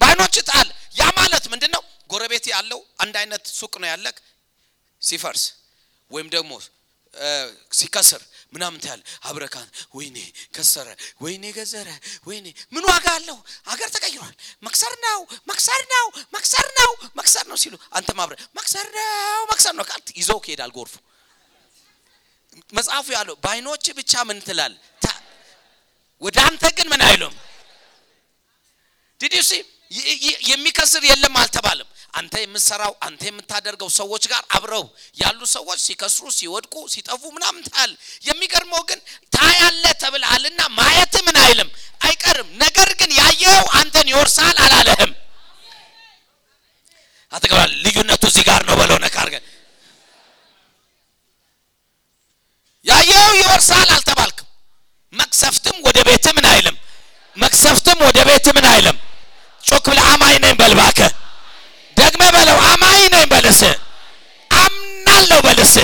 በአይኖች 0.00 0.36
ጣል 0.48 0.68
ያ 0.98 1.04
ማለት 1.18 1.44
ምንድን 1.52 1.70
ነው 1.76 1.82
ጎረቤት 2.10 2.44
ያለው 2.52 2.80
አንድ 3.02 3.14
አይነት 3.22 3.44
ሱቅ 3.58 3.72
ነው 3.82 3.88
ያለክ 3.92 4.16
ሲፈርስ 5.02 5.44
ወይም 6.10 6.28
ደግሞ 6.34 6.50
ሲከስር 7.72 8.22
ምናምን 8.52 8.78
ታያለ 8.80 9.00
አብረካን 9.28 9.68
ወይኔ 9.94 10.16
ከሰረ 10.56 10.88
ወይኔ 11.20 11.44
ገዘረ 11.52 11.88
ወይኔ 12.26 12.46
ምን 12.72 12.84
ዋጋ 12.90 13.06
አለው? 13.16 13.38
አገር 13.66 13.88
ተቀይሯል። 13.96 14.34
መክሰር 14.62 14.92
ነው 15.06 15.18
መክሰር 15.50 15.82
ነው 15.94 16.04
መክሰር 16.34 16.66
ነው 16.78 16.90
መክሰር 17.18 17.44
ነው 17.50 17.56
ሲሉ 17.62 17.74
አንተ 17.92 18.08
ማብረ 18.18 18.34
መክሰር 18.58 18.86
ነው 18.98 19.40
መክሰር 19.52 19.74
ነው 19.78 19.84
ቃል 19.90 20.00
ይዘው 20.20 20.40
ይሄዳል 20.44 20.72
ጎርፉ። 20.76 20.94
መጽሐፉ 22.72 23.06
ያለው 23.16 23.36
በአይኖች 23.44 23.84
ብቻ 23.98 24.12
ምን 24.28 24.38
ትላል? 24.46 24.72
ወደ 26.22 26.36
አንተ 26.46 26.62
ግን 26.76 26.86
ምን 26.92 27.02
አይሉም? 27.08 27.34
ዲዲሲ 29.20 29.50
የሚከስር 30.48 31.02
የለም 31.10 31.34
አልተባለም 31.40 31.88
አንተ 32.14 32.34
የምትሰራው 32.42 32.92
አንተ 33.06 33.22
የምታደርገው 33.28 33.90
ሰዎች 33.98 34.24
ጋር 34.32 34.42
አብረው 34.56 34.84
ያሉ 35.18 35.40
ሰዎች 35.54 35.78
ሲከስሩ 35.86 36.24
ሲወድቁ 36.36 36.74
ሲጠፉ 36.94 37.22
ምናምን 37.36 37.62
ታያል 37.68 37.92
የሚገርመው 38.24 38.82
ግን 38.90 39.00
ታያለ 39.36 39.84
ተብልሃልና 40.02 40.60
ማየት 40.78 41.14
ምን 41.26 41.38
አይልም 41.44 41.70
አይቀርም። 42.08 42.48
ነገር 42.62 42.90
ግን 43.00 43.10
ያየው 43.20 43.62
አንተን 43.80 44.08
ይወርሳል 44.12 44.56
አላለህም። 44.64 45.12
አትገባል 47.32 47.72
ልዩነቱ 47.84 48.22
እዚህ 48.30 48.44
ጋር 48.48 48.60
ነው 48.68 48.76
በለው 48.80 48.98
ነካ 49.04 49.16
ያየው 52.84 53.30
ይወርሳል 53.38 53.88
አልተባልክም 53.94 54.46
መቅሰፍትም 55.12 55.76
ወደ 55.86 55.98
ቤት 56.08 56.26
ምን 56.36 56.46
አይልም 56.52 56.76
መቅሰፍትም 57.36 57.98
ወደ 58.06 58.18
ቤት 58.28 58.46
ምን 58.56 58.66
አይልም 58.70 58.96
ጮክ 59.64 59.86
ብለህ 59.90 60.06
አማኝ 60.12 60.36
ነኝ 60.44 60.54
በልባከ 60.60 61.00
ደግመ 61.96 62.22
በለው 62.36 62.58
አማኝ 62.70 63.00
ነኝ 63.14 63.24
በልስ 63.32 63.60
አምናለሁ 64.50 65.38
በልስ 65.46 65.74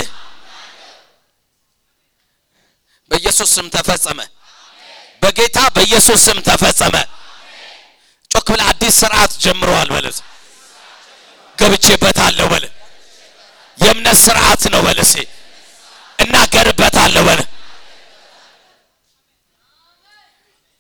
በኢየሱስ 3.10 3.50
ስም 3.56 3.66
ተፈጸመ። 3.96 4.20
በጌታ 5.22 5.58
በኢየሱስ 5.74 6.20
ስም 6.26 6.38
ተፈጸመ። 6.48 6.94
ጮክ 8.30 8.48
ብለህ 8.50 8.66
አዲስ 8.70 8.94
ስርዓት 9.00 9.32
ጀምረዋል 9.44 9.88
በልስ 9.94 10.18
ገብቼበታለሁ 11.58 12.46
በል። 12.52 12.64
የእምነት 13.78 14.18
ስርዓት 14.24 14.62
ነው 14.72 14.80
በልስ 14.86 15.12
እናገርበታለሁ 16.18 17.22
በል። 17.28 17.40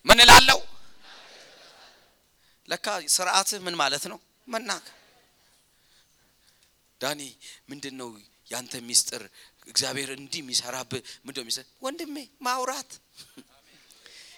ምን 0.06 0.18
እላለሁ? 0.24 0.58
ለካ 2.68 2.86
ስርዓትህ 3.16 3.58
ምን 3.64 3.74
ማለት 3.80 4.04
ነው? 4.10 4.18
መናገር። 4.48 4.94
ዳኒ 7.00 7.20
ምንድን 7.70 7.94
ነው 8.00 8.08
ያንተ 8.50 8.72
ሚስጥር 8.88 9.22
እግዚአብሔር 9.66 10.10
እንዲህ 10.16 10.40
የሚሰራብህ 10.42 11.02
ምንድ 11.26 11.38
ሚስጥር 11.46 11.66
ወንድሜ 11.82 12.16
ማውራት። 12.46 12.90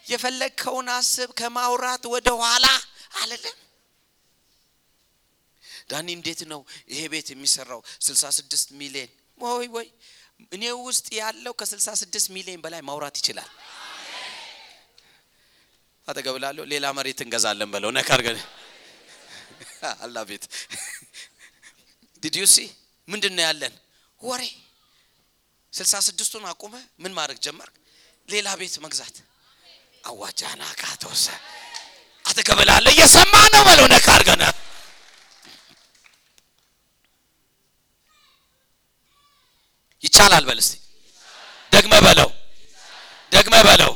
የፈለግከውን 0.06 0.88
አስብ 0.96 1.30
ከማውራት 1.38 2.04
ወደ 2.12 2.28
ኋላ 2.42 2.66
አለለም 3.20 3.56
ዳኒ 5.90 6.08
እንዴት 6.18 6.40
ነው 6.52 6.60
ይሄ 6.92 7.00
ቤት 7.12 7.28
የሚሰራው? 7.32 7.80
66 8.02 8.70
ሚሊዮን 8.80 9.10
ወይ 9.38 9.68
ወይ 9.76 9.86
እኔ 10.52 10.62
ውስጥ 10.86 11.06
ያለው 11.18 11.52
ከ66 11.60 12.26
ሚሊዮን 12.36 12.60
በላይ 12.64 12.80
ማውራት 12.88 13.16
ይችላል። 13.20 13.50
አጠገብላለሁ 16.08 16.64
ሌላ 16.72 16.86
መሬት 16.98 17.20
እንገዛለን 17.24 17.70
በለው። 17.74 17.90
ነካር 17.98 18.20
ገ 18.26 18.28
አላ 20.04 20.16
ቤት። 20.28 20.44
ዲዲዩሲ 22.22 22.56
ምንድን 23.08 23.32
ነው 23.36 23.44
ያለን? 23.46 23.74
ወሬ 24.20 24.42
ስልሳ 25.76 25.94
ስድስቱን 26.06 26.44
አቁመ 26.50 26.74
ምን 27.02 27.12
ማድረግ 27.16 27.38
ጀመር 27.46 27.68
ሌላ 28.28 28.48
ቤት 28.60 28.74
መግዛት። 28.84 29.16
አዋጃና 30.04 30.62
ካቶሰ። 30.80 31.26
አጠገብላለሁ 32.24 32.92
እየሰማ 32.94 33.34
ነው 33.54 33.62
በለው 33.68 33.86
ገነ 34.28 34.42
ይቻላል 40.04 40.44
በል 40.48 40.58
እስቲ። 40.62 40.74
ደግመ 41.72 41.94
በለው። 42.04 42.30
ደግመ 43.32 43.54
በለው። 43.68 43.92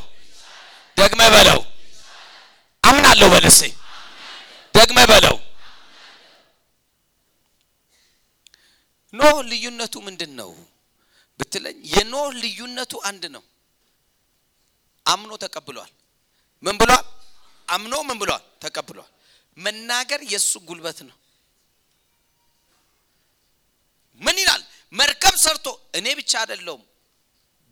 ደግመ 0.96 1.22
በለው። 1.34 1.60
አምናለሁ 2.84 3.28
በል 3.34 3.46
እስቲ። 3.50 3.62
ደግመ 4.74 4.98
በለው። 5.10 5.36
ኖህ 9.14 9.36
ልዩነቱ 9.50 9.94
ምንድን 10.06 10.32
ነው 10.40 10.50
ብትለኝ 11.40 11.76
የኖህ 11.92 12.26
ልዩነቱ 12.42 12.92
አንድ 13.08 13.24
ነው። 13.34 13.42
አምኖ 15.06 15.30
ተቀብሏል። 15.44 15.90
ምን 16.64 16.76
ብሏል? 16.80 17.04
አምኖ 17.68 17.92
ምን 18.08 18.16
ብሏል? 18.20 18.42
ተቀብሏል። 18.62 19.10
መናገር 19.56 20.20
የእሱ 20.32 20.52
ጉልበት 20.68 20.98
ነው። 21.08 21.16
ምን 24.20 24.36
ይላል? 24.42 24.62
መርከብ 24.92 25.34
ሰርቶ 25.44 25.66
እኔ 25.94 26.06
ብቻ 26.18 26.32
አይደለውም 26.42 26.82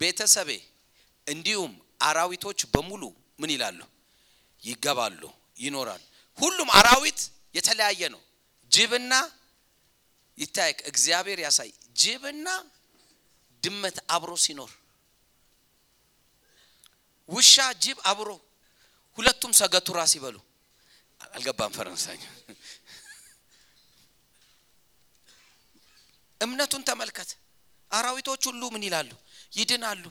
ቤተሰቤ 0.01 0.51
እንዲሁም 1.27 1.73
አራዊቶች 2.01 2.61
በሙሉ 2.75 3.03
ምን 3.41 3.51
ይላሉ? 3.55 3.81
ይገባሉ 4.63 5.23
ይኖራሉ። 5.59 6.03
ሁሉም 6.39 6.69
አራዊት 6.79 7.21
የተለያየ 7.55 8.03
ነው። 8.15 8.23
ጅብና 8.71 9.13
ይታይ 10.39 10.73
እግዚአብሔር 10.91 11.39
ያሳይ። 11.47 11.71
ጅብና 11.97 12.47
ድመት 13.63 13.97
አብሮ 14.11 14.33
ሲኖር 14.45 14.71
ውሻ 17.29 17.55
ጅብ 17.83 17.99
አብሮ 18.11 18.29
ሁለቱም 19.19 19.53
ሰገቱራ 19.61 19.99
ሲበሉ። 20.13 20.37
አልገባም 21.21 21.73
ፈረንሳይ። 21.77 22.19
እምነቱን 26.41 26.83
ተመልከት። 26.89 27.31
አራዊቶች 27.91 28.43
ሁሉ 28.49 28.63
ምን 28.75 28.83
ይላሉ? 28.87 29.11
ይድናሉ። 29.53 30.05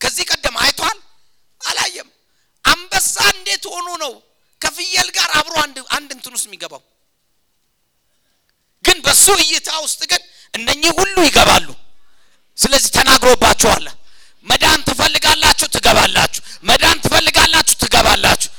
ከዚህ 0.00 0.24
ቀደም 0.30 0.56
አይቷል? 0.62 0.98
አላየም። 1.60 2.08
አንበሳ 2.64 3.02
አንበሳ 3.04 3.14
እንዴት 3.34 3.64
ሆኖ 3.72 3.88
ነው 4.02 4.12
ከፍየል 4.60 5.08
ጋር 5.16 5.30
አብሮ 5.38 5.54
አንድ 5.64 5.76
አንድ 5.96 6.10
እንትን 6.16 6.32
ውስጥ 6.36 6.46
የሚገባው? 6.48 6.82
ግን 8.84 8.98
በሱ 9.06 9.26
እይታ 9.42 9.68
ውስጥ 9.84 10.00
ግን 10.10 10.22
እነኚህ 10.54 10.90
ሁሉ 10.98 11.16
ይገባሉ። 11.26 11.68
ስለዚህ 12.58 12.90
ተናግሮባችኋል። 12.96 13.84
መዳን 14.46 14.80
ትፈልጋላችሁ፣ 14.88 15.66
ትገባላችሁ። 15.74 16.40
መዳን 16.62 16.96
ትፈልጋላችሁ፣ 17.04 17.76
ትገባላችሁ። 17.82 18.50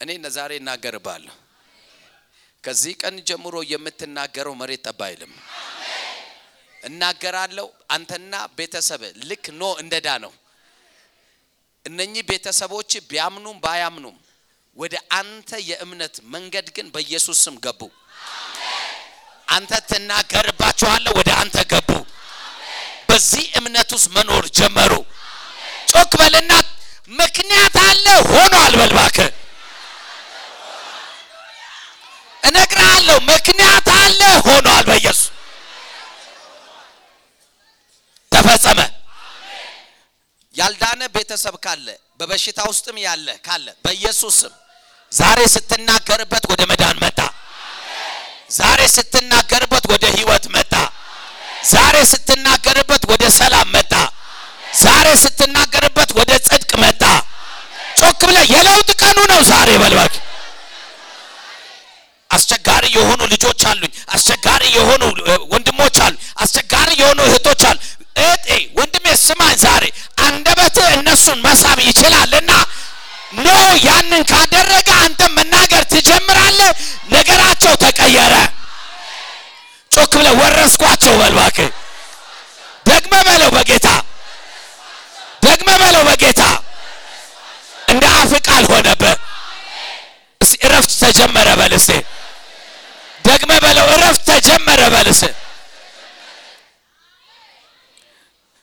እኔ 0.00 0.10
ዛሬ 0.30 0.52
እናገርባለሁ። 0.60 1.34
ከዚህ 2.64 2.94
ቀን 3.02 3.14
ጀምሮ 3.28 3.56
የምትናገረው 3.70 4.54
መሬት 4.54 4.82
ጠብ 4.86 5.00
አይልም። 5.06 5.32
እናገራለሁ። 6.82 7.66
አንተና 7.90 8.34
ቤተሰብ 8.58 9.02
ልክ 9.28 9.44
ኖ 9.52 9.64
እንደዳ 9.82 10.08
ነው። 10.24 10.32
እነኚህ 11.86 12.22
ቤተሰቦች 12.30 12.90
ቢያምኑም 13.10 13.56
ባያምኑም 13.64 14.16
ወደ 14.76 14.94
አንተ 15.12 15.50
የእምነት 15.70 16.14
መንገድ 16.34 16.66
ግን 16.76 16.86
በኢየሱስ 16.94 17.38
ስም 17.46 17.56
ገቡ። 17.64 17.80
አንተ 19.50 19.72
ትናገርባቸዋለህ፣ 19.88 21.12
ወደ 21.18 21.30
አንተ 21.40 21.56
ገቡ። 21.72 21.90
በዚህ 23.08 23.44
እምነት 23.58 23.90
ውስጥ 23.96 24.08
መኖር 24.16 24.44
ጀመሩ። 24.58 24.92
ጮክ 25.92 26.12
በልና 26.20 26.52
ምክንያት 27.12 27.76
አለ 27.84 28.06
ሆኗል 28.30 28.74
በል 28.80 28.92
እነግርሃለሁ 32.42 33.16
ምክንያት 33.30 33.88
አለ 33.96 34.20
ሆኗል። 34.46 34.84
በኢየሱስ 34.88 35.26
ተፈጸመ። 38.32 38.78
ያልዳነ 40.54 41.00
ቤተሰብ 41.14 41.54
ካለ 41.64 41.86
በበሽታ 42.20 42.60
ውስጥም 42.70 42.96
ያለ 43.04 43.26
ካለ 43.46 43.66
በኢየሱስ 43.84 44.36
ስም 44.40 44.54
ዛሬ 45.12 45.38
ስትናገርበት 45.54 46.44
ወደ 46.52 46.62
መዳን 46.70 46.96
መጣ። 47.04 47.18
ዛሬ 48.50 48.80
ስትናገርበት 48.94 49.84
ወደ 49.92 50.04
ህይወት 50.16 50.44
መጣ። 50.54 50.72
ዛሬ 51.72 51.96
ስትናገርበት 52.12 53.02
ወደ 53.10 53.24
ሰላም 53.38 53.68
መጣ። 53.76 53.92
ዛሬ 54.80 55.06
ስትናገርበት 55.22 56.10
ወደ 56.18 56.32
ጽድቅ 56.46 56.72
መጣ። 56.84 57.02
ጮክ 58.00 58.20
ብለህ 58.22 58.46
የለውጥ 58.54 58.90
ቀኑ 59.02 59.18
ነው 59.32 59.40
ዛሬ 59.50 59.70
በልባክ 59.82 60.14
አስቸጋሪ 62.30 62.84
የሆኑ 62.96 63.20
ልጆች 63.32 63.60
አሉኝ። 63.70 63.92
አስቸጋሪ 64.14 64.62
የሆኑ 64.76 65.02
ወንድሞች 65.52 65.96
አሉ። 66.04 66.14
አስቸጋሪ 66.42 66.90
የሆኑ 67.00 67.18
እህቶች 67.28 67.62
አሉ። 67.70 67.78
እህቴ 68.16 68.46
ወንድሜ 68.78 69.06
ስማኝ፣ 69.20 69.56
ዛሬ 69.64 69.84
አንደበትህ 70.26 70.88
እነሱን 70.96 71.38
መሳብ 71.46 71.78
ይችላልና 71.88 72.52
ኖ 73.38 73.48
ያንን 73.86 74.22
ካደረገ 74.30 74.88
አንተ 75.04 75.20
መናገር 75.36 75.69
ትጀምራለህ። 75.90 76.70
ነገራቸው 77.14 77.72
ተቀየረ። 77.84 78.34
ጮክ 79.92 80.12
ብለህ 80.16 80.34
ወረስኳቸው 80.40 81.14
በል 81.20 81.32
እባክህ። 81.34 81.70
ደግመ 82.86 83.14
በለው 83.28 83.50
በጌታ 83.56 83.88
ደግመ 85.42 85.68
በለው 85.82 86.02
በጌታ 86.08 86.42
እንደ 87.88 88.04
አፍ 88.18 88.32
ቃል 88.46 88.64
ሆነብህ። 88.70 89.16
እረፍት 90.62 90.92
ተጀመረ 91.02 91.48
በል 91.58 91.72
እስቲ 91.76 91.90
ደግመ 93.24 93.52
በለው 93.64 93.86
እረፍት 93.94 94.22
ተጀመረ 94.30 94.80
በል 94.94 95.08
እስቲ 95.12 95.24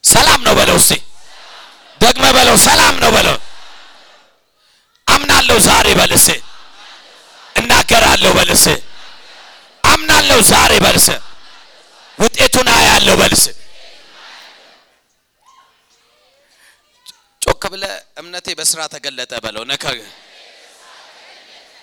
ሰላም 0.04 0.42
ነው 0.48 0.54
በለው 0.60 0.78
እስቲ 0.82 0.94
ደግመ 2.02 2.26
በለው 2.36 2.58
ሰላም 2.66 2.96
ነው 3.04 3.12
በለው 3.16 3.38
አምናለሁ 5.08 5.58
ዛሬ 5.68 5.88
በል 6.00 6.12
እስቲ 8.18 8.26
እናገራለሁ 8.26 8.32
በል 8.38 8.49
እስቲ 8.55 8.68
አምናለሁ 9.84 10.38
ዛሬ 10.49 10.72
በል 10.84 10.97
እስቲ 10.99 11.11
ውጤቱን 12.18 12.68
አያለሁ 12.76 13.15
በል 13.20 13.34
እስቲ 13.38 13.47
ጮክ 17.41 17.63
ብለህ 17.74 17.93
እምነቴ 18.20 18.47
በስራ 18.59 18.80
ተገለጠ 18.93 19.32
በለው 19.45 19.63
ነከ 19.72 19.84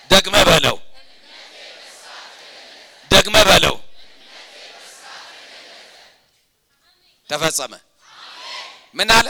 ደግመ 0.09 0.35
በለው 0.49 0.77
ደግመ 3.11 3.35
በለው 3.47 3.75
ተፈጸመ። 7.29 7.73
ምን 8.95 9.09
አለ? 9.15 9.27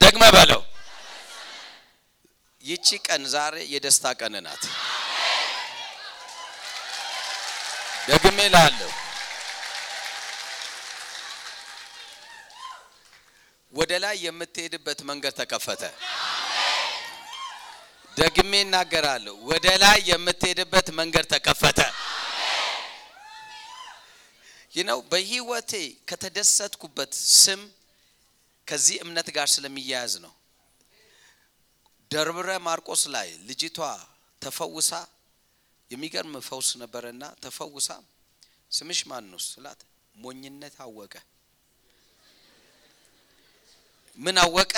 ደግመ 0.00 0.24
በለው። 0.34 0.60
ይቺ 2.64 2.88
ቀን 3.06 3.22
ዛሬ 3.32 3.54
የደስታ 3.72 4.04
ቀን 4.20 4.34
ናት። 4.46 4.62
ደግሜ 8.08 8.38
ላለሁ 8.48 8.90
ወደ 13.74 13.92
ላይ 14.04 14.16
የምትሄድበት 14.26 15.00
መንገድ 15.08 15.34
ተከፈተ። 15.40 15.82
ደግሜ 18.16 18.52
እናገራለሁ። 18.60 19.34
ወደ 19.50 19.66
ላይ 19.82 19.98
የምትሄድበት 20.10 20.86
መንገድ 21.00 21.26
ተከፈተ። 21.34 21.80
ይህ 24.74 24.84
ነው 24.88 24.98
በህይወቴ 25.10 25.72
ከተደሰትኩበት 26.08 27.12
ስም 27.36 27.60
ከዚህ 28.66 28.96
እምነት 29.04 29.28
ጋር 29.36 29.46
ስለሚያያዝ 29.54 30.12
ነው። 30.24 30.32
ደብረ 32.10 32.48
ማርቆስ 32.66 33.02
ላይ 33.14 33.28
ልጅቷ 33.48 33.78
ተፈውሳ 34.42 34.90
የሚገርም 35.90 36.34
ፈውስ 36.48 36.68
ነበረና 36.82 37.24
ተፈውሳ 37.42 37.88
ስምሽ 38.72 39.00
ማን 39.10 39.26
ነው 39.32 39.40
ስላት 39.44 39.80
ሞኝነት 40.14 40.74
አወቀ። 40.84 41.14
ምን 44.18 44.36
አወቀ? 44.42 44.72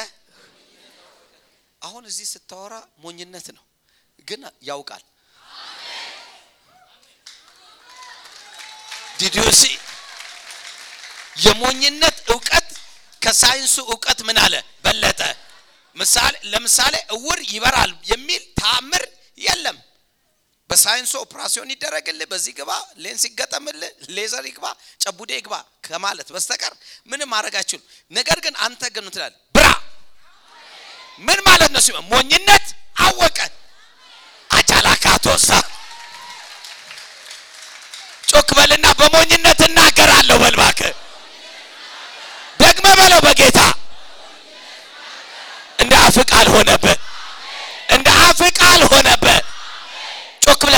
አሁን 1.83 2.03
እዚህ 2.11 2.27
ስታወራ 2.33 2.75
ሞኝነት 2.99 3.47
ነው፣ 3.57 3.65
ግን 4.29 4.41
ያውቃል። 4.69 5.05
did 9.21 9.35
you 9.35 9.49
see 9.49 9.63
የሞኝነት 11.37 12.17
እውቀት 12.33 12.69
ከሳይንሱ 13.23 13.77
እውቀት 13.91 14.21
ምን 14.29 14.39
አለ 14.45 14.55
በለጠ። 14.85 15.21
ምሳሌ 15.97 16.35
ለምሳሌ 16.53 16.95
እውር 17.17 17.41
ይበራል 17.53 17.91
የሚል 18.11 18.43
ተአምር 18.59 19.03
የለም። 19.39 19.79
በሳይንሱ 20.71 21.13
ኦፕራሲዮን 21.21 21.71
ይደረግልህ፣ 21.75 22.27
በዚህ 22.33 22.53
ግባ፣ 22.59 22.71
ሌንስ 23.05 23.23
ይገጠምልህ፣ 23.29 23.91
ሌዘር 24.17 24.45
ይግባ፣ 24.51 24.67
ጨቡዴ 25.03 25.31
ይግባ 25.39 25.55
ከማለት 25.87 26.29
በስተቀር 26.35 26.73
ምንም 27.07 27.29
ማድረግ 27.35 27.57
ነገር 28.11 28.39
ግን 28.45 28.55
አንተ 28.67 28.83
ግን 28.95 29.07
ትላለህ? 29.15 29.39
ብራ! 29.55 29.67
ምን 31.21 31.39
ማለት 31.49 31.71
ነው 31.75 31.83
ሲሆን? 31.87 32.05
ሞኝነት 32.13 32.67
አወቀ። 33.01 33.39
አቻላካቶሳ 34.51 35.49
ጮክ 38.31 38.49
በልና 38.59 38.87
በሞኝነት 38.99 39.61
እናገራለሁ 39.69 40.37
በል 40.43 40.57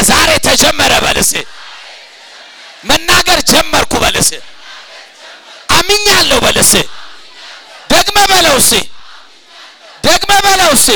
ዛሬ 0.03 0.31
ተጀመረ 0.47 0.93
በልስ 1.05 1.31
መናገር 2.85 3.41
ጀመርኩ 3.51 3.93
በልስ 4.05 4.31
አምኛለሁ 5.77 6.39
በልስ 6.45 6.73
ደግመ 7.93 8.19
በለው 8.31 8.57
እስቲ 8.61 8.75
ደግመ 10.05 10.33
በለው 10.45 10.71
እስቲ 10.77 10.91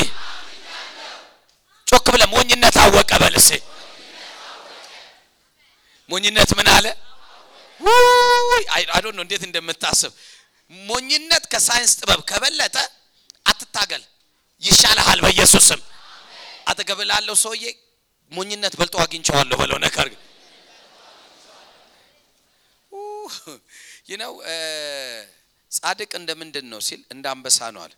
ጮክ 1.87 2.07
ብለህ 2.15 2.29
ሞኝነት 2.35 2.77
አወቀ 2.83 3.11
በልስ 3.23 3.49
ሞኝነት 6.11 6.51
ምን 6.59 6.69
አለ? 6.69 6.87
I 8.75 8.83
don't 9.05 9.19
እንዴት 9.25 9.43
እንደምታስብ። 9.47 10.13
ሞኝነት 10.73 11.45
ከሳይንስ 11.53 11.93
ጥበብ 12.01 12.21
ከበለጠ 12.31 12.77
አትታገል። 13.47 14.03
ይሻልሃል 14.63 15.19
በኢየሱስ 15.25 15.65
ስም። 15.71 15.81
አጠገብ 16.69 17.01
ላለው 17.11 17.37
ሰውዬ 17.37 17.65
ሞኝነት 18.33 18.75
በልጦ 18.79 18.95
አግኝቼዋለሁ 19.03 19.57
በለው 19.61 19.79
ነካር 19.85 20.09
ይህ 24.09 24.17
ነው 24.23 24.33
ጻድቅ 25.73 26.11
እንደ 26.19 26.31
ምንድን 26.41 26.67
ነው 26.73 26.81
ሲል 26.89 27.01
እንደ 27.15 27.25
አንበሳ 27.33 27.59
ነው 27.75 27.81
አለ። 27.85 27.93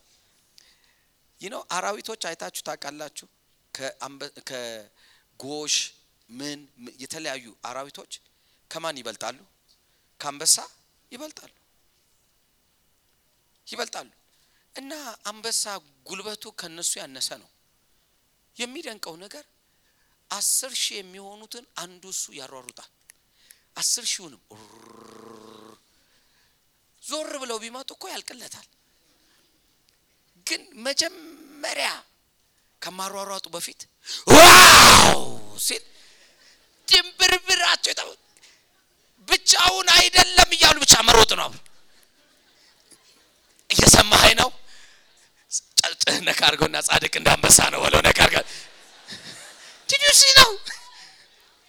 ይህ 1.41 1.51
ነው 1.55 1.63
አራዊቶች 1.77 2.23
አይታችሁ 2.29 2.63
ታውቃላችሁ? 2.69 3.27
ከጎሽ 4.49 5.75
ምን 6.31 6.59
የተለያዩ 7.03 7.45
አራዊቶች 7.65 8.13
ከማን 8.71 8.97
ይበልጣሉ? 9.01 9.39
ከአንበሳ 10.21 10.57
ይበልጣሉ። 11.13 11.53
ይበልጣሉ። 13.67 14.09
እና 14.75 14.93
አንበሳ 15.25 15.63
ጉልበቱ 16.07 16.45
ከነሱ 16.61 16.93
ያነሰ 17.01 17.29
ነው። 17.43 17.51
የሚደንቀው 18.57 19.15
ነገር 19.25 19.45
አስር 20.31 20.73
ሺህ 20.81 20.97
የሚሆኑትን 20.99 21.65
አንዱ 21.83 22.03
እሱ 22.15 22.25
ያሯሩጣል። 22.39 22.91
አስር 23.77 24.05
ሺውንም 24.13 24.43
ዞር 27.03 27.33
ብለው 27.43 27.59
ቢመጡ 27.63 27.89
እኮ 27.97 28.05
ያልቅለታል። 28.13 28.67
ግን 30.47 30.63
መጀመሪያ 30.87 31.89
ከማሯሯጡ 32.83 33.47
በፊት 33.55 33.81
ዋው 34.31 35.21
ሲል 35.61 35.83
ድንብርብራቸው 36.89 37.91
የጠ- 37.93 38.19
ብቻውን 39.29 39.89
አይደለም 39.97 40.51
እያሉ 40.57 40.77
ብቻ 40.85 40.95
መሮጥ 41.09 41.31
ነው። 41.41 41.51
እየሰማኸኝ 43.71 44.35
ነው? 44.41 44.51
ጨልጥህ 45.81 46.17
ነካ 46.27 46.41
ጻድቅ 46.87 47.13
እንዳንበሳ 47.21 47.59
ነው 47.75 47.81
በለው። 47.85 48.01
ነካ 48.07 48.21
ዲዱሲ 49.89 50.23
ነው። 50.39 50.51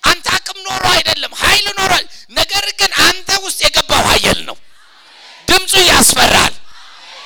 አንተ 0.03 0.25
አቅም 0.35 0.57
ኖሮ 0.67 0.83
አይደለም 0.95 1.33
ኃይል 1.41 1.65
ኖሮ 1.79 1.91
ነገር 2.39 2.65
ግን 2.79 2.91
አንተ 3.07 3.29
ውስጥ 3.45 3.59
የገባው 3.65 4.03
ኃይል 4.09 4.39
ነው። 4.49 4.57
ድምፁ 5.47 5.73
ያስፈራል። 5.89 6.53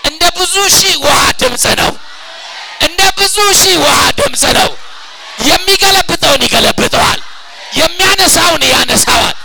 እንደ 0.03 0.23
ብዙ 0.37 0.55
ሺህ 0.77 0.95
ውሃ 1.03 1.19
ድምፅ 1.41 1.65
ነው። 1.81 1.91
እንደ 2.81 3.01
ብዙ 3.19 3.35
ሺህ 3.61 3.75
ውሃ 3.83 3.99
ድምፅ 4.19 4.43
ነው። 4.59 4.69
የሚገለብጠውን 5.49 6.41
ይገለብጠዋል። 6.45 7.19
የሚያነሳውን 7.79 8.63
ያነሳዋል። 8.71 9.35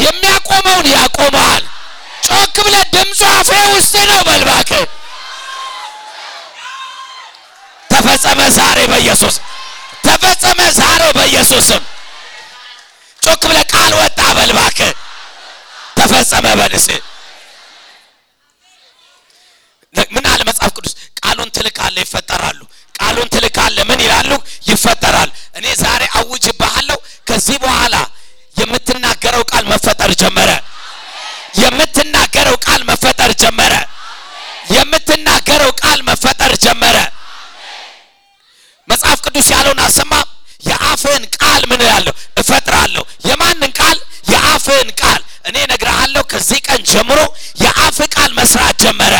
የሚያቆመውን 0.00 0.86
ያቆመዋል። 0.94 1.62
ጮክ 2.28 2.56
ብለህ 2.66 2.84
ድምፁ 2.94 3.20
አፌ 3.32 3.50
ውስጥ 3.74 3.94
ነው 4.10 4.20
በልባክ 4.26 4.70
ተፈጸመ 7.90 8.40
ዛሬ 8.56 8.78
በኢየሱስ 8.90 9.36
ተፈጸመ 10.30 10.60
ዛሬ 10.78 11.02
በኢየሱስም። 11.16 11.82
ጮክ 13.22 13.42
ብለህ 13.44 13.64
ቃል 13.70 13.92
ወጣ 13.98 14.18
በልባክ 14.36 14.78
ተፈጸመ 15.98 16.46
በልስ 16.58 16.86
ምን 20.10 20.24
አለ 20.30 20.40
መጽሐፍ 20.48 20.72
ቅዱስ? 20.76 20.92
ቃሉን 21.18 21.48
ትልካለ 21.56 21.96
ይፈጠራሉ። 22.04 22.60
ቃሉን 22.94 23.28
ትልካለ 23.34 23.76
ምን 23.88 24.00
ይላሉ? 24.04 24.30
ይፈጠራል። 24.68 25.28
እኔ 25.58 25.66
ዛሬ 25.82 26.02
አውጅብሃለሁ። 26.18 26.98
ከዚህ 27.28 27.56
በኋላ 27.64 27.94
የምትናገረው 28.56 29.42
ቃል 29.52 29.64
መፈጠር 29.72 30.10
ጀመረ። 30.20 30.50
የምትናገረው 31.60 32.56
ቃል 32.66 32.82
መፈጠር 32.90 33.30
ጀመረ። 33.42 33.74
የምትናገረው 34.74 35.70
ቃል 35.82 36.00
መፈጠር 36.08 36.52
ጀመረ። 36.64 36.96
መጽሐፍ 38.88 39.17
ቅዱስ 39.28 39.48
ያለውን 39.52 39.80
አሰማ። 39.84 40.12
የአፍህን 40.62 41.24
ቃል 41.36 41.62
ምን 41.70 41.80
እላለሁ? 41.82 42.12
እፈጥራለሁ። 42.40 43.02
የማንን 43.28 43.72
ቃል? 43.78 43.98
የአፍህን 44.30 44.88
ቃል። 45.00 45.20
እኔ 45.48 45.56
እነግርሃለሁ 45.66 46.22
ከዚህ 46.32 46.58
ቀን 46.66 46.80
ጀምሮ 46.90 47.20
የአፍ 47.62 47.98
ቃል 48.14 48.30
መስራት 48.38 48.76
ጀመረ። 48.84 49.14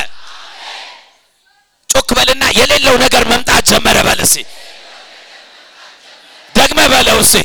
ጮክ 1.91 2.09
በልና 2.17 2.45
የሌለው 2.59 2.95
ነገር 3.05 3.23
መምጣት 3.33 3.63
ጀመረ 3.71 3.97
በል 4.07 4.21
እስኪ። 4.27 4.45
ደግመ 6.55 6.81
በለው 6.93 7.19
እስኪ። 7.25 7.45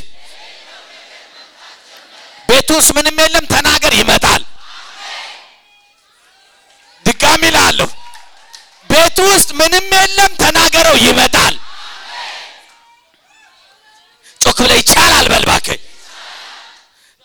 ቤት 2.50 2.70
ውስጥ 2.76 2.90
ምንም 2.98 3.18
የለም። 3.24 3.46
ተናገር 3.54 3.94
ይመጣል። 4.02 4.42
ድጋሚ 7.06 7.44
ላለሁ 7.56 7.90
ቤት 8.90 9.20
ውስጥ 9.28 9.50
ምንም 9.60 9.88
የለም። 9.98 10.32
ተናገረው 10.44 10.98
ይመጣል 11.06 11.54
ጮክ 14.42 14.58
ብለ 14.62 14.74
ይቻላል 14.80 15.28
በል 15.32 15.44
እባክህ 15.46 15.80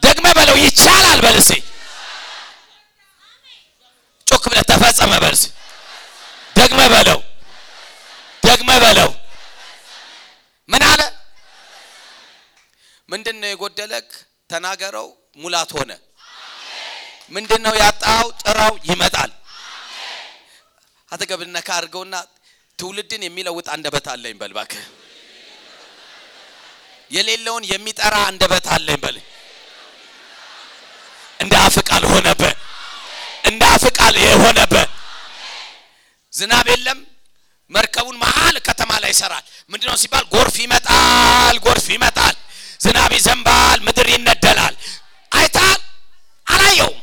ደግመ 0.02 0.26
በለው 0.36 0.56
ይቻላል 0.64 1.20
በል 1.24 1.36
እስኪ 1.40 1.58
ጮክ 4.26 4.44
ብለ 4.50 4.60
ተፈጸመ 4.70 5.12
በል 5.24 5.34
እስኪ 5.38 5.50
ደግመ 6.56 6.80
በለው 6.92 7.18
ደግመ 8.42 8.70
በለው 8.84 9.10
ምን 10.68 10.82
አለ 10.90 11.00
ምንድን 13.08 13.36
የጎደለክ 13.98 14.10
ተናገረው 14.50 15.08
ሙላት 15.38 15.70
ሆነ። 15.76 15.90
ምንድን 17.30 17.60
ነው 17.66 17.74
ያጣው 17.78 18.26
ጥራው 18.42 18.72
ይመጣል። 18.88 19.30
አጠገብ 21.08 21.40
ነካ 21.48 21.68
አድርገውና 21.78 22.14
ትውልድን 22.78 23.22
የሚለውጥ 23.26 23.66
አንደበት 23.74 24.06
አለኝ 24.12 24.34
በል 24.40 24.52
እባክህ። 24.54 24.84
የሌለውን 27.10 27.64
የሚጠራ 27.70 28.14
አንደበት 28.30 28.66
አለኝ 28.74 28.98
በል። 29.04 29.16
እንደ 31.40 31.54
አፍ 31.64 31.76
ቃል 31.88 32.04
እንደ 33.44 33.62
አፍ 33.74 33.84
ቃል 33.98 34.16
ዝናብ 36.32 36.66
የለም። 36.72 36.98
መርከቡን 37.70 38.16
መሀል 38.22 38.56
ከተማ 38.66 38.90
ላይ 39.02 39.10
ይሰራል። 39.14 39.44
ምንድነው 39.70 39.96
ሲባል? 40.02 40.24
ጎርፍ 40.32 40.56
ይመጣል 40.64 41.56
ጎርፍ 41.64 41.86
ይመጣል 41.94 42.34
ዝናብ 42.80 43.12
ይዘንባል 43.16 43.78
ምድር 43.86 44.06
ይነደላል። 44.12 44.74
አይታል? 45.32 45.80
አላየውም። 46.46 46.98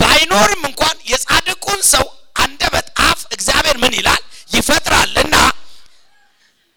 ባይኖርም 0.00 0.62
እንኳን 0.68 0.96
የጻድቁን 1.10 1.80
ሰው 1.92 2.06
አንደበት 2.36 2.86
አፍ 3.06 3.20
እግዚአብሔር 3.30 3.76
ምን 3.82 3.92
ይላል? 3.98 4.22
ይፈጥራል 4.50 5.12
እና 5.24 5.36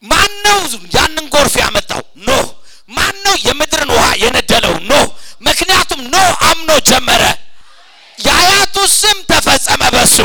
ማን 0.03 0.31
ያንን 0.97 1.25
ጎርፍ 1.33 1.53
ያመጣው? 1.61 2.03
ኖህ። 2.27 2.45
ማን 2.89 3.15
ነው 3.25 3.35
የምድርን 3.47 3.89
ውሃ 3.95 4.05
የነደለው? 4.23 4.75
ኖህ። 4.83 5.05
ምክንያቱም 5.41 6.01
ኖህ 6.13 6.29
አምኖ 6.49 6.69
ጀመረ። 6.89 7.23
የአያቱ 8.17 8.75
ስም 8.93 9.17
ተፈጸመ 9.29 9.81
በሱ። 9.95 10.17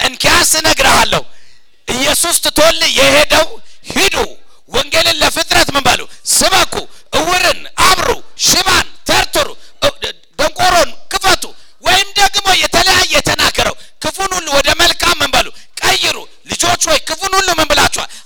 እንኪያስ 0.00 0.50
እነግርሃለሁ። 0.60 1.22
ኢየሱስ 1.88 2.36
ትቶል 2.44 2.78
የሄደው 2.98 3.46
ሂዱ። 3.90 4.16
ወንጌልን 4.70 5.16
በሉ 5.18 5.43
ስበኩ 6.44 6.74
እውርን 7.18 7.60
አብሩ 7.86 8.08
ሽባን 8.46 8.86
ተርትሩ 9.08 9.48
ደንቆሮን 10.38 10.90
ክፈቱ 11.12 11.44
ወይም 11.84 12.08
ደግሞ 12.18 12.46
የተለያየ 12.62 13.12
የተናገረው 13.14 13.74
ክፉን 14.02 14.30
ሁሉ 14.36 14.48
ወደ 14.56 14.68
መልካም 14.82 15.16
ምን 15.20 15.30
በሉ 15.34 15.46
ቀይሩ። 15.82 16.16
ልጆች 16.50 16.82
ወይ 16.90 16.98
ክፉን 17.08 17.32
ሁሉ 17.38 17.48
ምን 17.60 17.68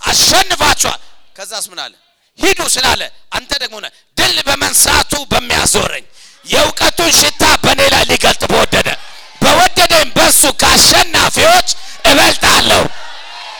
አሸንፋችኋል። 0.08 1.00
ከዛስ 1.36 1.64
ምን 1.70 1.80
አለ? 1.84 1.92
ሂዱ 2.38 2.60
ስላለ 2.74 3.02
አንተ 3.36 3.50
ደግሞ 3.62 3.76
ድል 4.18 4.36
በመንሳቱ 4.48 5.12
በሚያዞረኝ 5.32 6.04
የእውቀቱን 6.44 7.10
ሽታ 7.18 7.42
በእኔ 7.62 7.80
ላይ 7.94 8.02
ሊገልጥ 8.10 8.42
በወደደ 8.52 8.88
በወደደኝ 9.42 10.06
በሱ 10.16 10.42
ከአሸናፊዎች 10.60 11.68
እበልጣለሁ። 12.10 12.82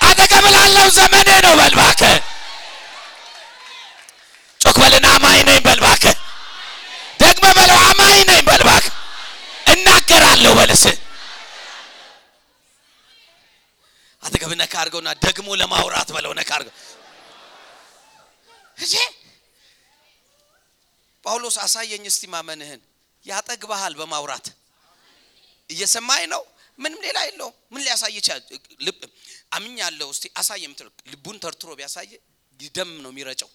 አጠገብ 0.09 0.45
ላለው 0.55 0.87
ዘመኔ 0.99 1.29
ነው 1.47 1.55
በልባከ 1.61 2.03
ጮክ 4.61 4.77
በልና 4.83 5.07
አማኝ 5.17 5.39
ነኝ 5.49 5.59
በልባከ 5.67 6.05
ደግመ 7.21 7.45
በለው 7.59 7.79
አማኝ 7.91 8.19
ነኝ 8.31 8.41
በልባከ 8.49 8.87
እናገራለሁ 10.39 10.53
በልስ 10.59 10.83
አጠገብ 14.23 14.53
ነካ 14.61 14.75
አድርገውና 14.81 15.09
ደግሞ 15.25 15.49
ለማውራት 15.61 16.09
በለው 16.15 16.33
ነካ 16.39 16.51
አድርገው። 16.57 16.75
እጄ 18.79 18.95
ጳውሎስ 21.25 21.57
አሳየኝ 21.65 22.05
እስቲ 22.11 22.23
ማመንህን። 22.35 22.81
ያጠግባሃል 23.25 23.95
በማውራት። 24.01 24.47
እየሰማኝ 25.71 26.23
ነው? 26.35 26.43
ምንም 26.79 27.01
ሌላ 27.07 27.19
የለውም። 27.27 27.55
ምን 27.73 27.83
ሊያሳይ 27.85 28.13
ይችላል? 28.19 28.43
አምኛለሁ። 29.57 30.09
እስቲ 30.15 30.25
አሳየ 30.41 30.63
የምትለው 30.67 30.93
ልቡን 31.13 31.37
ተርትሮ 31.45 31.71
ቢያሳየ 31.79 32.13
ደም 32.77 32.93
ነው 33.05 33.11
የሚረጨው። 33.13 33.51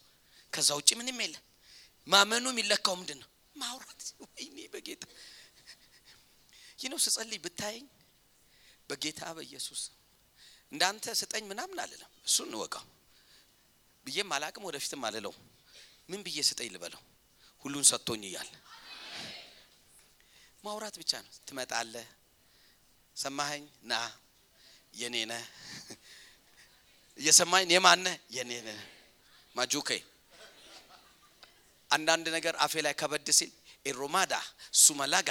ከዛ 0.53 0.69
ውጭ 0.79 0.89
ምንም 0.99 1.19
የለ 1.23 1.36
ማመኑ 2.07 2.45
የሚለካው 2.53 2.95
ምንድን 2.99 3.19
ነው 3.23 3.29
ማውራት። 3.55 4.01
ወይኔ 4.25 4.57
በጌታ 4.73 5.03
ነው 6.91 6.99
ስጸልይ 6.99 7.39
ብታየኝ? 7.45 7.86
በጌታ 8.89 9.21
በኢየሱስ 9.38 9.81
እንዳንተ 10.71 11.05
ስጠኝ 11.19 11.43
ምናምን 11.51 11.77
አልለም 11.84 12.11
እሱን 12.27 12.47
እንወቀው 12.49 12.86
ብዬም 14.05 14.29
አላቅም 14.36 14.63
ወደፊትም 14.67 15.01
አልለው 15.07 15.34
ምን 16.09 16.21
ብዬ 16.25 16.38
ስጠኝ 16.49 16.69
ልበለው? 16.75 17.01
ሁሉን 17.61 17.86
ሰጥቶኝ 17.91 18.23
እያለ 18.29 18.51
ማውራት 20.63 20.95
ብቻ 21.01 21.11
ነው። 21.25 21.31
ትመጣለህ 21.47 22.07
ሰማኸኝ? 23.17 23.63
ና 23.84 23.93
የኔ 24.93 25.15
እየሰማኝ 27.17 27.63
የማነ 27.73 28.05
የኔ 28.36 28.51
ነህ። 28.67 28.79
ማጁኬ 29.55 29.89
አንዳንድ 31.91 32.25
ነገር 32.36 32.53
አፌ 32.57 32.73
ላይ 32.86 32.93
ከበድ 32.99 33.27
ሲል 33.39 33.51
ኤሮማዳ 33.86 34.34
ሱመላጋ 34.75 35.29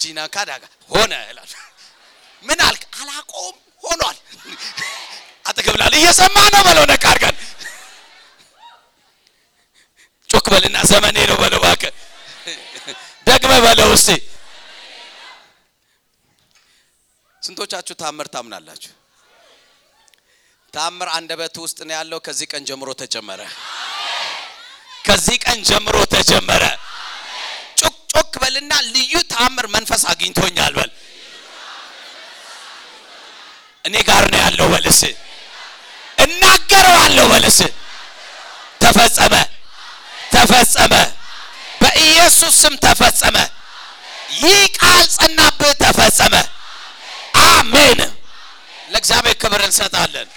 ጂናካዳጋ 0.00 0.62
ሆነ 0.90 1.12
እላለሁ 1.30 1.60
ምን 2.44 2.58
አልክ? 2.66 2.82
አላቆም 3.00 3.54
ሆኗል። 3.82 4.16
አጠገብላል 5.46 5.94
እየሰማ 5.98 6.36
ነው 6.54 6.62
በለው። 6.66 6.84
ነቃ 6.92 7.04
አድርገን 7.10 7.36
ጮክ 10.30 10.46
በልና 10.52 10.76
ዘመኔ 10.90 11.16
ነው 11.30 11.36
በለው። 11.42 11.60
እባክህ 11.60 11.92
ደግመ 13.26 13.52
በለው 13.64 13.90
እስቲ። 13.96 14.10
ስንቶቻችሁ 17.42 17.94
ታምር 17.96 18.26
ታምናላችሁ? 18.28 18.92
ታምር 20.72 21.08
አንደበት 21.16 21.54
ውስጥ 21.64 21.78
ነው 21.88 21.94
ያለው። 21.98 22.18
ከዚህ 22.26 22.46
ቀን 22.52 22.62
ጀምሮ 22.68 22.88
ተጀመረ። 23.02 23.40
ከዚህ 25.04 25.36
ቀን 25.44 25.58
ጀምሮ 25.68 25.96
ተጀመረ። 26.14 26.64
በልና 28.48 28.74
ልዩ 28.88 29.14
ታምር 29.32 29.66
መንፈስ 29.72 30.02
አግኝቶኛል 30.10 30.72
በል። 30.76 30.90
እኔ 33.84 33.94
ጋር 34.08 34.24
ነው 34.32 34.40
ያለው 34.44 34.66
በልስ 34.72 35.00
እናገረዋለሁ 36.18 37.24
በልስ 37.32 37.58
ተፈጸመ 38.82 39.34
ተፈጸመ 40.32 40.94
በኢየሱስ 41.82 42.54
ስም 42.62 42.74
ተፈጸመ። 42.86 43.36
ይህ 44.42 44.62
ቃል 44.78 45.04
ጸናብህ 45.14 45.72
ተፈጸመ። 45.82 46.34
አሜን። 47.44 48.00
ለእግዚአብሔር 48.90 49.36
ክብር 49.42 49.62
እንሰጣለን። 49.68 50.28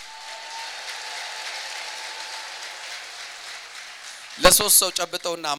ለሶስት 4.38 4.78
ሰው 4.82 4.92
ጨብጠውና 5.00 5.48